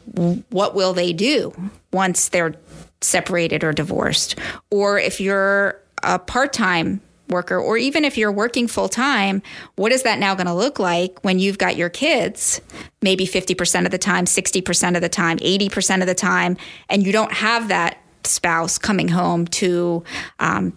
what 0.51 0.75
will 0.75 0.93
they 0.93 1.13
do 1.13 1.53
once 1.93 2.29
they're 2.29 2.55
separated 3.01 3.65
or 3.65 3.73
divorced? 3.73 4.37
Or 4.71 4.99
if 4.99 5.21
you're 5.21 5.81
a 6.03 6.19
part-time 6.19 7.01
worker, 7.29 7.59
or 7.59 7.77
even 7.77 8.05
if 8.05 8.17
you're 8.17 8.33
working 8.33 8.67
full 8.67 8.89
time, 8.89 9.43
what 9.77 9.93
is 9.93 10.03
that 10.05 10.19
now 10.19 10.35
going 10.35 10.47
to 10.47 10.55
look 10.55 10.79
like 10.79 11.19
when 11.23 11.39
you've 11.39 11.59
got 11.59 11.77
your 11.77 11.91
kids 11.91 12.61
maybe 13.03 13.27
50% 13.27 13.85
of 13.85 13.91
the 13.91 13.99
time, 13.99 14.25
60% 14.25 14.97
of 14.97 15.03
the 15.03 15.09
time, 15.09 15.39
80% 15.39 16.01
of 16.01 16.07
the 16.07 16.15
time, 16.15 16.57
and 16.89 17.07
you 17.07 17.13
don't 17.13 17.33
have 17.33 17.69
that 17.69 17.99
spouse 18.25 18.79
coming 18.79 19.09
home 19.09 19.47
to 19.47 20.03
um, 20.41 20.77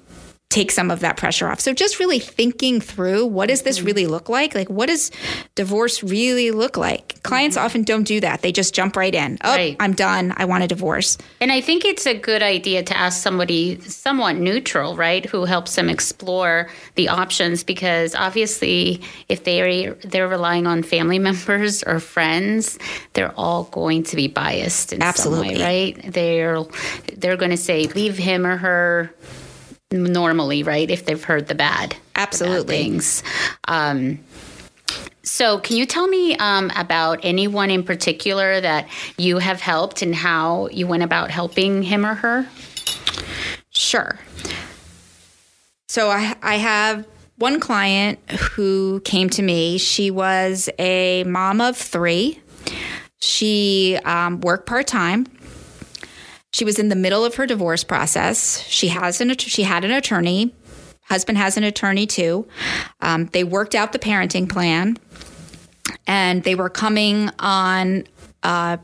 take 0.51 0.69
some 0.69 0.91
of 0.91 0.99
that 0.99 1.15
pressure 1.15 1.47
off. 1.47 1.59
So 1.61 1.73
just 1.73 1.97
really 1.97 2.19
thinking 2.19 2.81
through 2.81 3.25
what 3.25 3.47
does 3.47 3.61
this 3.61 3.81
really 3.81 4.05
look 4.05 4.27
like? 4.27 4.53
Like 4.53 4.69
what 4.69 4.87
does 4.87 5.09
divorce 5.55 6.03
really 6.03 6.51
look 6.51 6.75
like? 6.75 7.23
Clients 7.23 7.55
mm-hmm. 7.55 7.65
often 7.65 7.83
don't 7.83 8.03
do 8.03 8.19
that. 8.19 8.41
They 8.41 8.51
just 8.51 8.75
jump 8.75 8.97
right 8.97 9.15
in. 9.15 9.37
Oh, 9.43 9.55
right. 9.55 9.77
I'm 9.79 9.93
done. 9.93 10.33
I 10.35 10.45
want 10.45 10.65
a 10.65 10.67
divorce. 10.67 11.17
And 11.39 11.53
I 11.53 11.61
think 11.61 11.85
it's 11.85 12.05
a 12.05 12.13
good 12.13 12.43
idea 12.43 12.83
to 12.83 12.97
ask 12.97 13.23
somebody 13.23 13.79
somewhat 13.81 14.35
neutral, 14.35 14.97
right, 14.97 15.25
who 15.25 15.45
helps 15.45 15.75
them 15.75 15.89
explore 15.89 16.69
the 16.95 17.07
options 17.07 17.63
because 17.63 18.13
obviously 18.13 19.01
if 19.29 19.45
they 19.45 19.61
are 19.61 19.93
they're 19.95 20.27
relying 20.27 20.67
on 20.67 20.83
family 20.83 21.17
members 21.31 21.81
or 21.83 22.01
friends, 22.01 22.77
they're 23.13 23.33
all 23.37 23.63
going 23.65 24.03
to 24.03 24.17
be 24.17 24.27
biased 24.27 24.91
in 24.91 25.01
Absolutely. 25.01 25.55
some 25.55 25.57
way, 25.59 25.63
right? 25.63 26.11
They're 26.11 26.63
they're 27.15 27.37
going 27.37 27.51
to 27.51 27.57
say 27.57 27.87
leave 27.87 28.17
him 28.17 28.45
or 28.45 28.57
her 28.57 29.13
normally, 29.91 30.63
right? 30.63 30.89
If 30.89 31.05
they've 31.05 31.23
heard 31.23 31.47
the 31.47 31.55
bad, 31.55 31.95
absolutely 32.15 32.57
the 32.57 32.63
bad 32.63 32.67
things. 32.67 33.23
Um, 33.67 34.19
so, 35.23 35.59
can 35.59 35.77
you 35.77 35.85
tell 35.85 36.07
me 36.07 36.35
um, 36.37 36.71
about 36.75 37.19
anyone 37.23 37.69
in 37.69 37.83
particular 37.83 38.59
that 38.59 38.87
you 39.17 39.37
have 39.37 39.61
helped 39.61 40.01
and 40.01 40.15
how 40.15 40.67
you 40.69 40.87
went 40.87 41.03
about 41.03 41.29
helping 41.29 41.83
him 41.83 42.05
or 42.05 42.15
her? 42.15 42.47
Sure. 43.69 44.17
So, 45.87 46.09
I, 46.09 46.35
I 46.41 46.55
have 46.55 47.05
one 47.37 47.59
client 47.59 48.19
who 48.31 49.01
came 49.01 49.29
to 49.31 49.43
me. 49.43 49.77
She 49.77 50.09
was 50.09 50.69
a 50.79 51.23
mom 51.25 51.61
of 51.61 51.77
three. 51.77 52.41
She 53.19 53.99
um, 54.03 54.41
worked 54.41 54.65
part 54.65 54.87
time 54.87 55.27
she 56.53 56.65
was 56.65 56.79
in 56.79 56.89
the 56.89 56.95
middle 56.95 57.23
of 57.23 57.35
her 57.35 57.45
divorce 57.45 57.83
process. 57.83 58.61
She 58.67 58.89
has 58.89 59.21
an 59.21 59.37
she 59.37 59.63
had 59.63 59.85
an 59.85 59.91
attorney. 59.91 60.53
Husband 61.03 61.37
has 61.37 61.57
an 61.57 61.63
attorney 61.63 62.05
too. 62.05 62.47
Um, 63.01 63.25
they 63.27 63.43
worked 63.43 63.75
out 63.75 63.91
the 63.91 63.99
parenting 63.99 64.49
plan, 64.49 64.97
and 66.07 66.43
they 66.43 66.55
were 66.55 66.69
coming 66.69 67.29
on 67.39 68.05
uh, 68.43 68.77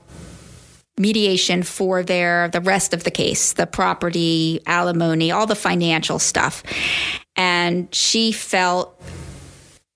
mediation 0.97 1.63
for 1.63 2.03
their 2.03 2.49
the 2.49 2.61
rest 2.61 2.93
of 2.93 3.03
the 3.03 3.11
case, 3.11 3.53
the 3.53 3.68
property, 3.68 4.61
alimony, 4.65 5.32
all 5.32 5.45
the 5.45 5.55
financial 5.55 6.20
stuff. 6.20 6.63
And 7.36 7.93
she 7.93 8.32
felt 8.32 9.01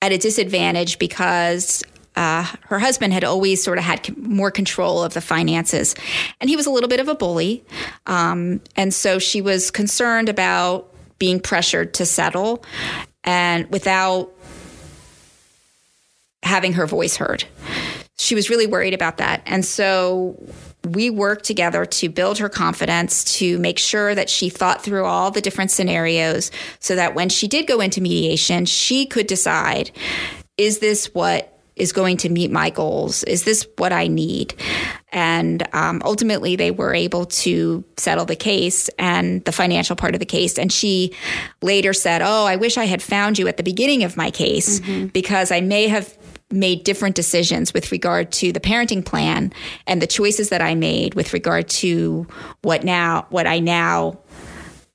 at 0.01 0.11
a 0.11 0.17
disadvantage 0.17 0.99
because 0.99 1.84
uh, 2.16 2.43
her 2.64 2.80
husband 2.80 3.14
had 3.14 3.24
always 3.24 3.64
sort 3.64 3.78
of 3.78 3.84
had 3.84 4.18
more 4.18 4.51
control 4.51 5.03
of 5.03 5.14
the 5.14 5.22
finances, 5.22 5.95
and 6.39 6.49
he 6.49 6.55
was 6.55 6.66
a 6.66 6.72
little 6.72 6.89
bit 6.89 6.99
of 6.99 7.07
a 7.07 7.16
bully. 7.16 7.64
Um, 8.05 8.62
and 8.76 8.93
so 8.93 9.20
she 9.20 9.41
was 9.41 9.72
concerned 9.72 10.30
about 10.30 10.93
being 11.20 11.39
pressured 11.39 11.93
to 11.95 12.05
settle, 12.05 12.64
and 13.24 13.70
without 13.72 14.32
having 16.43 16.74
her 16.74 16.88
voice 16.88 17.16
heard. 17.16 17.45
She 18.18 18.36
was 18.36 18.49
really 18.49 18.68
worried 18.68 18.93
about 18.93 19.18
that, 19.18 19.41
and 19.45 19.64
so 19.64 20.38
we 20.84 21.09
worked 21.09 21.45
together 21.45 21.86
to 21.86 22.09
build 22.09 22.39
her 22.39 22.49
confidence, 22.49 23.24
to 23.38 23.59
make 23.59 23.78
sure 23.78 24.16
that 24.16 24.30
she 24.30 24.49
thought 24.49 24.84
through 24.84 25.05
all 25.05 25.30
the 25.30 25.41
different 25.41 25.70
scenarios 25.70 26.49
so 26.80 26.95
that 26.95 27.14
when 27.14 27.30
she 27.30 27.47
did 27.47 27.68
go 27.68 27.80
into 27.82 28.01
mediation, 28.01 28.66
she 28.66 29.05
could 29.05 29.28
decide 29.28 29.91
is 30.57 30.80
this 30.80 31.14
what 31.14 31.61
is 31.82 31.92
going 31.92 32.16
to 32.16 32.30
meet 32.30 32.52
my 32.52 32.70
goals? 32.70 33.24
Is 33.24 33.44
this 33.44 33.68
what 33.78 33.92
I 33.92 34.08
need? 34.08 34.54
And 35.12 35.68
um, 35.74 36.02
ultimately, 36.06 36.56
they 36.56 36.70
were 36.70 36.94
able 36.94 37.26
to 37.26 37.84
settle 37.98 38.26
the 38.26 38.36
case 38.36 38.88
and 39.00 39.44
the 39.46 39.52
financial 39.52 39.96
part 39.96 40.14
of 40.14 40.20
the 40.20 40.26
case. 40.26 40.60
And 40.60 40.72
she 40.72 41.14
later 41.62 41.92
said, 41.92 42.22
Oh, 42.22 42.46
I 42.46 42.56
wish 42.56 42.78
I 42.78 42.86
had 42.86 43.02
found 43.02 43.40
you 43.40 43.48
at 43.48 43.58
the 43.58 43.64
beginning 43.64 44.04
of 44.04 44.16
my 44.16 44.30
case 44.30 44.80
mm-hmm. 44.80 45.08
because 45.08 45.52
I 45.52 45.60
may 45.60 45.88
have 45.88 46.16
made 46.52 46.84
different 46.84 47.16
decisions 47.16 47.74
with 47.74 47.92
regard 47.92 48.32
to 48.34 48.52
the 48.52 48.60
parenting 48.60 49.04
plan 49.04 49.52
and 49.88 50.02
the 50.02 50.08
choices 50.08 50.50
that 50.50 50.62
I 50.62 50.76
made 50.76 51.16
with 51.16 51.34
regard 51.34 51.68
to 51.70 52.28
what 52.62 52.84
now, 52.84 53.26
what 53.30 53.48
I 53.48 53.60
now 53.60 54.20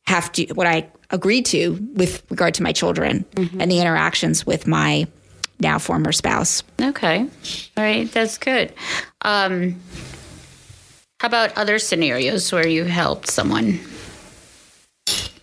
have 0.07 0.31
to, 0.33 0.47
what 0.55 0.69
I 0.69 0.89
agreed 1.11 1.47
to 1.47 1.79
with 1.95 2.25
regard 2.31 2.55
to 2.55 2.63
my 2.63 2.73
children 2.73 3.25
mm-hmm. 3.35 3.61
and 3.61 3.71
the 3.71 3.81
interactions 3.81 4.47
with 4.47 4.67
my 4.67 5.09
now 5.61 5.79
former 5.79 6.13
spouse. 6.13 6.63
Okay. 6.81 7.21
All 7.21 7.85
right. 7.85 8.11
That's 8.11 8.39
good. 8.39 8.73
Um, 9.23 9.81
how 11.21 11.29
about 11.29 11.57
other 11.57 11.79
scenarios 11.79 12.53
where 12.53 12.67
you 12.67 12.85
helped 12.85 13.29
someone? 13.29 13.81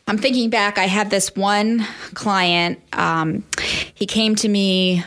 I'm 0.07 0.17
thinking 0.17 0.49
back, 0.49 0.77
I 0.77 0.85
had 0.85 1.09
this 1.09 1.33
one 1.35 1.87
client. 2.13 2.79
Um, 2.91 3.43
he 3.93 4.05
came 4.05 4.35
to 4.35 4.49
me 4.49 5.03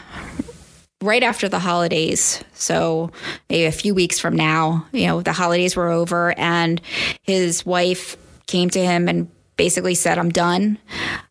right 1.02 1.22
after 1.22 1.48
the 1.48 1.58
holidays. 1.58 2.42
So 2.54 3.12
maybe 3.50 3.66
a 3.66 3.72
few 3.72 3.94
weeks 3.94 4.18
from 4.18 4.34
now, 4.34 4.86
you 4.92 5.06
know, 5.06 5.20
the 5.20 5.32
holidays 5.32 5.76
were 5.76 5.88
over, 5.88 6.36
and 6.38 6.80
his 7.22 7.64
wife 7.66 8.16
came 8.46 8.70
to 8.70 8.80
him 8.80 9.06
and 9.06 9.30
basically 9.56 9.94
said, 9.94 10.18
I'm 10.18 10.30
done. 10.30 10.78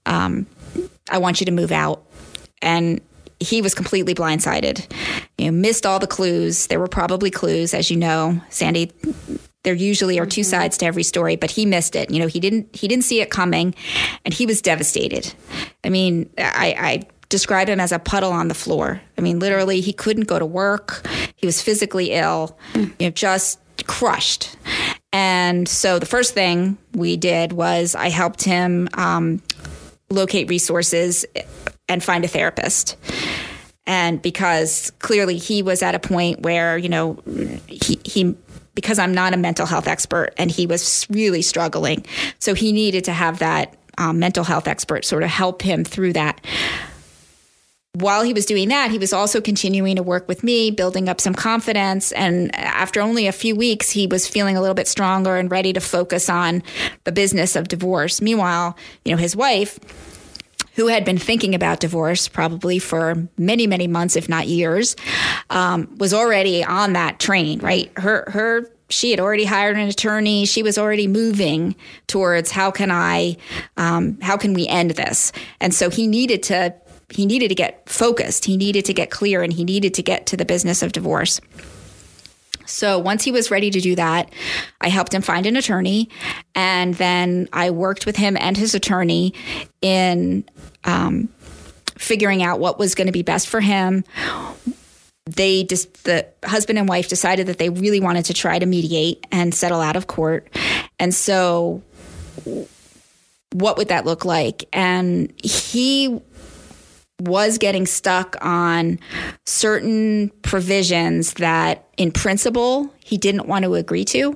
Um, 0.06 0.46
I 1.10 1.18
want 1.18 1.40
you 1.40 1.46
to 1.48 1.52
move 1.52 1.72
out. 1.72 2.06
And 2.62 3.02
he 3.40 3.62
was 3.62 3.74
completely 3.74 4.16
blindsided. 4.16 4.92
You 5.38 5.46
know, 5.46 5.52
missed 5.52 5.86
all 5.86 6.00
the 6.00 6.08
clues. 6.08 6.68
There 6.68 6.80
were 6.80 6.88
probably 6.88 7.32
clues, 7.32 7.74
as 7.74 7.92
you 7.92 7.98
know, 7.98 8.42
Sandy. 8.50 8.92
There 9.64 9.74
usually 9.74 10.20
are 10.20 10.26
two 10.26 10.42
mm-hmm. 10.42 10.50
sides 10.50 10.78
to 10.78 10.86
every 10.86 11.04
story, 11.04 11.36
but 11.36 11.52
he 11.52 11.66
missed 11.66 11.96
it. 11.96 12.12
You 12.12 12.20
know, 12.20 12.28
he 12.28 12.40
didn't 12.40 12.76
he 12.76 12.88
didn't 12.88 13.04
see 13.04 13.22
it 13.22 13.30
coming, 13.30 13.76
and 14.24 14.34
he 14.34 14.46
was 14.46 14.62
devastated. 14.62 15.34
I 15.84 15.90
mean, 15.90 16.30
I, 16.38 16.76
I 16.78 17.04
describe 17.30 17.68
him 17.68 17.80
as 17.80 17.92
a 17.92 18.00
puddle 18.00 18.32
on 18.32 18.48
the 18.48 18.54
floor. 18.54 19.02
I 19.18 19.22
mean, 19.22 19.40
literally, 19.40 19.82
he 19.82 19.92
couldn't 19.92 20.28
go 20.28 20.40
to 20.40 20.46
work. 20.46 21.06
He 21.36 21.46
was 21.46 21.62
physically 21.62 22.12
ill. 22.12 22.58
Mm. 22.74 22.94
You 23.00 23.08
know, 23.08 23.12
just 23.12 23.60
crushed. 23.88 24.56
And 25.12 25.68
so 25.68 25.98
the 25.98 26.06
first 26.06 26.34
thing 26.34 26.78
we 26.94 27.18
did 27.18 27.54
was 27.54 27.96
I 27.96 28.10
helped 28.10 28.44
him 28.44 28.90
um, 28.96 29.42
locate 30.10 30.50
resources 30.50 31.26
and 31.88 32.04
find 32.04 32.24
a 32.26 32.28
therapist. 32.28 32.98
And 33.88 34.22
because 34.22 34.92
clearly 35.00 35.38
he 35.38 35.62
was 35.62 35.84
at 35.84 35.94
a 35.94 36.00
point 36.00 36.42
where, 36.42 36.78
you 36.78 36.90
know, 36.90 37.20
he, 37.68 38.00
he 38.04 38.36
because 38.74 39.00
I'm 39.00 39.14
not 39.14 39.34
a 39.34 39.38
mental 39.38 39.66
health 39.66 39.88
expert 39.88 40.34
and 40.38 40.52
he 40.52 40.68
was 40.68 41.08
really 41.10 41.42
struggling. 41.42 42.06
So 42.40 42.54
he 42.54 42.72
needed 42.72 43.06
to 43.06 43.14
have 43.14 43.40
that 43.40 43.78
um, 43.98 44.20
mental 44.20 44.44
health 44.44 44.68
expert 44.68 45.06
sort 45.06 45.24
of 45.24 45.30
help 45.30 45.62
him 45.62 45.84
through 45.84 46.14
that. 46.14 46.42
While 47.96 48.24
he 48.24 48.34
was 48.34 48.46
doing 48.46 48.70
that, 48.70 48.92
he 48.92 48.98
was 48.98 49.14
also 49.14 49.40
continuing 49.40 49.96
to 49.96 50.04
work 50.04 50.28
with 50.28 50.44
me, 50.44 50.70
building 50.70 51.08
up 51.08 51.22
some 51.22 51.34
confidence. 51.34 52.12
And 52.12 52.54
after 52.56 53.00
only 53.00 53.28
a 53.28 53.32
few 53.32 53.56
weeks, 53.56 53.90
he 53.90 54.06
was 54.06 54.28
feeling 54.28 54.58
a 54.58 54.62
little 54.62 54.76
bit 54.76 54.88
stronger 54.88 55.38
and 55.38 55.50
ready 55.50 55.72
to 55.74 55.80
focus 55.80 56.30
on 56.30 56.62
the 57.06 57.12
business 57.12 57.56
of 57.56 57.70
divorce. 57.70 58.22
Meanwhile, 58.22 58.78
you 59.06 59.12
know, 59.12 59.18
his 59.18 59.36
wife, 59.36 59.80
who 60.76 60.88
had 60.88 61.06
been 61.06 61.18
thinking 61.18 61.56
about 61.56 61.80
divorce 61.80 62.28
probably 62.28 62.80
for 62.80 63.28
many, 63.38 63.66
many 63.66 63.88
months, 63.88 64.18
if 64.18 64.28
not 64.28 64.48
years, 64.48 64.96
um, 65.50 65.96
was 65.98 66.14
already 66.14 66.66
on 66.66 66.94
that 66.94 67.18
train, 67.18 67.60
right? 67.60 67.92
Her, 67.98 68.30
her, 68.30 68.70
she 68.90 69.12
had 69.12 69.20
already 69.22 69.46
hired 69.46 69.78
an 69.78 69.88
attorney. 69.88 70.46
She 70.46 70.64
was 70.64 70.78
already 70.78 71.08
moving 71.08 71.76
towards 72.08 72.52
how 72.52 72.72
can 72.72 72.92
I, 72.92 73.38
um, 73.78 74.20
how 74.22 74.36
can 74.36 74.54
we 74.54 74.68
end 74.68 74.92
this? 74.92 75.32
And 75.62 75.74
so 75.74 75.90
he 75.90 76.08
needed 76.08 76.44
to, 76.44 76.76
he 77.10 77.26
needed 77.26 77.50
to 77.50 77.56
get 77.56 77.88
focused. 77.88 78.46
He 78.46 78.58
needed 78.58 78.86
to 78.86 78.94
get 78.94 79.12
clear 79.12 79.44
and 79.44 79.54
he 79.54 79.64
needed 79.64 79.94
to 79.96 80.04
get 80.04 80.26
to 80.28 80.38
the 80.38 80.46
business 80.46 80.82
of 80.82 80.92
divorce. 80.92 81.40
So 82.66 82.98
once 82.98 83.24
he 83.24 83.32
was 83.32 83.52
ready 83.52 83.70
to 83.70 83.80
do 83.80 83.96
that, 83.96 84.32
I 84.82 84.90
helped 84.90 85.14
him 85.14 85.22
find 85.22 85.46
an 85.46 85.56
attorney. 85.56 86.10
And 86.56 86.96
then 86.96 87.48
I 87.54 87.70
worked 87.70 88.06
with 88.06 88.16
him 88.16 88.38
and 88.40 88.58
his 88.58 88.74
attorney 88.74 89.34
in 89.82 90.46
um, 90.84 91.30
figuring 91.98 92.44
out 92.44 92.60
what 92.60 92.80
was 92.80 92.96
going 92.96 93.08
to 93.08 93.14
be 93.14 93.22
best 93.22 93.48
for 93.48 93.62
him. 93.62 94.04
They 95.26 95.64
just, 95.64 96.04
the 96.04 96.28
husband 96.44 96.78
and 96.78 96.88
wife 96.88 97.08
decided 97.08 97.48
that 97.48 97.58
they 97.58 97.70
really 97.70 98.00
wanted 98.00 98.26
to 98.26 98.34
try 98.34 98.60
to 98.60 98.66
mediate 98.66 99.26
and 99.32 99.54
settle 99.54 99.82
out 99.82 99.96
of 99.96 100.08
court. 100.08 100.48
And 101.00 101.14
so, 101.14 101.82
what 103.52 103.78
would 103.78 103.88
that 103.88 104.06
look 104.06 104.26
like? 104.26 104.66
And 104.72 105.34
he 105.42 106.22
was 107.22 107.58
getting 107.58 107.86
stuck 107.86 108.36
on 108.42 109.00
certain 109.46 110.32
provisions 110.42 111.34
that, 111.36 111.88
in 111.98 112.12
principle, 112.12 112.94
he 113.00 113.18
didn't 113.18 113.48
want 113.48 113.64
to 113.64 113.76
agree 113.76 114.06
to. 114.06 114.36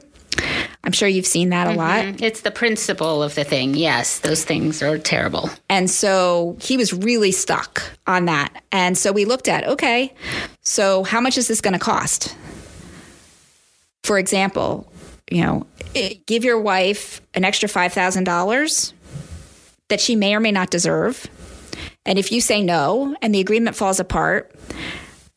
I'm 0.83 0.93
sure 0.93 1.07
you've 1.07 1.25
seen 1.25 1.49
that 1.49 1.67
a 1.67 1.71
mm-hmm. 1.71 1.79
lot. 1.79 2.21
It's 2.21 2.41
the 2.41 2.51
principle 2.51 3.21
of 3.21 3.35
the 3.35 3.43
thing. 3.43 3.75
Yes, 3.75 4.19
those 4.19 4.45
things 4.45 4.81
are 4.81 4.97
terrible. 4.97 5.49
And 5.69 5.89
so 5.89 6.57
he 6.61 6.77
was 6.77 6.93
really 6.93 7.31
stuck 7.31 7.83
on 8.07 8.25
that. 8.25 8.63
And 8.71 8.97
so 8.97 9.11
we 9.11 9.25
looked 9.25 9.47
at 9.47 9.67
okay, 9.67 10.13
so 10.61 11.03
how 11.03 11.19
much 11.19 11.37
is 11.37 11.47
this 11.47 11.61
going 11.61 11.73
to 11.73 11.79
cost? 11.79 12.35
For 14.03 14.17
example, 14.17 14.91
you 15.29 15.43
know, 15.43 15.67
give 16.25 16.43
your 16.43 16.59
wife 16.59 17.21
an 17.33 17.43
extra 17.43 17.67
$5,000 17.67 18.93
that 19.89 19.99
she 19.99 20.15
may 20.15 20.33
or 20.33 20.39
may 20.39 20.51
not 20.51 20.71
deserve 20.71 21.27
and 22.09 22.17
if 22.17 22.31
you 22.31 22.41
say 22.41 22.63
no 22.63 23.15
and 23.21 23.33
the 23.33 23.39
agreement 23.39 23.75
falls 23.75 23.99
apart, 23.99 24.51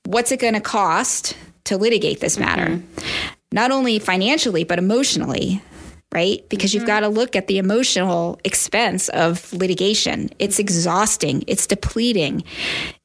what's 0.07 0.33
it 0.33 0.41
going 0.41 0.55
to 0.55 0.61
cost 0.61 1.37
to 1.65 1.77
litigate 1.77 2.21
this 2.21 2.39
matter? 2.39 2.67
Mm-hmm. 2.67 3.27
Not 3.53 3.71
only 3.71 3.99
financially, 3.99 4.65
but 4.65 4.79
emotionally, 4.79 5.61
right? 6.15 6.49
Because 6.49 6.71
mm-hmm. 6.71 6.79
you've 6.79 6.87
got 6.87 7.01
to 7.01 7.09
look 7.09 7.37
at 7.37 7.47
the 7.47 7.59
emotional 7.59 8.41
expense 8.43 9.11
of 9.11 9.53
litigation. 9.53 10.31
It's 10.39 10.59
exhausting, 10.59 11.45
it's 11.47 11.67
depleting. 11.67 12.43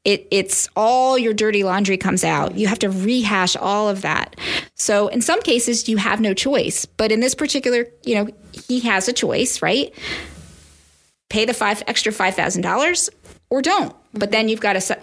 It, 0.06 0.26
it's 0.32 0.70
all 0.78 1.18
your 1.18 1.34
dirty 1.34 1.66
laundry 1.66 1.98
comes 1.98 2.24
out. 2.24 2.56
You 2.56 2.68
have 2.68 2.80
to 2.80 2.90
rehash 2.90 3.58
all 3.58 3.90
of 3.90 4.02
that. 4.04 4.38
So 4.76 5.10
in 5.10 5.22
some 5.22 5.42
cases, 5.42 5.90
you 5.90 5.98
have 5.98 6.22
no 6.22 6.34
choice. 6.34 6.86
But 6.86 7.12
in 7.12 7.20
this 7.20 7.36
particular, 7.36 7.88
you 8.06 8.16
know, 8.16 8.30
he 8.70 8.80
has 8.82 9.10
a 9.10 9.14
choice, 9.14 9.62
right? 9.62 9.94
Pay 11.30 11.44
the 11.44 11.54
five 11.54 11.84
extra 11.88 12.14
five 12.14 12.36
thousand 12.36 12.62
dollars 12.62 13.10
or 13.50 13.62
don't. 13.62 13.96
But 14.14 14.32
then 14.32 14.50
you've 14.50 14.62
got 14.62 14.74
to 14.74 15.00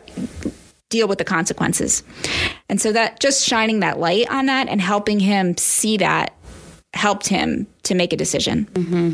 deal 0.88 1.08
with 1.08 1.18
the 1.18 1.24
consequences. 1.24 2.02
And 2.68 2.80
so 2.80 2.92
that 2.92 3.20
just 3.20 3.46
shining 3.46 3.80
that 3.80 3.98
light 3.98 4.30
on 4.30 4.46
that 4.46 4.68
and 4.68 4.80
helping 4.80 5.20
him 5.20 5.56
see 5.56 5.96
that 5.98 6.34
helped 6.92 7.26
him 7.28 7.66
to 7.84 7.94
make 7.94 8.12
a 8.12 8.16
decision. 8.16 8.66
Mm-hmm. 8.66 9.12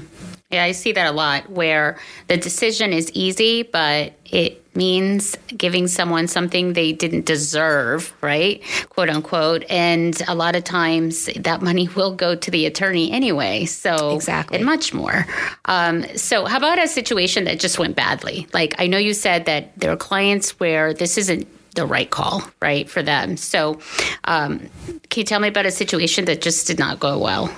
Yeah, 0.51 0.65
I 0.65 0.73
see 0.73 0.93
that 0.93 1.07
a 1.07 1.13
lot 1.13 1.49
where 1.51 1.99
the 2.27 2.37
decision 2.37 2.93
is 2.93 3.11
easy, 3.13 3.63
but 3.63 4.13
it 4.25 4.60
means 4.75 5.37
giving 5.57 5.89
someone 5.89 6.29
something 6.29 6.73
they 6.73 6.93
didn't 6.93 7.27
deserve, 7.27 8.13
right? 8.23 8.63
Quote 8.91 9.11
unquote. 9.11 9.65
And 9.69 10.21
a 10.29 10.35
lot 10.35 10.57
of 10.57 10.65
times 10.65 11.27
that 11.37 11.63
money 11.63 11.89
will 11.97 12.15
go 12.15 12.35
to 12.35 12.51
the 12.51 12.67
attorney 12.67 13.11
anyway. 13.11 13.65
So, 13.65 14.15
exactly. 14.15 14.57
And 14.57 14.67
much 14.67 14.95
more. 14.95 15.27
Um, 15.65 16.05
so, 16.17 16.47
how 16.47 16.59
about 16.59 16.79
a 16.79 16.89
situation 16.89 17.45
that 17.45 17.61
just 17.61 17.79
went 17.79 17.97
badly? 17.97 18.47
Like, 18.53 18.75
I 18.79 18.87
know 18.87 18.99
you 18.99 19.15
said 19.15 19.47
that 19.47 19.79
there 19.79 19.91
are 19.91 19.97
clients 19.97 20.59
where 20.61 20.95
this 20.95 21.19
isn't 21.19 21.47
the 21.75 21.87
right 21.87 22.11
call, 22.11 22.43
right, 22.61 22.89
for 22.89 23.03
them. 23.03 23.37
So, 23.37 23.79
um, 24.25 24.69
can 25.09 25.21
you 25.21 25.25
tell 25.25 25.41
me 25.41 25.49
about 25.49 25.67
a 25.67 25.71
situation 25.71 26.25
that 26.27 26.41
just 26.41 26.67
did 26.67 26.79
not 26.79 27.01
go 27.01 27.19
well? 27.19 27.53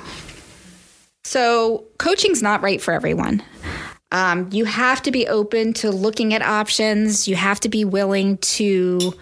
So, 1.24 1.84
coaching's 1.98 2.42
not 2.42 2.62
right 2.62 2.80
for 2.80 2.92
everyone. 2.92 3.42
Um, 4.12 4.50
you 4.52 4.66
have 4.66 5.02
to 5.02 5.10
be 5.10 5.26
open 5.26 5.72
to 5.74 5.90
looking 5.90 6.34
at 6.34 6.42
options. 6.42 7.26
You 7.26 7.34
have 7.34 7.58
to 7.60 7.70
be 7.70 7.84
willing 7.84 8.36
to 8.38 9.14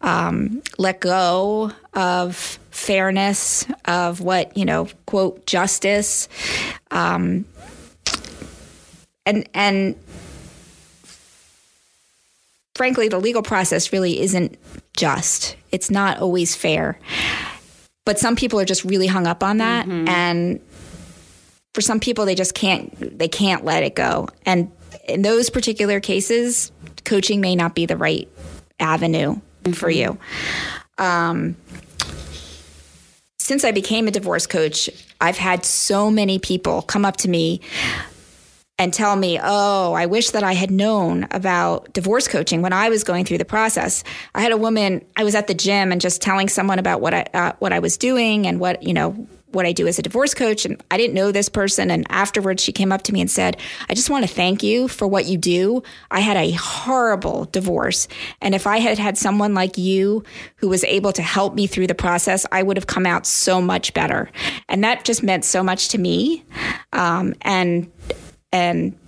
um, 0.00 0.62
let 0.78 0.98
go 1.00 1.70
of 1.94 2.36
fairness, 2.72 3.64
of 3.84 4.20
what, 4.20 4.54
you 4.56 4.64
know, 4.64 4.88
quote, 5.06 5.46
justice. 5.46 6.28
Um, 6.90 7.44
and, 9.24 9.48
and, 9.54 9.94
frankly, 12.74 13.06
the 13.06 13.20
legal 13.20 13.42
process 13.42 13.92
really 13.92 14.20
isn't 14.20 14.58
just. 14.96 15.54
It's 15.70 15.88
not 15.88 16.18
always 16.18 16.56
fair. 16.56 16.98
But 18.04 18.18
some 18.18 18.34
people 18.34 18.58
are 18.58 18.64
just 18.64 18.82
really 18.84 19.06
hung 19.06 19.28
up 19.28 19.44
on 19.44 19.58
that. 19.58 19.86
Mm-hmm. 19.86 20.08
And 20.08 20.60
for 21.74 21.80
some 21.80 22.00
people 22.00 22.24
they 22.24 22.34
just 22.34 22.54
can't 22.54 23.18
they 23.18 23.28
can't 23.28 23.64
let 23.64 23.82
it 23.82 23.94
go 23.94 24.28
and 24.44 24.70
in 25.08 25.22
those 25.22 25.50
particular 25.50 26.00
cases 26.00 26.70
coaching 27.04 27.40
may 27.40 27.56
not 27.56 27.74
be 27.74 27.86
the 27.86 27.96
right 27.96 28.28
avenue 28.78 29.34
mm-hmm. 29.34 29.72
for 29.72 29.90
you 29.90 30.18
um, 30.98 31.56
since 33.38 33.64
i 33.64 33.72
became 33.72 34.06
a 34.06 34.10
divorce 34.10 34.46
coach 34.46 34.90
i've 35.20 35.38
had 35.38 35.64
so 35.64 36.10
many 36.10 36.38
people 36.38 36.82
come 36.82 37.04
up 37.04 37.16
to 37.16 37.28
me 37.28 37.60
and 38.78 38.92
tell 38.92 39.14
me, 39.14 39.38
"Oh, 39.40 39.92
I 39.92 40.06
wish 40.06 40.30
that 40.30 40.42
I 40.42 40.54
had 40.54 40.70
known 40.70 41.28
about 41.30 41.92
divorce 41.92 42.26
coaching 42.26 42.62
when 42.62 42.72
I 42.72 42.88
was 42.88 43.04
going 43.04 43.24
through 43.24 43.38
the 43.38 43.44
process." 43.44 44.02
I 44.34 44.40
had 44.40 44.50
a 44.50 44.56
woman. 44.56 45.04
I 45.16 45.22
was 45.22 45.36
at 45.36 45.46
the 45.46 45.54
gym 45.54 45.92
and 45.92 46.00
just 46.00 46.20
telling 46.20 46.48
someone 46.48 46.80
about 46.80 47.00
what 47.00 47.14
I 47.14 47.26
uh, 47.32 47.52
what 47.60 47.72
I 47.72 47.78
was 47.78 47.96
doing 47.96 48.46
and 48.46 48.58
what 48.58 48.82
you 48.82 48.92
know 48.92 49.28
what 49.54 49.66
I 49.66 49.72
do 49.72 49.86
as 49.86 49.98
a 49.98 50.02
divorce 50.02 50.34
coach. 50.34 50.64
And 50.64 50.82
I 50.90 50.96
didn't 50.96 51.14
know 51.14 51.32
this 51.32 51.48
person. 51.48 51.90
And 51.90 52.06
afterwards, 52.10 52.62
she 52.62 52.72
came 52.72 52.92
up 52.92 53.02
to 53.02 53.12
me 53.12 53.20
and 53.20 53.30
said, 53.30 53.56
I 53.88 53.94
just 53.94 54.10
want 54.10 54.26
to 54.26 54.32
thank 54.32 54.62
you 54.62 54.88
for 54.88 55.06
what 55.06 55.26
you 55.26 55.36
do. 55.36 55.82
I 56.10 56.20
had 56.20 56.36
a 56.36 56.52
horrible 56.52 57.46
divorce. 57.46 58.08
And 58.40 58.54
if 58.54 58.66
I 58.66 58.78
had 58.78 58.98
had 58.98 59.18
someone 59.18 59.54
like 59.54 59.78
you 59.78 60.24
who 60.56 60.68
was 60.68 60.84
able 60.84 61.12
to 61.12 61.22
help 61.22 61.54
me 61.54 61.66
through 61.66 61.86
the 61.86 61.94
process, 61.94 62.46
I 62.52 62.62
would 62.62 62.76
have 62.76 62.86
come 62.86 63.06
out 63.06 63.26
so 63.26 63.60
much 63.60 63.94
better. 63.94 64.30
And 64.68 64.82
that 64.84 65.04
just 65.04 65.22
meant 65.22 65.44
so 65.44 65.62
much 65.62 65.88
to 65.88 65.98
me. 65.98 66.44
Um, 66.92 67.34
and, 67.42 67.90
and, 68.52 68.98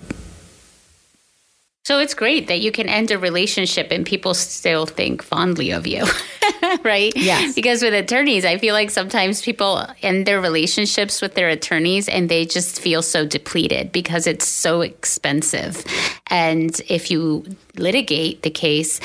so 1.85 1.99
it's 1.99 2.15
great 2.15 2.47
that 2.49 2.61
you 2.61 2.73
can 2.73 2.89
end 2.89 3.11
a 3.11 3.19
relationship 3.19 3.89
and 3.91 4.07
people 4.07 4.33
still 4.33 4.87
think 4.87 5.23
fondly 5.23 5.71
of 5.71 5.87
you. 5.87 6.07
right? 6.83 7.13
Yes. 7.15 7.55
Because 7.55 7.83
with 7.83 7.93
attorneys, 7.93 8.47
I 8.47 8.57
feel 8.57 8.73
like 8.73 8.89
sometimes 8.89 9.43
people 9.43 9.87
end 10.01 10.25
their 10.25 10.41
relationships 10.41 11.21
with 11.21 11.35
their 11.35 11.51
attorneys 11.51 12.09
and 12.09 12.31
they 12.31 12.47
just 12.47 12.81
feel 12.81 13.03
so 13.03 13.27
depleted 13.27 13.93
because 13.93 14.27
it's 14.27 14.49
so 14.49 14.81
expensive. 14.81 15.85
And 16.29 16.81
if 16.89 17.11
you 17.11 17.45
litigate 17.77 18.45
the 18.45 18.51
case, 18.51 18.99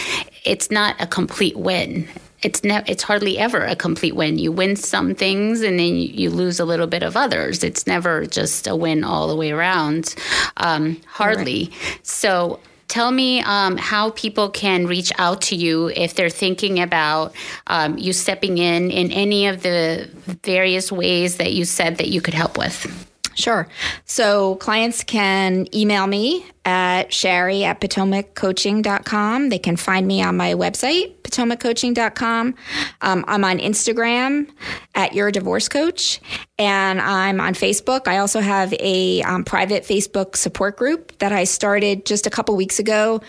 it's 0.46 0.72
not 0.72 0.96
a 1.02 1.08
complete 1.08 1.58
win 1.58 2.08
it's 2.42 2.64
ne- 2.64 2.84
it's 2.88 3.04
hardly 3.04 3.38
ever 3.38 3.66
a 3.66 3.76
complete 3.76 4.16
win. 4.16 4.38
You 4.38 4.52
win 4.52 4.76
some 4.78 5.14
things 5.14 5.62
and 5.62 5.78
then 5.78 5.98
you, 5.98 6.30
lose 6.30 6.60
a 6.60 6.66
little 6.66 6.88
bit 6.88 7.04
of 7.04 7.18
others. 7.18 7.64
It's 7.64 7.86
never 7.86 8.26
just 8.26 8.66
a 8.66 8.76
win 8.76 9.04
all 9.04 9.28
the 9.28 9.36
way 9.36 9.52
around. 9.52 10.16
Um, 10.58 11.02
hardly. 11.06 11.66
Right. 11.66 12.00
So 12.04 12.60
tell 12.90 13.12
me 13.12 13.42
um, 13.42 13.78
how 13.78 14.10
people 14.12 14.50
can 14.50 14.86
reach 14.86 15.14
out 15.18 15.42
to 15.44 15.56
you 15.56 15.88
if 15.96 16.16
they're 16.16 16.30
thinking 16.30 16.82
about 16.82 17.34
um, 17.68 17.98
you 17.98 18.12
stepping 18.12 18.58
in 18.58 18.92
in 18.92 19.12
any 19.12 19.48
of 19.48 19.64
the 19.64 20.10
various 20.44 20.92
ways 20.92 21.38
that 21.38 21.54
you 21.54 21.64
said 21.64 21.98
that 22.00 22.10
you 22.10 22.20
could 22.20 22.34
help 22.34 22.58
with. 22.58 23.06
Sure. 23.36 23.70
So 24.04 24.56
clients 24.56 25.04
can 25.04 25.74
email 25.74 26.08
me 26.08 26.46
at 26.66 27.14
Sherry 27.14 27.64
at 27.64 27.80
PotomacCoaching.com. 27.80 29.48
They 29.48 29.60
can 29.60 29.78
find 29.78 30.06
me 30.06 30.22
on 30.22 30.36
my 30.36 30.56
website, 30.56 31.19
PotomacCoaching.com. 31.30 32.56
Um, 33.02 33.26
I'm 33.28 33.44
on 33.44 33.60
Instagram 33.60 34.50
at 34.96 35.14
Your 35.14 35.32
Divorce 35.32 35.70
Coach, 35.70 36.20
and 36.58 37.00
I'm 37.00 37.40
on 37.40 37.54
Facebook. 37.54 38.08
I 38.08 38.18
also 38.18 38.40
have 38.40 38.74
a 38.80 39.22
um, 39.24 39.44
private 39.44 39.84
Facebook 39.84 40.36
support 40.36 40.78
group 40.78 41.18
that 41.20 41.32
I 41.32 41.44
started 41.44 42.06
just 42.06 42.28
a 42.28 42.30
couple 42.30 42.56
weeks 42.56 42.80
ago 42.80 43.22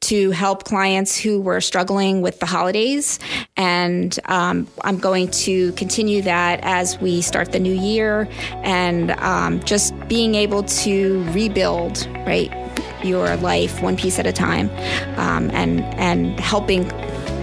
to 0.00 0.30
help 0.30 0.64
clients 0.64 1.18
who 1.18 1.40
were 1.40 1.60
struggling 1.60 2.22
with 2.22 2.38
the 2.38 2.46
holidays. 2.46 3.18
And 3.56 4.18
um, 4.26 4.68
I'm 4.82 4.98
going 4.98 5.30
to 5.32 5.72
continue 5.72 6.22
that 6.22 6.60
as 6.62 6.98
we 7.00 7.20
start 7.20 7.52
the 7.52 7.58
new 7.58 7.74
year 7.74 8.28
and 8.62 9.10
um, 9.12 9.60
just 9.64 9.92
being 10.08 10.34
able 10.34 10.62
to 10.62 11.24
rebuild, 11.32 12.06
right? 12.26 12.52
Your 13.04 13.36
life 13.36 13.82
one 13.82 13.96
piece 13.96 14.18
at 14.18 14.26
a 14.26 14.32
time 14.32 14.70
um, 15.18 15.50
and, 15.50 15.82
and 15.94 16.38
helping 16.38 16.88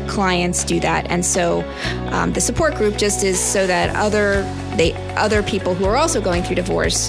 clients 0.07 0.63
do 0.63 0.79
that. 0.79 1.09
And 1.09 1.25
so 1.25 1.63
um, 2.11 2.33
the 2.33 2.41
support 2.41 2.75
group 2.75 2.97
just 2.97 3.23
is 3.23 3.39
so 3.39 3.67
that 3.67 3.95
other 3.95 4.43
they 4.77 4.93
other 5.15 5.43
people 5.43 5.73
who 5.75 5.85
are 5.85 5.95
also 5.95 6.21
going 6.21 6.43
through 6.43 6.57
divorce 6.57 7.07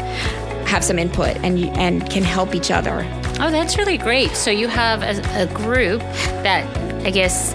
have 0.67 0.85
some 0.85 0.99
input 0.99 1.37
and 1.39 1.59
and 1.77 2.09
can 2.11 2.23
help 2.23 2.55
each 2.55 2.71
other. 2.71 3.07
Oh, 3.39 3.51
that's 3.51 3.77
really 3.77 3.99
great. 3.99 4.31
So 4.31 4.51
you 4.51 4.69
have 4.69 5.03
a, 5.03 5.43
a 5.43 5.47
group 5.55 6.01
that 6.43 6.65
I 7.05 7.11
guess 7.11 7.55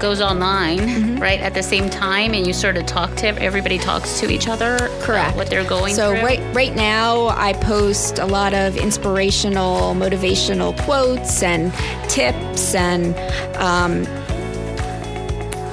goes 0.00 0.20
online 0.22 0.78
mm-hmm. 0.78 1.18
right 1.18 1.40
at 1.40 1.52
the 1.52 1.62
same 1.62 1.90
time 1.90 2.32
and 2.32 2.46
you 2.46 2.54
sort 2.54 2.76
of 2.76 2.86
talk 2.86 3.14
to 3.16 3.26
everybody 3.26 3.78
talks 3.78 4.18
to 4.18 4.30
each 4.30 4.48
other 4.48 4.78
correct 5.02 5.36
what 5.36 5.50
they're 5.50 5.68
going 5.68 5.94
so 5.94 6.14
through. 6.14 6.24
right 6.24 6.54
right 6.54 6.74
now 6.74 7.28
i 7.28 7.52
post 7.52 8.18
a 8.18 8.24
lot 8.24 8.54
of 8.54 8.78
inspirational 8.78 9.94
motivational 9.94 10.76
quotes 10.84 11.42
and 11.42 11.70
tips 12.08 12.74
and 12.74 13.14
um, 13.56 14.04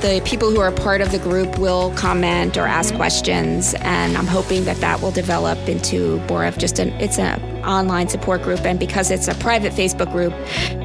the 0.01 0.21
people 0.25 0.51
who 0.51 0.59
are 0.59 0.71
part 0.71 1.01
of 1.01 1.11
the 1.11 1.17
group 1.17 1.57
will 1.57 1.91
comment 1.93 2.55
or 2.55 2.67
ask 2.67 2.93
questions 2.93 3.73
and 3.79 4.15
i'm 4.15 4.27
hoping 4.27 4.63
that 4.65 4.77
that 4.77 5.01
will 5.01 5.11
develop 5.11 5.57
into 5.67 6.19
more 6.27 6.45
of 6.45 6.57
just 6.57 6.77
an 6.77 6.89
it's 7.01 7.17
a 7.17 7.39
online 7.67 8.07
support 8.09 8.41
group. 8.43 8.61
And 8.65 8.79
because 8.79 9.11
it's 9.11 9.27
a 9.27 9.35
private 9.35 9.73
Facebook 9.73 10.11
group, 10.11 10.33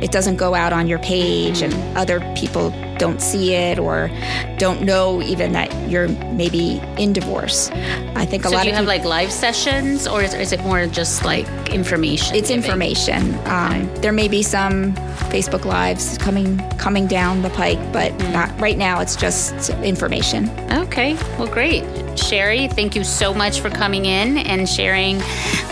it 0.02 0.10
doesn't 0.10 0.36
go 0.36 0.54
out 0.54 0.72
on 0.72 0.88
your 0.88 0.98
page 0.98 1.62
and 1.62 1.72
other 1.96 2.20
people 2.36 2.70
don't 2.98 3.20
see 3.20 3.54
it 3.54 3.78
or 3.78 4.10
don't 4.58 4.82
know 4.82 5.20
even 5.22 5.52
that 5.52 5.72
you're 5.90 6.08
maybe 6.08 6.80
in 6.98 7.12
divorce. 7.12 7.70
I 8.14 8.24
think 8.26 8.44
a 8.44 8.48
so 8.48 8.54
lot 8.54 8.62
do 8.62 8.68
you 8.68 8.74
of 8.74 8.76
have 8.76 8.84
people, 8.84 8.86
like 8.86 9.04
live 9.04 9.32
sessions 9.32 10.06
or 10.06 10.22
is, 10.22 10.34
is 10.34 10.52
it 10.52 10.60
more 10.60 10.86
just 10.86 11.24
like 11.24 11.46
information? 11.70 12.36
it's 12.36 12.48
giving? 12.48 12.62
information. 12.62 13.34
Um, 13.46 13.92
there 13.96 14.12
may 14.12 14.28
be 14.28 14.42
some 14.42 14.94
Facebook 15.32 15.64
lives 15.64 16.18
coming 16.18 16.58
coming 16.78 17.06
down 17.06 17.42
the 17.42 17.50
pike, 17.50 17.78
but 17.92 18.12
Mm. 18.12 18.32
not 18.32 18.60
right 18.60 18.76
now. 18.78 19.00
It's 19.00 19.16
just 19.16 19.70
information. 19.82 20.50
Okay, 20.70 21.14
well, 21.38 21.48
great. 21.48 21.82
Sherry, 22.16 22.68
thank 22.68 22.94
you 22.94 23.04
so 23.04 23.32
much 23.34 23.60
for 23.60 23.70
coming 23.70 24.06
in 24.06 24.38
and 24.38 24.68
sharing 24.68 25.20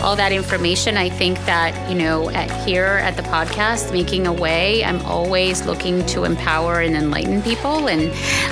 all 0.01 0.15
that 0.15 0.31
information. 0.31 0.97
I 0.97 1.09
think 1.09 1.37
that, 1.45 1.89
you 1.89 1.97
know, 1.97 2.29
at, 2.29 2.49
here 2.67 2.85
at 2.85 3.15
the 3.15 3.21
podcast, 3.23 3.91
Making 3.91 4.27
a 4.27 4.33
Way, 4.33 4.83
I'm 4.83 4.99
always 5.05 5.65
looking 5.65 6.05
to 6.07 6.23
empower 6.23 6.79
and 6.81 6.95
enlighten 6.95 7.41
people 7.41 7.87
and 7.87 8.11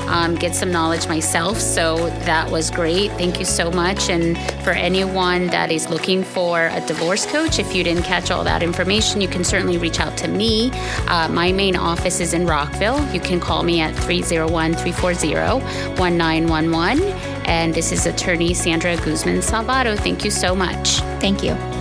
um, 0.10 0.36
get 0.36 0.56
some 0.56 0.72
knowledge 0.72 1.08
myself. 1.08 1.60
So 1.60 2.10
that 2.26 2.50
was 2.52 2.70
great. 2.70 3.12
Thank 3.14 3.40
you 3.40 3.46
so 3.46 3.72
much. 3.72 4.10
And 4.10 4.38
for 4.64 4.72
anyone 4.72 5.48
that 5.48 5.72
is 5.72 5.90
looking 5.90 6.24
for 6.24 6.68
a 6.68 6.82
divorce 6.86 7.26
coach, 7.26 7.60
if 7.60 7.76
you 7.76 7.84
didn't 7.84 8.04
catch 8.04 8.32
all 8.32 8.44
that 8.44 8.64
information, 8.64 9.22
you 9.22 9.28
can 9.28 9.44
certainly 9.44 9.78
reach 9.78 10.00
out 10.00 10.18
to 10.18 10.28
me. 10.28 10.72
Uh, 11.08 11.28
my 11.30 11.52
main 11.52 11.76
office 11.76 12.20
is 12.20 12.34
in 12.34 12.46
Rockville. 12.46 13.04
You 13.14 13.20
can 13.20 13.40
call 13.40 13.64
me 13.64 13.82
at 13.82 13.96
301 13.96 14.74
340 14.76 15.30
1911. 16.00 17.39
And 17.50 17.74
this 17.74 17.92
is 17.92 18.06
attorney 18.06 18.54
Sandra 18.54 18.96
Guzman 18.96 19.40
Salvato. 19.40 19.98
Thank 19.98 20.24
you 20.24 20.30
so 20.30 20.54
much. 20.56 21.00
Thank 21.20 21.44
you. 21.44 21.79